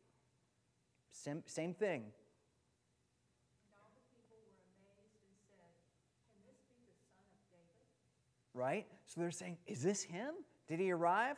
Same, 1.12 1.44
same 1.46 1.74
thing. 1.74 2.06
Right? 8.56 8.88
So 9.06 9.22
they're 9.22 9.30
saying, 9.30 9.58
Is 9.68 9.84
this 9.84 10.02
him? 10.02 10.34
Did 10.68 10.80
he 10.80 10.92
arrive? 10.92 11.38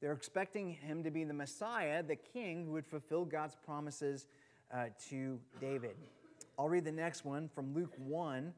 They're 0.00 0.12
expecting 0.12 0.70
him 0.70 1.04
to 1.04 1.10
be 1.10 1.24
the 1.24 1.34
Messiah, 1.34 2.02
the 2.02 2.16
king 2.16 2.64
who 2.64 2.72
would 2.72 2.86
fulfill 2.86 3.24
God's 3.24 3.54
promises 3.54 4.26
uh, 4.72 4.86
to 5.10 5.38
David. 5.60 5.96
I'll 6.58 6.68
read 6.68 6.84
the 6.84 6.92
next 6.92 7.24
one 7.24 7.48
from 7.48 7.74
Luke 7.74 7.92
1. 7.98 8.52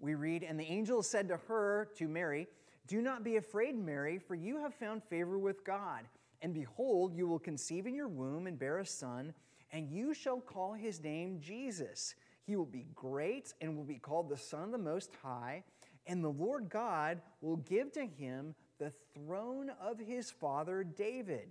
We 0.00 0.14
read, 0.14 0.42
And 0.42 0.58
the 0.58 0.64
angel 0.64 1.02
said 1.02 1.28
to 1.28 1.36
her, 1.48 1.88
to 1.96 2.08
Mary, 2.08 2.48
Do 2.86 3.00
not 3.00 3.22
be 3.22 3.36
afraid, 3.36 3.76
Mary, 3.76 4.18
for 4.18 4.34
you 4.34 4.60
have 4.60 4.74
found 4.74 5.04
favor 5.04 5.38
with 5.38 5.64
God. 5.64 6.02
And 6.42 6.52
behold, 6.52 7.14
you 7.14 7.26
will 7.26 7.38
conceive 7.38 7.86
in 7.86 7.94
your 7.94 8.08
womb 8.08 8.46
and 8.46 8.58
bear 8.58 8.78
a 8.78 8.86
son, 8.86 9.32
and 9.72 9.90
you 9.90 10.14
shall 10.14 10.40
call 10.40 10.74
his 10.74 11.02
name 11.02 11.40
Jesus. 11.40 12.14
He 12.44 12.56
will 12.56 12.66
be 12.66 12.86
great 12.94 13.54
and 13.60 13.76
will 13.76 13.84
be 13.84 13.98
called 13.98 14.28
the 14.28 14.36
Son 14.36 14.64
of 14.64 14.72
the 14.72 14.78
Most 14.78 15.10
High, 15.22 15.64
and 16.06 16.22
the 16.22 16.28
Lord 16.28 16.68
God 16.68 17.20
will 17.40 17.56
give 17.56 17.92
to 17.92 18.06
him 18.06 18.54
the 18.78 18.92
throne 19.14 19.70
of 19.80 19.98
his 19.98 20.30
father 20.30 20.84
David. 20.84 21.48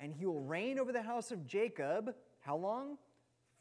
And 0.00 0.12
he 0.14 0.26
will 0.26 0.40
reign 0.40 0.78
over 0.78 0.92
the 0.92 1.02
house 1.02 1.30
of 1.30 1.46
Jacob. 1.46 2.14
How 2.40 2.56
long? 2.56 2.98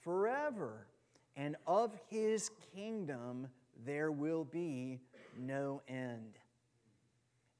Forever. 0.01 0.87
And 1.35 1.55
of 1.65 1.93
his 2.09 2.51
kingdom 2.75 3.47
there 3.85 4.11
will 4.11 4.43
be 4.43 4.99
no 5.37 5.81
end. 5.87 6.39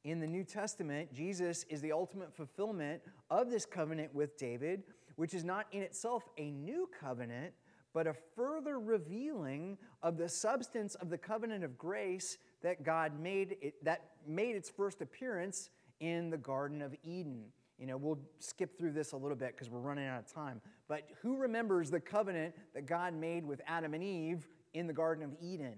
In 0.04 0.20
the 0.20 0.28
New 0.28 0.44
Testament, 0.44 1.14
Jesus 1.14 1.66
is 1.70 1.82
the 1.82 1.92
ultimate 1.92 2.34
fulfillment 2.34 3.02
of 3.30 3.50
this 3.50 3.66
covenant 3.66 4.14
with 4.16 4.38
David, 4.38 4.84
which 5.16 5.34
is 5.34 5.44
not 5.44 5.66
in 5.72 5.82
itself 5.82 6.24
a 6.38 6.50
new 6.50 6.90
covenant, 7.00 7.54
but 7.94 8.08
a 8.08 8.14
further 8.14 8.80
revealing 8.80 9.78
of 10.02 10.18
the 10.18 10.30
substance 10.30 10.96
of 10.96 11.10
the 11.10 11.18
covenant 11.18 11.64
of 11.64 11.78
grace 11.78 12.38
that 12.68 12.84
God 12.84 13.18
made 13.18 13.56
it, 13.62 13.82
that 13.86 14.02
made 14.28 14.58
its 14.58 14.70
first 14.70 15.02
appearance 15.02 15.70
in 16.02 16.30
the 16.30 16.38
Garden 16.38 16.82
of 16.82 16.94
Eden. 17.02 17.46
You 17.80 17.88
know, 17.88 17.96
we'll 17.96 18.20
skip 18.40 18.78
through 18.78 18.92
this 18.92 19.14
a 19.14 19.18
little 19.18 19.38
bit 19.38 19.54
because 19.56 19.70
we're 19.70 19.80
running 19.80 20.06
out 20.06 20.20
of 20.20 20.34
time. 20.34 20.60
But 20.90 21.04
who 21.22 21.38
remembers 21.38 21.90
the 21.90 22.02
covenant 22.02 22.56
that 22.74 22.86
God 22.86 23.14
made 23.14 23.46
with 23.46 23.62
Adam 23.68 23.94
and 23.94 24.04
Eve 24.04 24.50
in 24.74 24.86
the 24.86 24.92
Garden 24.92 25.24
of 25.24 25.32
Eden? 25.42 25.76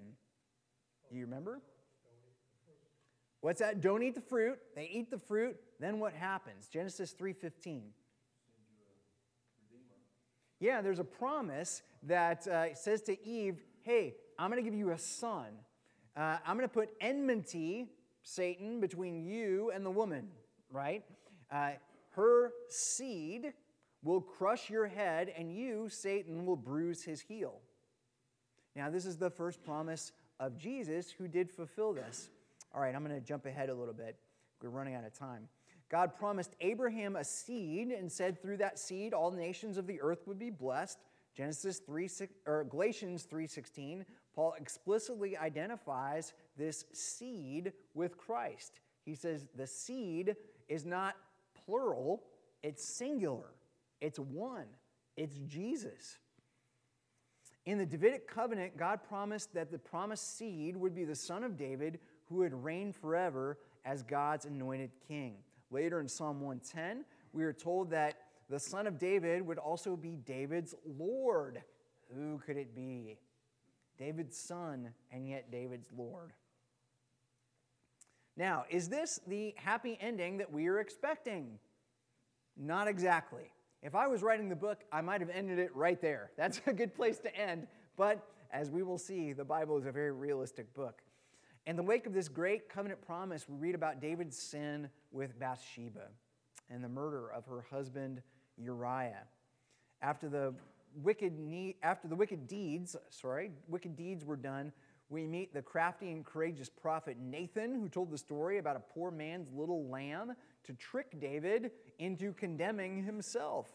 Do 1.11 1.15
you 1.15 1.25
remember? 1.25 1.61
What's 3.41 3.59
that? 3.59 3.81
Don't 3.81 4.01
eat 4.01 4.15
the 4.15 4.21
fruit. 4.21 4.57
They 4.75 4.89
eat 4.91 5.11
the 5.11 5.19
fruit. 5.19 5.57
Then 5.79 5.99
what 5.99 6.13
happens? 6.13 6.67
Genesis 6.69 7.13
3:15. 7.13 7.83
Yeah, 10.59 10.81
there's 10.81 10.99
a 10.99 11.05
promise 11.05 11.83
that 12.01 12.47
uh, 12.47 12.73
says 12.73 13.03
to 13.03 13.23
Eve, 13.23 13.61
"Hey, 13.83 14.15
I'm 14.39 14.49
going 14.49 14.63
to 14.63 14.67
give 14.67 14.77
you 14.77 14.89
a 14.89 14.97
son. 14.97 15.51
Uh, 16.19 16.37
I'm 16.45 16.57
going 16.57 16.67
to 16.67 16.73
put 16.73 16.89
enmity, 16.99 17.87
Satan, 18.23 18.81
between 18.81 19.23
you 19.23 19.71
and 19.73 19.85
the 19.85 19.89
woman. 19.89 20.27
Right? 20.69 21.05
Uh, 21.49 21.71
her 22.09 22.51
seed 22.67 23.53
will 24.03 24.19
crush 24.19 24.69
your 24.69 24.85
head, 24.85 25.33
and 25.37 25.55
you, 25.55 25.87
Satan, 25.87 26.45
will 26.45 26.57
bruise 26.57 27.03
his 27.03 27.21
heel." 27.21 27.61
Now, 28.75 28.89
this 28.89 29.05
is 29.05 29.17
the 29.17 29.29
first 29.29 29.63
promise 29.63 30.11
of 30.41 30.57
Jesus 30.57 31.09
who 31.09 31.27
did 31.27 31.49
fulfill 31.49 31.93
this. 31.93 32.29
All 32.75 32.81
right, 32.81 32.93
I'm 32.93 33.03
going 33.03 33.15
to 33.15 33.25
jump 33.25 33.45
ahead 33.45 33.69
a 33.69 33.73
little 33.73 33.93
bit. 33.93 34.17
We're 34.61 34.69
running 34.69 34.95
out 34.95 35.05
of 35.05 35.13
time. 35.13 35.47
God 35.89 36.15
promised 36.17 36.55
Abraham 36.59 37.15
a 37.15 37.23
seed 37.23 37.89
and 37.89 38.11
said 38.11 38.41
through 38.41 38.57
that 38.57 38.77
seed 38.77 39.13
all 39.13 39.31
nations 39.31 39.77
of 39.77 39.87
the 39.87 40.01
earth 40.01 40.27
would 40.27 40.37
be 40.37 40.49
blessed. 40.49 40.99
Genesis 41.35 41.79
3 41.79 42.09
or 42.45 42.65
Galatians 42.65 43.25
3:16, 43.25 44.05
Paul 44.39 44.55
explicitly 44.57 45.35
identifies 45.35 46.31
this 46.55 46.85
seed 46.93 47.73
with 47.93 48.17
Christ. 48.17 48.79
He 49.03 49.13
says 49.13 49.45
the 49.53 49.67
seed 49.67 50.37
is 50.69 50.85
not 50.85 51.15
plural, 51.65 52.23
it's 52.63 52.85
singular. 52.85 53.51
It's 53.99 54.17
one. 54.17 54.67
It's 55.17 55.39
Jesus. 55.39 56.19
In 57.65 57.77
the 57.77 57.85
Davidic 57.85 58.29
covenant, 58.29 58.77
God 58.77 59.01
promised 59.03 59.53
that 59.55 59.71
the 59.71 59.77
promised 59.77 60.37
seed 60.37 60.77
would 60.77 60.95
be 60.95 61.03
the 61.03 61.17
son 61.17 61.43
of 61.43 61.57
David 61.57 61.99
who 62.29 62.37
would 62.37 62.53
reign 62.63 62.93
forever 62.93 63.57
as 63.83 64.03
God's 64.03 64.45
anointed 64.45 64.91
king. 65.05 65.35
Later 65.69 65.99
in 65.99 66.07
Psalm 66.07 66.39
110, 66.39 67.03
we 67.33 67.43
are 67.43 67.51
told 67.51 67.89
that 67.89 68.19
the 68.49 68.57
son 68.57 68.87
of 68.87 68.97
David 68.97 69.45
would 69.45 69.57
also 69.57 69.97
be 69.97 70.15
David's 70.15 70.75
Lord. 70.97 71.61
Who 72.15 72.41
could 72.45 72.55
it 72.55 72.73
be? 72.73 73.17
David's 73.99 74.37
son, 74.37 74.89
and 75.11 75.27
yet 75.27 75.51
David's 75.51 75.91
Lord. 75.95 76.31
Now, 78.37 78.63
is 78.69 78.87
this 78.87 79.19
the 79.27 79.53
happy 79.57 79.97
ending 79.99 80.37
that 80.37 80.51
we 80.51 80.67
are 80.67 80.79
expecting? 80.79 81.59
Not 82.55 82.87
exactly. 82.87 83.51
If 83.83 83.95
I 83.95 84.07
was 84.07 84.21
writing 84.21 84.47
the 84.47 84.55
book, 84.55 84.83
I 84.91 85.01
might 85.01 85.19
have 85.19 85.29
ended 85.29 85.59
it 85.59 85.75
right 85.75 86.01
there. 86.01 86.31
That's 86.37 86.61
a 86.65 86.73
good 86.73 86.95
place 86.95 87.19
to 87.19 87.35
end. 87.35 87.67
But 87.97 88.25
as 88.51 88.71
we 88.71 88.81
will 88.81 88.97
see, 88.97 89.33
the 89.33 89.43
Bible 89.43 89.77
is 89.77 89.85
a 89.85 89.91
very 89.91 90.11
realistic 90.11 90.73
book. 90.73 91.01
In 91.65 91.75
the 91.75 91.83
wake 91.83 92.07
of 92.07 92.13
this 92.13 92.29
great 92.29 92.69
covenant 92.69 93.01
promise, 93.01 93.47
we 93.47 93.57
read 93.57 93.75
about 93.75 94.01
David's 94.01 94.37
sin 94.37 94.89
with 95.11 95.37
Bathsheba 95.37 96.07
and 96.69 96.83
the 96.83 96.89
murder 96.89 97.31
of 97.31 97.45
her 97.45 97.65
husband 97.69 98.21
Uriah. 98.57 99.27
After 100.01 100.29
the 100.29 100.53
wicked, 100.95 101.37
need, 101.37 101.75
after 101.83 102.07
the 102.07 102.15
wicked 102.15 102.47
deeds, 102.47 102.95
sorry, 103.09 103.51
wicked 103.67 103.95
deeds 103.95 104.25
were 104.25 104.35
done, 104.35 104.71
we 105.09 105.25
meet 105.25 105.53
the 105.53 105.61
crafty 105.61 106.11
and 106.11 106.23
courageous 106.23 106.69
prophet 106.69 107.17
Nathan, 107.19 107.73
who 107.73 107.89
told 107.89 108.11
the 108.11 108.17
story 108.17 108.59
about 108.59 108.75
a 108.75 108.93
poor 108.93 109.09
man's 109.09 109.51
little 109.51 109.87
lamb 109.87 110.33
to 110.65 110.73
trick 110.73 111.19
David 111.19 111.71
into 111.97 112.31
condemning 112.33 113.03
himself. 113.03 113.67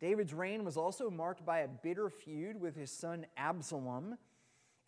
David's 0.00 0.34
reign 0.34 0.64
was 0.64 0.76
also 0.76 1.08
marked 1.10 1.44
by 1.44 1.60
a 1.60 1.68
bitter 1.68 2.10
feud 2.10 2.60
with 2.60 2.74
his 2.74 2.90
son 2.90 3.26
Absalom. 3.36 4.16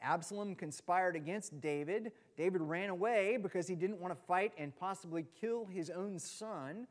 Absalom 0.03 0.55
conspired 0.55 1.15
against 1.15 1.61
David. 1.61 2.13
David 2.37 2.61
ran 2.63 2.91
away 2.91 3.37
because 3.41 3.69
he 3.69 3.75
didn't 3.75 4.01
want 4.01 4.15
to 4.15 4.27
fight 4.27 4.53
and 4.57 4.75
possibly 4.75 5.27
kill 5.41 5.67
his 5.67 5.91
own 5.91 6.19
son. 6.19 6.87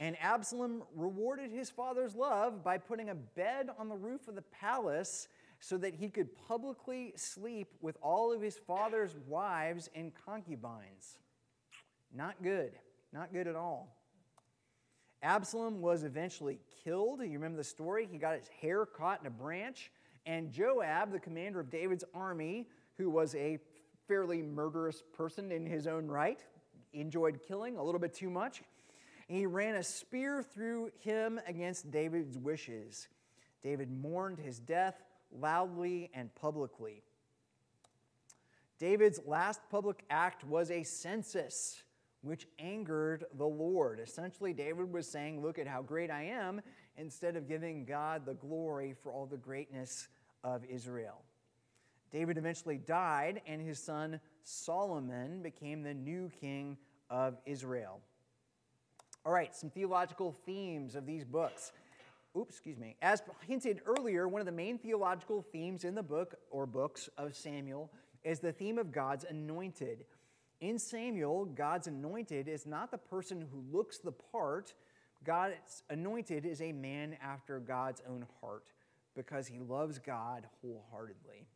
And 0.00 0.16
Absalom 0.18 0.82
rewarded 0.96 1.52
his 1.52 1.68
father's 1.68 2.16
love 2.16 2.64
by 2.64 2.78
putting 2.78 3.10
a 3.10 3.14
bed 3.14 3.68
on 3.78 3.90
the 3.90 3.96
roof 3.96 4.28
of 4.28 4.34
the 4.34 4.42
palace 4.42 5.28
so 5.60 5.76
that 5.76 5.94
he 5.94 6.08
could 6.08 6.34
publicly 6.48 7.12
sleep 7.16 7.74
with 7.82 7.98
all 8.02 8.32
of 8.32 8.40
his 8.40 8.58
father's 8.66 9.14
wives 9.28 9.90
and 9.94 10.12
concubines. 10.24 11.18
Not 12.14 12.42
good. 12.42 12.72
Not 13.12 13.30
good 13.30 13.46
at 13.46 13.56
all. 13.56 13.94
Absalom 15.22 15.82
was 15.82 16.02
eventually 16.02 16.60
killed. 16.82 17.20
You 17.20 17.32
remember 17.32 17.58
the 17.58 17.64
story? 17.64 18.08
He 18.10 18.16
got 18.16 18.38
his 18.38 18.48
hair 18.62 18.86
caught 18.86 19.20
in 19.20 19.26
a 19.26 19.30
branch. 19.30 19.92
And 20.24 20.50
Joab, 20.50 21.12
the 21.12 21.20
commander 21.20 21.60
of 21.60 21.68
David's 21.68 22.04
army, 22.14 22.68
who 22.96 23.10
was 23.10 23.34
a 23.34 23.58
fairly 24.08 24.40
murderous 24.40 25.02
person 25.14 25.52
in 25.52 25.66
his 25.66 25.86
own 25.86 26.08
right, 26.08 26.42
enjoyed 26.94 27.40
killing 27.46 27.76
a 27.76 27.82
little 27.82 28.00
bit 28.00 28.14
too 28.14 28.30
much. 28.30 28.62
He 29.30 29.46
ran 29.46 29.76
a 29.76 29.82
spear 29.84 30.42
through 30.42 30.90
him 30.98 31.40
against 31.46 31.92
David's 31.92 32.36
wishes. 32.36 33.06
David 33.62 33.88
mourned 33.88 34.40
his 34.40 34.58
death 34.58 35.04
loudly 35.30 36.10
and 36.12 36.34
publicly. 36.34 37.04
David's 38.80 39.20
last 39.24 39.60
public 39.70 40.04
act 40.10 40.42
was 40.42 40.72
a 40.72 40.82
census 40.82 41.80
which 42.22 42.48
angered 42.58 43.24
the 43.34 43.46
Lord. 43.46 44.00
Essentially, 44.00 44.52
David 44.52 44.92
was 44.92 45.06
saying, 45.06 45.40
Look 45.40 45.60
at 45.60 45.68
how 45.68 45.80
great 45.80 46.10
I 46.10 46.24
am, 46.24 46.60
instead 46.96 47.36
of 47.36 47.46
giving 47.46 47.84
God 47.84 48.26
the 48.26 48.34
glory 48.34 48.96
for 49.00 49.12
all 49.12 49.26
the 49.26 49.36
greatness 49.36 50.08
of 50.42 50.64
Israel. 50.64 51.22
David 52.10 52.36
eventually 52.36 52.78
died, 52.78 53.42
and 53.46 53.62
his 53.62 53.78
son 53.78 54.18
Solomon 54.42 55.40
became 55.40 55.84
the 55.84 55.94
new 55.94 56.32
king 56.40 56.76
of 57.08 57.38
Israel. 57.46 58.00
All 59.24 59.32
right, 59.32 59.54
some 59.54 59.70
theological 59.70 60.34
themes 60.46 60.94
of 60.94 61.04
these 61.04 61.24
books. 61.24 61.72
Oops, 62.38 62.54
excuse 62.54 62.78
me. 62.78 62.96
As 63.02 63.22
hinted 63.46 63.82
earlier, 63.86 64.28
one 64.28 64.40
of 64.40 64.46
the 64.46 64.52
main 64.52 64.78
theological 64.78 65.44
themes 65.52 65.84
in 65.84 65.94
the 65.94 66.02
book 66.02 66.36
or 66.50 66.64
books 66.64 67.08
of 67.18 67.34
Samuel 67.34 67.90
is 68.24 68.40
the 68.40 68.52
theme 68.52 68.78
of 68.78 68.92
God's 68.92 69.24
anointed. 69.24 70.04
In 70.60 70.78
Samuel, 70.78 71.44
God's 71.44 71.86
anointed 71.86 72.48
is 72.48 72.66
not 72.66 72.90
the 72.90 72.98
person 72.98 73.46
who 73.50 73.64
looks 73.76 73.98
the 73.98 74.12
part. 74.12 74.74
God's 75.24 75.82
anointed 75.90 76.46
is 76.46 76.62
a 76.62 76.72
man 76.72 77.16
after 77.22 77.58
God's 77.58 78.00
own 78.08 78.26
heart 78.40 78.64
because 79.14 79.46
he 79.46 79.58
loves 79.58 79.98
God 79.98 80.46
wholeheartedly. 80.62 81.46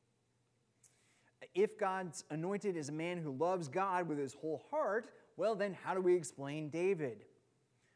If 1.55 1.79
God's 1.79 2.25
anointed 2.31 2.77
is 2.77 2.89
a 2.89 2.93
man 2.93 3.19
who 3.19 3.31
loves 3.31 3.69
God 3.69 4.09
with 4.09 4.19
his 4.19 4.35
whole 4.35 4.65
heart, 4.71 5.09
well, 5.37 5.55
then 5.55 5.77
how 5.85 5.95
do 5.95 6.01
we 6.01 6.15
explain 6.15 6.69
David? 6.69 7.25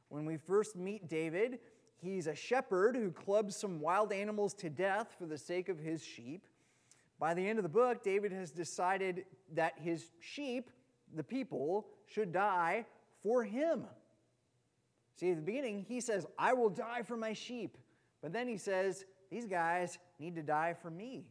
When 0.09 0.25
we 0.25 0.37
first 0.37 0.77
meet 0.77 1.09
David, 1.09 1.59
He's 2.01 2.29
a 2.29 2.35
shepherd 2.35 2.95
who 2.95 3.11
clubs 3.11 3.57
some 3.57 3.81
wild 3.81 4.13
animals 4.13 4.55
to 4.55 4.71
death 4.71 5.17
for 5.19 5.27
the 5.27 5.39
sake 5.39 5.69
of 5.69 5.79
his 5.79 6.03
sheep. 6.03 6.47
By 7.19 7.35
the 7.35 7.47
end 7.47 7.59
of 7.59 7.65
the 7.65 7.69
book, 7.69 8.05
David 8.05 8.31
has 8.31 8.53
decided 8.53 9.25
that 9.55 9.75
his 9.81 10.13
sheep, 10.21 10.71
the 11.17 11.25
people, 11.25 11.89
should 12.07 12.33
die 12.33 12.87
for 13.23 13.43
him. 13.43 13.85
See, 15.17 15.31
at 15.31 15.37
the 15.37 15.43
beginning, 15.43 15.85
he 15.89 16.01
says, 16.01 16.25
I 16.39 16.53
will 16.53 16.71
die 16.71 17.03
for 17.03 17.17
my 17.17 17.33
sheep. 17.33 17.77
But 18.23 18.33
then 18.33 18.47
he 18.47 18.57
says, 18.57 19.05
These 19.29 19.47
guys 19.47 19.99
need 20.21 20.37
to 20.37 20.43
die 20.43 20.75
for 20.81 20.91
me. 20.91 21.25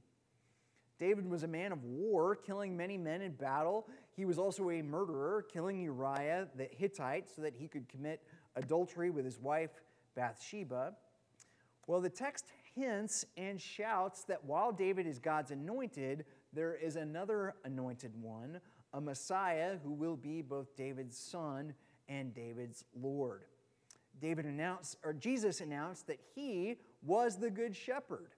David 0.99 1.29
was 1.29 1.43
a 1.43 1.47
man 1.47 1.71
of 1.71 1.83
war, 1.85 2.35
killing 2.35 2.75
many 2.75 2.97
men 2.97 3.21
in 3.21 3.31
battle. 3.33 3.87
He 4.11 4.25
was 4.25 4.37
also 4.37 4.71
a 4.71 4.81
murderer, 4.81 5.45
killing 5.49 5.79
Uriah 5.79 6.47
the 6.57 6.67
Hittite 6.71 7.29
so 7.33 7.41
that 7.43 7.55
he 7.55 7.67
could 7.67 7.87
commit 7.87 8.21
adultery 8.57 9.09
with 9.09 9.23
his 9.23 9.39
wife 9.39 9.81
Bathsheba. 10.15 10.93
Well, 11.85 12.01
the 12.01 12.09
text 12.09 12.45
hints 12.75 13.25
and 13.37 13.61
shouts 13.61 14.23
that 14.25 14.43
while 14.43 14.71
David 14.71 15.07
is 15.07 15.19
God's 15.19 15.51
anointed, 15.51 16.25
there 16.51 16.75
is 16.75 16.95
another 16.95 17.55
anointed 17.63 18.11
one, 18.21 18.59
a 18.93 18.99
Messiah 18.99 19.77
who 19.83 19.93
will 19.93 20.17
be 20.17 20.41
both 20.41 20.75
David's 20.75 21.17
son 21.17 21.73
and 22.09 22.33
David's 22.33 22.83
Lord. 22.99 23.45
David 24.19 24.45
announced, 24.45 24.97
or 25.03 25.13
Jesus 25.13 25.61
announced 25.61 26.07
that 26.07 26.19
he 26.35 26.77
was 27.03 27.37
the 27.37 27.51
good 27.51 27.75
shepherd, 27.75 28.31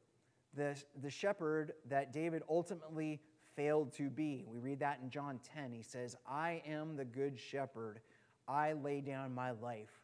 the, 0.53 0.75
the 1.01 1.09
shepherd 1.09 1.73
that 1.87 2.11
David 2.11 2.43
ultimately 2.49 3.21
failed 3.55 3.93
to 3.93 4.09
be. 4.09 4.43
We 4.47 4.59
read 4.59 4.79
that 4.79 4.99
in 5.01 5.09
John 5.09 5.39
10. 5.55 5.71
He 5.71 5.81
says, 5.81 6.17
I 6.27 6.61
am 6.67 6.97
the 6.97 7.05
good 7.05 7.39
shepherd. 7.39 8.01
I 8.47 8.73
lay 8.73 8.99
down 8.99 9.33
my 9.33 9.51
life 9.51 9.98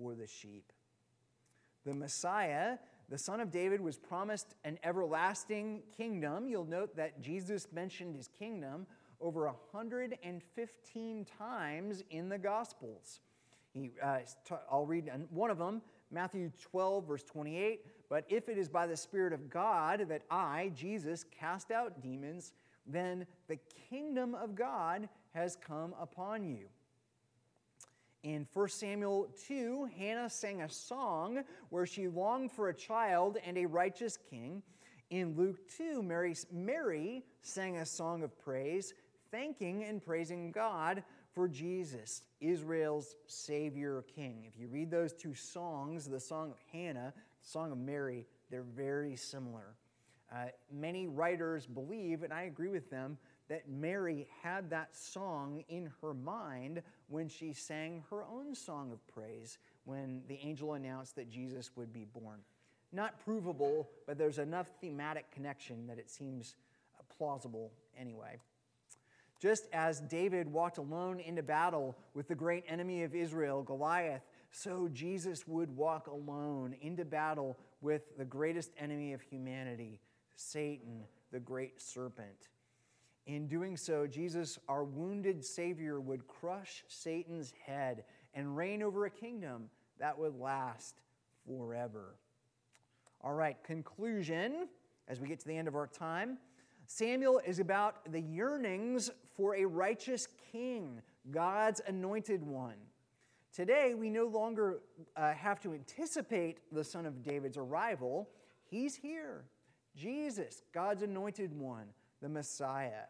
for 0.00 0.14
the 0.14 0.26
sheep. 0.26 0.72
The 1.84 1.94
Messiah, 1.94 2.78
the 3.08 3.18
son 3.18 3.40
of 3.40 3.50
David, 3.50 3.80
was 3.80 3.98
promised 3.98 4.54
an 4.64 4.78
everlasting 4.84 5.82
kingdom. 5.96 6.48
You'll 6.48 6.64
note 6.64 6.96
that 6.96 7.20
Jesus 7.20 7.68
mentioned 7.72 8.14
his 8.16 8.28
kingdom 8.28 8.86
over 9.20 9.44
115 9.46 11.26
times 11.38 12.02
in 12.10 12.28
the 12.28 12.38
Gospels. 12.38 13.20
He, 13.72 13.92
uh, 14.02 14.18
I'll 14.70 14.86
read 14.86 15.10
one 15.30 15.50
of 15.50 15.58
them, 15.58 15.82
Matthew 16.10 16.50
12, 16.60 17.06
verse 17.06 17.22
28. 17.22 17.86
But 18.08 18.24
if 18.28 18.48
it 18.48 18.58
is 18.58 18.68
by 18.68 18.86
the 18.86 18.96
Spirit 18.96 19.32
of 19.32 19.48
God 19.48 20.06
that 20.08 20.22
I, 20.30 20.72
Jesus, 20.74 21.24
cast 21.24 21.70
out 21.70 22.02
demons, 22.02 22.52
then 22.86 23.26
the 23.48 23.58
kingdom 23.88 24.34
of 24.34 24.54
God 24.54 25.08
has 25.34 25.56
come 25.56 25.94
upon 26.00 26.44
you. 26.44 26.66
In 28.22 28.46
1 28.52 28.68
Samuel 28.68 29.30
2, 29.46 29.88
Hannah 29.96 30.28
sang 30.28 30.60
a 30.60 30.68
song 30.68 31.42
where 31.70 31.86
she 31.86 32.06
longed 32.06 32.52
for 32.52 32.68
a 32.68 32.74
child 32.74 33.38
and 33.46 33.56
a 33.56 33.64
righteous 33.64 34.18
king. 34.18 34.62
In 35.08 35.34
Luke 35.36 35.58
2, 35.78 36.02
Mary, 36.02 36.36
Mary 36.52 37.24
sang 37.40 37.78
a 37.78 37.86
song 37.86 38.22
of 38.22 38.38
praise, 38.38 38.92
thanking 39.30 39.84
and 39.84 40.04
praising 40.04 40.52
God 40.52 41.02
for 41.32 41.48
Jesus, 41.48 42.22
Israel's 42.40 43.16
Savior 43.26 44.04
King. 44.14 44.44
If 44.46 44.60
you 44.60 44.68
read 44.68 44.90
those 44.90 45.14
two 45.14 45.34
songs, 45.34 46.06
the 46.06 46.20
song 46.20 46.50
of 46.50 46.58
Hannah, 46.72 47.14
the 47.42 47.48
song 47.48 47.72
of 47.72 47.78
Mary, 47.78 48.26
they're 48.50 48.62
very 48.62 49.16
similar. 49.16 49.76
Uh, 50.30 50.46
many 50.70 51.06
writers 51.06 51.66
believe, 51.66 52.22
and 52.22 52.32
I 52.32 52.42
agree 52.42 52.68
with 52.68 52.90
them, 52.90 53.16
that 53.48 53.68
Mary 53.68 54.28
had 54.42 54.70
that 54.70 54.94
song 54.94 55.64
in 55.68 55.90
her 56.02 56.14
mind 56.14 56.82
when 57.10 57.28
she 57.28 57.52
sang 57.52 58.04
her 58.08 58.22
own 58.24 58.54
song 58.54 58.92
of 58.92 59.06
praise 59.08 59.58
when 59.84 60.22
the 60.28 60.38
angel 60.42 60.74
announced 60.74 61.16
that 61.16 61.28
Jesus 61.28 61.70
would 61.76 61.92
be 61.92 62.04
born. 62.04 62.38
Not 62.92 63.18
provable, 63.24 63.90
but 64.06 64.16
there's 64.16 64.38
enough 64.38 64.70
thematic 64.80 65.30
connection 65.32 65.86
that 65.88 65.98
it 65.98 66.08
seems 66.08 66.54
uh, 66.98 67.02
plausible 67.16 67.72
anyway. 67.98 68.38
Just 69.40 69.66
as 69.72 70.00
David 70.00 70.52
walked 70.52 70.78
alone 70.78 71.18
into 71.18 71.42
battle 71.42 71.96
with 72.14 72.28
the 72.28 72.34
great 72.34 72.64
enemy 72.68 73.02
of 73.02 73.14
Israel, 73.14 73.62
Goliath, 73.62 74.22
so 74.52 74.88
Jesus 74.92 75.46
would 75.48 75.74
walk 75.76 76.06
alone 76.06 76.76
into 76.80 77.04
battle 77.04 77.58
with 77.80 78.16
the 78.18 78.24
greatest 78.24 78.70
enemy 78.78 79.14
of 79.14 79.22
humanity, 79.22 80.00
Satan, 80.36 81.04
the 81.32 81.40
great 81.40 81.80
serpent. 81.80 82.48
In 83.26 83.46
doing 83.46 83.76
so, 83.76 84.06
Jesus, 84.06 84.58
our 84.68 84.84
wounded 84.84 85.44
Savior, 85.44 86.00
would 86.00 86.26
crush 86.26 86.84
Satan's 86.88 87.52
head 87.64 88.04
and 88.34 88.56
reign 88.56 88.82
over 88.82 89.06
a 89.06 89.10
kingdom 89.10 89.68
that 89.98 90.18
would 90.18 90.38
last 90.38 91.00
forever. 91.46 92.16
All 93.22 93.34
right, 93.34 93.62
conclusion 93.62 94.68
as 95.08 95.20
we 95.20 95.28
get 95.28 95.40
to 95.40 95.46
the 95.46 95.56
end 95.56 95.68
of 95.68 95.74
our 95.74 95.86
time. 95.86 96.38
Samuel 96.86 97.40
is 97.46 97.58
about 97.58 98.10
the 98.10 98.20
yearnings 98.20 99.10
for 99.36 99.54
a 99.56 99.64
righteous 99.64 100.26
king, 100.50 101.00
God's 101.30 101.80
anointed 101.86 102.42
one. 102.42 102.76
Today, 103.52 103.94
we 103.94 104.10
no 104.10 104.26
longer 104.26 104.80
uh, 105.16 105.32
have 105.34 105.60
to 105.60 105.74
anticipate 105.74 106.58
the 106.72 106.84
son 106.84 107.04
of 107.04 107.22
David's 107.22 107.56
arrival. 107.56 108.28
He's 108.64 108.94
here. 108.94 109.44
Jesus, 109.96 110.62
God's 110.72 111.02
anointed 111.02 111.52
one, 111.52 111.86
the 112.20 112.28
Messiah. 112.28 113.04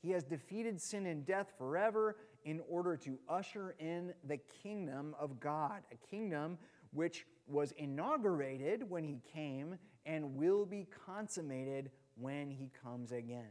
He 0.00 0.10
has 0.10 0.24
defeated 0.24 0.80
sin 0.80 1.06
and 1.06 1.24
death 1.24 1.52
forever 1.56 2.16
in 2.44 2.60
order 2.68 2.96
to 2.98 3.18
usher 3.28 3.74
in 3.78 4.12
the 4.24 4.36
kingdom 4.62 5.14
of 5.18 5.40
God, 5.40 5.82
a 5.90 5.96
kingdom 6.08 6.58
which 6.92 7.26
was 7.46 7.72
inaugurated 7.72 8.88
when 8.88 9.04
he 9.04 9.20
came 9.32 9.76
and 10.06 10.36
will 10.36 10.66
be 10.66 10.86
consummated 11.06 11.90
when 12.16 12.50
he 12.50 12.70
comes 12.82 13.12
again. 13.12 13.50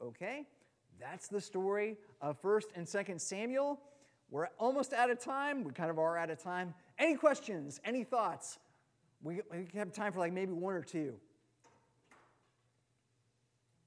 Okay? 0.00 0.46
That's 1.00 1.28
the 1.28 1.40
story 1.40 1.96
of 2.20 2.40
1st 2.40 2.66
and 2.76 2.86
2nd 2.86 3.20
Samuel. 3.20 3.80
We're 4.30 4.48
almost 4.58 4.92
out 4.92 5.10
of 5.10 5.18
time. 5.18 5.64
We 5.64 5.72
kind 5.72 5.90
of 5.90 5.98
are 5.98 6.16
out 6.16 6.30
of 6.30 6.42
time. 6.42 6.74
Any 6.98 7.16
questions? 7.16 7.80
Any 7.84 8.04
thoughts? 8.04 8.58
We, 9.22 9.40
we 9.50 9.66
have 9.74 9.92
time 9.92 10.12
for 10.12 10.20
like 10.20 10.32
maybe 10.32 10.52
one 10.52 10.74
or 10.74 10.82
two. 10.82 11.14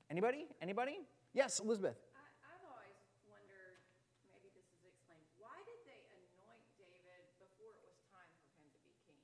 Anybody? 0.10 0.48
Anybody? 0.62 1.00
Yes, 1.34 1.60
Elizabeth. 1.60 1.98
I, 2.16 2.24
I've 2.48 2.64
always 2.72 2.96
wondered, 3.28 3.76
maybe 4.32 4.48
this 4.56 4.64
is 4.72 4.88
explained, 4.88 5.28
why 5.36 5.60
did 5.68 5.76
they 5.84 6.00
anoint 6.16 6.64
David 6.80 7.28
before 7.44 7.76
it 7.76 7.84
was 7.84 8.00
time 8.08 8.32
for 8.40 8.48
him 8.56 8.72
to 8.72 8.80
be 8.88 8.96
king? 9.04 9.20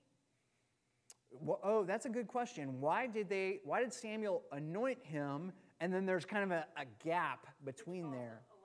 Well, 1.40 1.60
oh, 1.64 1.86
that's 1.86 2.06
a 2.06 2.10
good 2.10 2.28
question. 2.28 2.82
Why 2.82 3.08
did 3.08 3.30
they? 3.30 3.60
Why 3.64 3.80
did 3.80 3.94
Samuel 3.94 4.44
anoint 4.52 5.00
him, 5.04 5.54
and 5.80 5.94
then 5.94 6.06
there's 6.06 6.26
kind 6.26 6.44
of 6.44 6.52
a, 6.52 6.68
a 6.76 6.86
gap 7.04 7.48
between 7.64 8.12
there, 8.12 8.44
A 8.44 8.60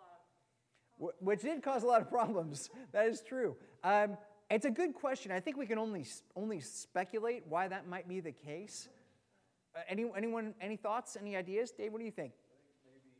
lot 1.06 1.10
of, 1.10 1.24
which 1.24 1.42
did 1.42 1.62
cause 1.62 1.84
a 1.84 1.86
lot 1.86 2.02
of 2.02 2.10
problems. 2.10 2.68
That 2.92 3.06
is 3.06 3.22
true. 3.22 3.54
Um, 3.84 4.16
it's 4.50 4.64
a 4.64 4.70
good 4.70 4.94
question. 4.94 5.30
I 5.30 5.38
think 5.38 5.56
we 5.56 5.66
can 5.66 5.78
only 5.78 6.04
only 6.34 6.58
speculate 6.58 7.44
why 7.46 7.68
that 7.68 7.86
might 7.86 8.08
be 8.08 8.18
the 8.18 8.32
case. 8.32 8.88
Uh, 9.76 9.84
any, 9.88 10.08
anyone? 10.16 10.54
Any 10.60 10.76
thoughts? 10.76 11.16
Any 11.16 11.36
ideas? 11.36 11.70
Dave, 11.70 11.92
what 11.92 12.00
do 12.00 12.08
you 12.08 12.14
think? 12.14 12.32
I 12.32 12.56
think 12.58 12.72
maybe 12.88 13.12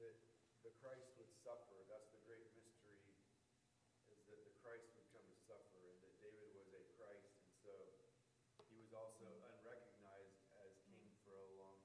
that 0.00 0.16
the 0.62 0.72
Christ 0.80 1.10
would 1.18 1.30
suffer. 1.42 1.76
That's 1.90 2.08
the 2.14 2.22
great 2.24 2.46
mystery, 2.56 2.98
is 4.10 4.20
that 4.30 4.40
the 4.46 4.54
Christ 4.62 4.86
would 4.96 5.08
come 5.12 5.26
to 5.26 5.38
suffer, 5.44 5.82
and 5.82 5.98
that 6.06 6.14
David 6.22 6.50
was 6.56 6.68
a 6.72 6.82
Christ, 6.96 7.26
and 7.36 7.50
so 7.66 7.74
he 8.70 8.78
was 8.80 8.94
also 8.94 9.26
unrecognized 9.28 10.40
as 10.62 10.72
king 10.88 11.06
for 11.26 11.36
a 11.36 11.48
long 11.60 11.78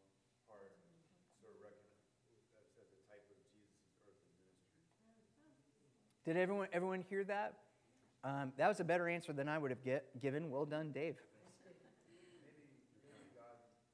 part, 0.47 0.71
sort 1.41 1.57
of 1.57 1.65
recognized 1.65 2.45
as, 2.55 2.69
as 2.77 2.87
type 3.09 3.25
of 3.27 3.39
Jesus' 3.51 3.99
earthly 4.05 4.37
ministry. 5.03 5.51
Did 6.23 6.37
everyone 6.37 6.69
everyone 6.71 7.01
hear 7.09 7.25
that? 7.25 7.57
Um, 8.21 8.53
that 8.61 8.69
was 8.69 8.77
a 8.77 8.85
better 8.85 9.09
answer 9.09 9.33
than 9.33 9.49
I 9.49 9.57
would 9.57 9.73
have 9.73 9.81
get, 9.81 10.05
given. 10.21 10.53
Well 10.53 10.69
done, 10.69 10.93
Dave. 10.93 11.17
Maybe, 11.65 12.69
maybe 13.01 13.33
God 13.33 13.57
just 13.65 13.89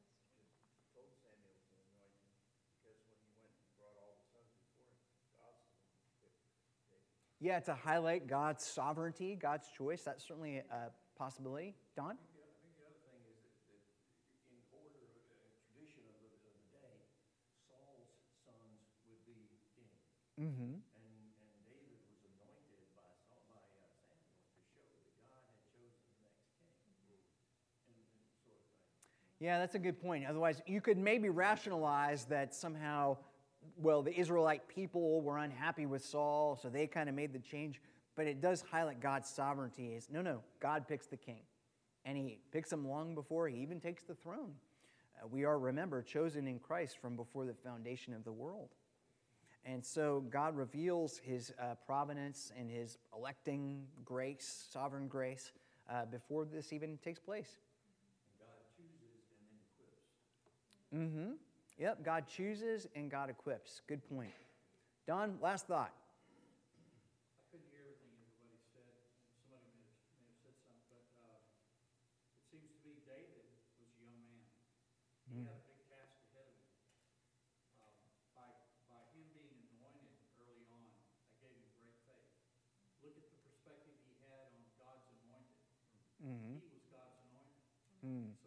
told 0.92 1.08
Samuel 1.24 1.56
to 1.56 1.72
anoint 1.88 2.12
him, 2.28 2.36
because 2.76 3.00
when 3.08 3.16
he 3.24 3.32
went 3.40 3.56
and 3.56 3.72
brought 3.80 3.96
all 4.04 4.20
the 4.20 4.28
sons 4.36 4.52
before 4.60 4.92
him, 4.92 5.08
God's 5.40 5.64
the 5.64 5.80
one 5.80 5.96
who 6.04 6.12
picked 6.20 6.44
David. 6.92 7.27
Yeah, 7.40 7.60
to 7.70 7.76
highlight 7.76 8.26
God's 8.26 8.66
sovereignty, 8.66 9.38
God's 9.40 9.70
choice. 9.70 10.02
That's 10.02 10.26
certainly 10.26 10.58
a 10.58 10.90
possibility. 11.16 11.76
Don? 11.96 12.06
I 12.06 12.18
think 12.18 12.74
the 12.74 12.90
other 12.90 12.98
thing 13.06 13.22
is 13.30 13.38
that, 13.70 13.78
that 14.34 14.42
in 14.50 14.58
order, 14.74 15.06
tradition 15.70 16.02
of 16.10 16.18
the, 16.18 16.34
of 16.34 16.58
the 16.58 16.66
day, 16.74 16.98
Saul's 17.70 18.10
sons 18.42 18.90
would 19.06 19.22
be 19.30 19.38
king. 19.78 20.50
Mm-hmm. 20.50 20.82
And, 20.82 21.30
and 21.38 21.54
David 21.62 22.02
was 22.10 22.26
anointed 22.26 22.90
by 22.98 23.06
Saul, 23.30 23.46
by 23.54 23.62
uh, 23.86 23.94
Samuel 24.10 24.42
to 24.42 24.62
show 24.74 24.90
that 24.98 25.14
God 25.22 25.38
had 25.46 25.62
chosen 25.78 26.10
the 26.10 26.18
next 26.26 26.42
king. 26.58 26.74
And, 27.86 28.02
and 28.18 28.34
sort 28.42 28.58
of 28.58 28.66
thing. 28.66 28.90
Yeah, 29.38 29.62
that's 29.62 29.78
a 29.78 29.84
good 29.86 30.02
point. 30.02 30.26
Otherwise, 30.26 30.66
you 30.66 30.82
could 30.82 30.98
maybe 30.98 31.30
rationalize 31.30 32.26
that 32.34 32.58
somehow, 32.58 33.22
well, 33.82 34.02
the 34.02 34.18
Israelite 34.18 34.68
people 34.68 35.22
were 35.22 35.38
unhappy 35.38 35.86
with 35.86 36.04
Saul, 36.04 36.60
so 36.62 36.70
they 36.70 36.88
kind 36.88 37.10
of 37.10 37.16
made 37.16 37.34
the 37.34 37.40
change. 37.40 37.82
But 38.16 38.28
it 38.28 38.42
does 38.42 38.64
highlight 38.72 39.00
God's 39.00 39.30
sovereignty. 39.30 39.94
Is 39.94 40.08
no, 40.12 40.22
no, 40.22 40.42
God 40.60 40.88
picks 40.88 41.06
the 41.06 41.18
king, 41.18 41.42
and 42.06 42.18
he 42.18 42.40
picks 42.52 42.72
him 42.72 42.88
long 42.88 43.14
before 43.14 43.48
he 43.48 43.58
even 43.62 43.80
takes 43.80 44.04
the 44.04 44.16
throne. 44.16 44.54
Uh, 45.22 45.28
we 45.28 45.46
are, 45.46 45.58
remember, 45.58 46.02
chosen 46.02 46.48
in 46.48 46.60
Christ 46.60 46.98
from 47.00 47.16
before 47.16 47.46
the 47.46 47.54
foundation 47.54 48.14
of 48.14 48.24
the 48.24 48.32
world. 48.32 48.70
And 49.66 49.86
so 49.86 50.24
God 50.30 50.56
reveals 50.56 51.18
his 51.18 51.54
uh, 51.60 51.76
providence 51.86 52.52
and 52.58 52.70
his 52.70 52.98
electing 53.16 53.86
grace, 54.06 54.68
sovereign 54.72 55.08
grace, 55.08 55.52
uh, 55.90 56.06
before 56.06 56.46
this 56.46 56.72
even 56.72 56.98
takes 57.04 57.20
place. 57.20 57.58
God 58.40 58.48
chooses 58.78 59.28
and 60.94 61.02
then 61.04 61.12
equips. 61.12 61.34
Mm-hmm. 61.34 61.47
Yep, 61.78 62.04
God 62.04 62.26
chooses 62.28 62.88
and 62.96 63.10
God 63.12 63.30
equips. 63.30 63.82
Good 63.88 64.02
point. 64.10 64.32
Don, 65.06 65.38
last 65.42 65.68
thought. 65.68 65.94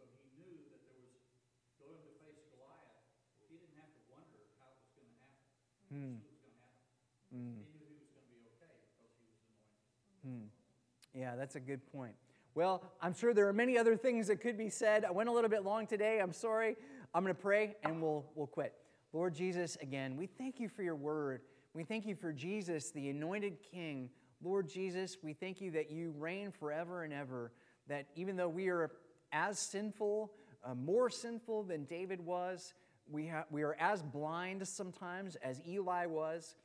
Yeah, 11.21 11.35
that's 11.35 11.55
a 11.55 11.59
good 11.59 11.81
point. 11.91 12.15
Well, 12.55 12.81
I'm 12.99 13.13
sure 13.13 13.31
there 13.31 13.47
are 13.47 13.53
many 13.53 13.77
other 13.77 13.95
things 13.95 14.25
that 14.25 14.41
could 14.41 14.57
be 14.57 14.71
said. 14.71 15.05
I 15.05 15.11
went 15.11 15.29
a 15.29 15.31
little 15.31 15.51
bit 15.51 15.63
long 15.63 15.85
today. 15.85 16.19
I'm 16.19 16.33
sorry. 16.33 16.75
I'm 17.13 17.21
going 17.21 17.35
to 17.35 17.39
pray 17.39 17.75
and 17.83 18.01
we'll, 18.01 18.25
we'll 18.33 18.47
quit. 18.47 18.73
Lord 19.13 19.35
Jesus, 19.35 19.77
again, 19.83 20.17
we 20.17 20.25
thank 20.25 20.59
you 20.59 20.67
for 20.67 20.81
your 20.81 20.95
word. 20.95 21.41
We 21.75 21.83
thank 21.83 22.07
you 22.07 22.15
for 22.15 22.33
Jesus, 22.33 22.89
the 22.89 23.09
anointed 23.09 23.57
King. 23.61 24.09
Lord 24.43 24.67
Jesus, 24.67 25.17
we 25.21 25.33
thank 25.33 25.61
you 25.61 25.69
that 25.69 25.91
you 25.91 26.15
reign 26.17 26.51
forever 26.51 27.03
and 27.03 27.13
ever. 27.13 27.51
That 27.87 28.07
even 28.15 28.35
though 28.35 28.49
we 28.49 28.69
are 28.69 28.89
as 29.31 29.59
sinful, 29.59 30.31
uh, 30.65 30.73
more 30.73 31.11
sinful 31.11 31.65
than 31.65 31.85
David 31.85 32.19
was, 32.19 32.73
we, 33.07 33.27
ha- 33.27 33.45
we 33.51 33.61
are 33.61 33.77
as 33.79 34.01
blind 34.01 34.67
sometimes 34.67 35.35
as 35.35 35.61
Eli 35.67 36.07
was. 36.07 36.55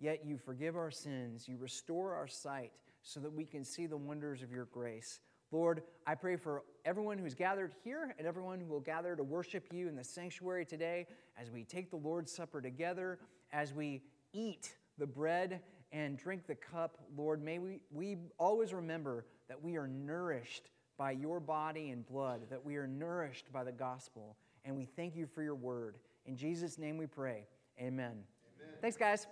Yet 0.00 0.26
you 0.26 0.36
forgive 0.36 0.74
our 0.74 0.90
sins, 0.90 1.46
you 1.46 1.58
restore 1.58 2.14
our 2.14 2.26
sight 2.26 2.72
so 3.02 3.20
that 3.20 3.32
we 3.32 3.44
can 3.44 3.64
see 3.64 3.86
the 3.86 3.96
wonders 3.96 4.42
of 4.42 4.50
your 4.50 4.66
grace. 4.66 5.20
Lord, 5.52 5.82
I 6.06 6.14
pray 6.14 6.36
for 6.36 6.62
everyone 6.84 7.18
who's 7.18 7.34
gathered 7.34 7.74
here 7.82 8.14
and 8.18 8.26
everyone 8.26 8.60
who 8.60 8.66
will 8.66 8.80
gather 8.80 9.16
to 9.16 9.22
worship 9.22 9.72
you 9.72 9.88
in 9.88 9.96
the 9.96 10.04
sanctuary 10.04 10.64
today 10.64 11.06
as 11.36 11.50
we 11.50 11.64
take 11.64 11.90
the 11.90 11.96
Lord's 11.96 12.30
Supper 12.30 12.60
together, 12.60 13.18
as 13.52 13.72
we 13.72 14.02
eat 14.32 14.76
the 14.96 15.06
bread 15.06 15.60
and 15.92 16.16
drink 16.16 16.46
the 16.46 16.54
cup. 16.54 16.98
Lord, 17.16 17.42
may 17.42 17.58
we, 17.58 17.80
we 17.90 18.16
always 18.38 18.72
remember 18.72 19.26
that 19.48 19.60
we 19.60 19.76
are 19.76 19.88
nourished 19.88 20.70
by 20.96 21.10
your 21.12 21.40
body 21.40 21.90
and 21.90 22.06
blood, 22.06 22.42
that 22.50 22.64
we 22.64 22.76
are 22.76 22.86
nourished 22.86 23.52
by 23.52 23.64
the 23.64 23.72
gospel. 23.72 24.36
And 24.64 24.76
we 24.76 24.84
thank 24.84 25.16
you 25.16 25.26
for 25.26 25.42
your 25.42 25.54
word. 25.54 25.96
In 26.26 26.36
Jesus' 26.36 26.78
name 26.78 26.96
we 26.96 27.06
pray. 27.06 27.46
Amen. 27.80 28.10
Amen. 28.10 28.74
Thanks, 28.80 28.96
guys. 28.96 29.26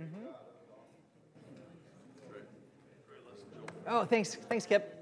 Mm-hmm. 0.00 0.49
Oh, 3.90 4.04
thanks. 4.04 4.36
Thanks, 4.36 4.66
Kip. 4.66 4.99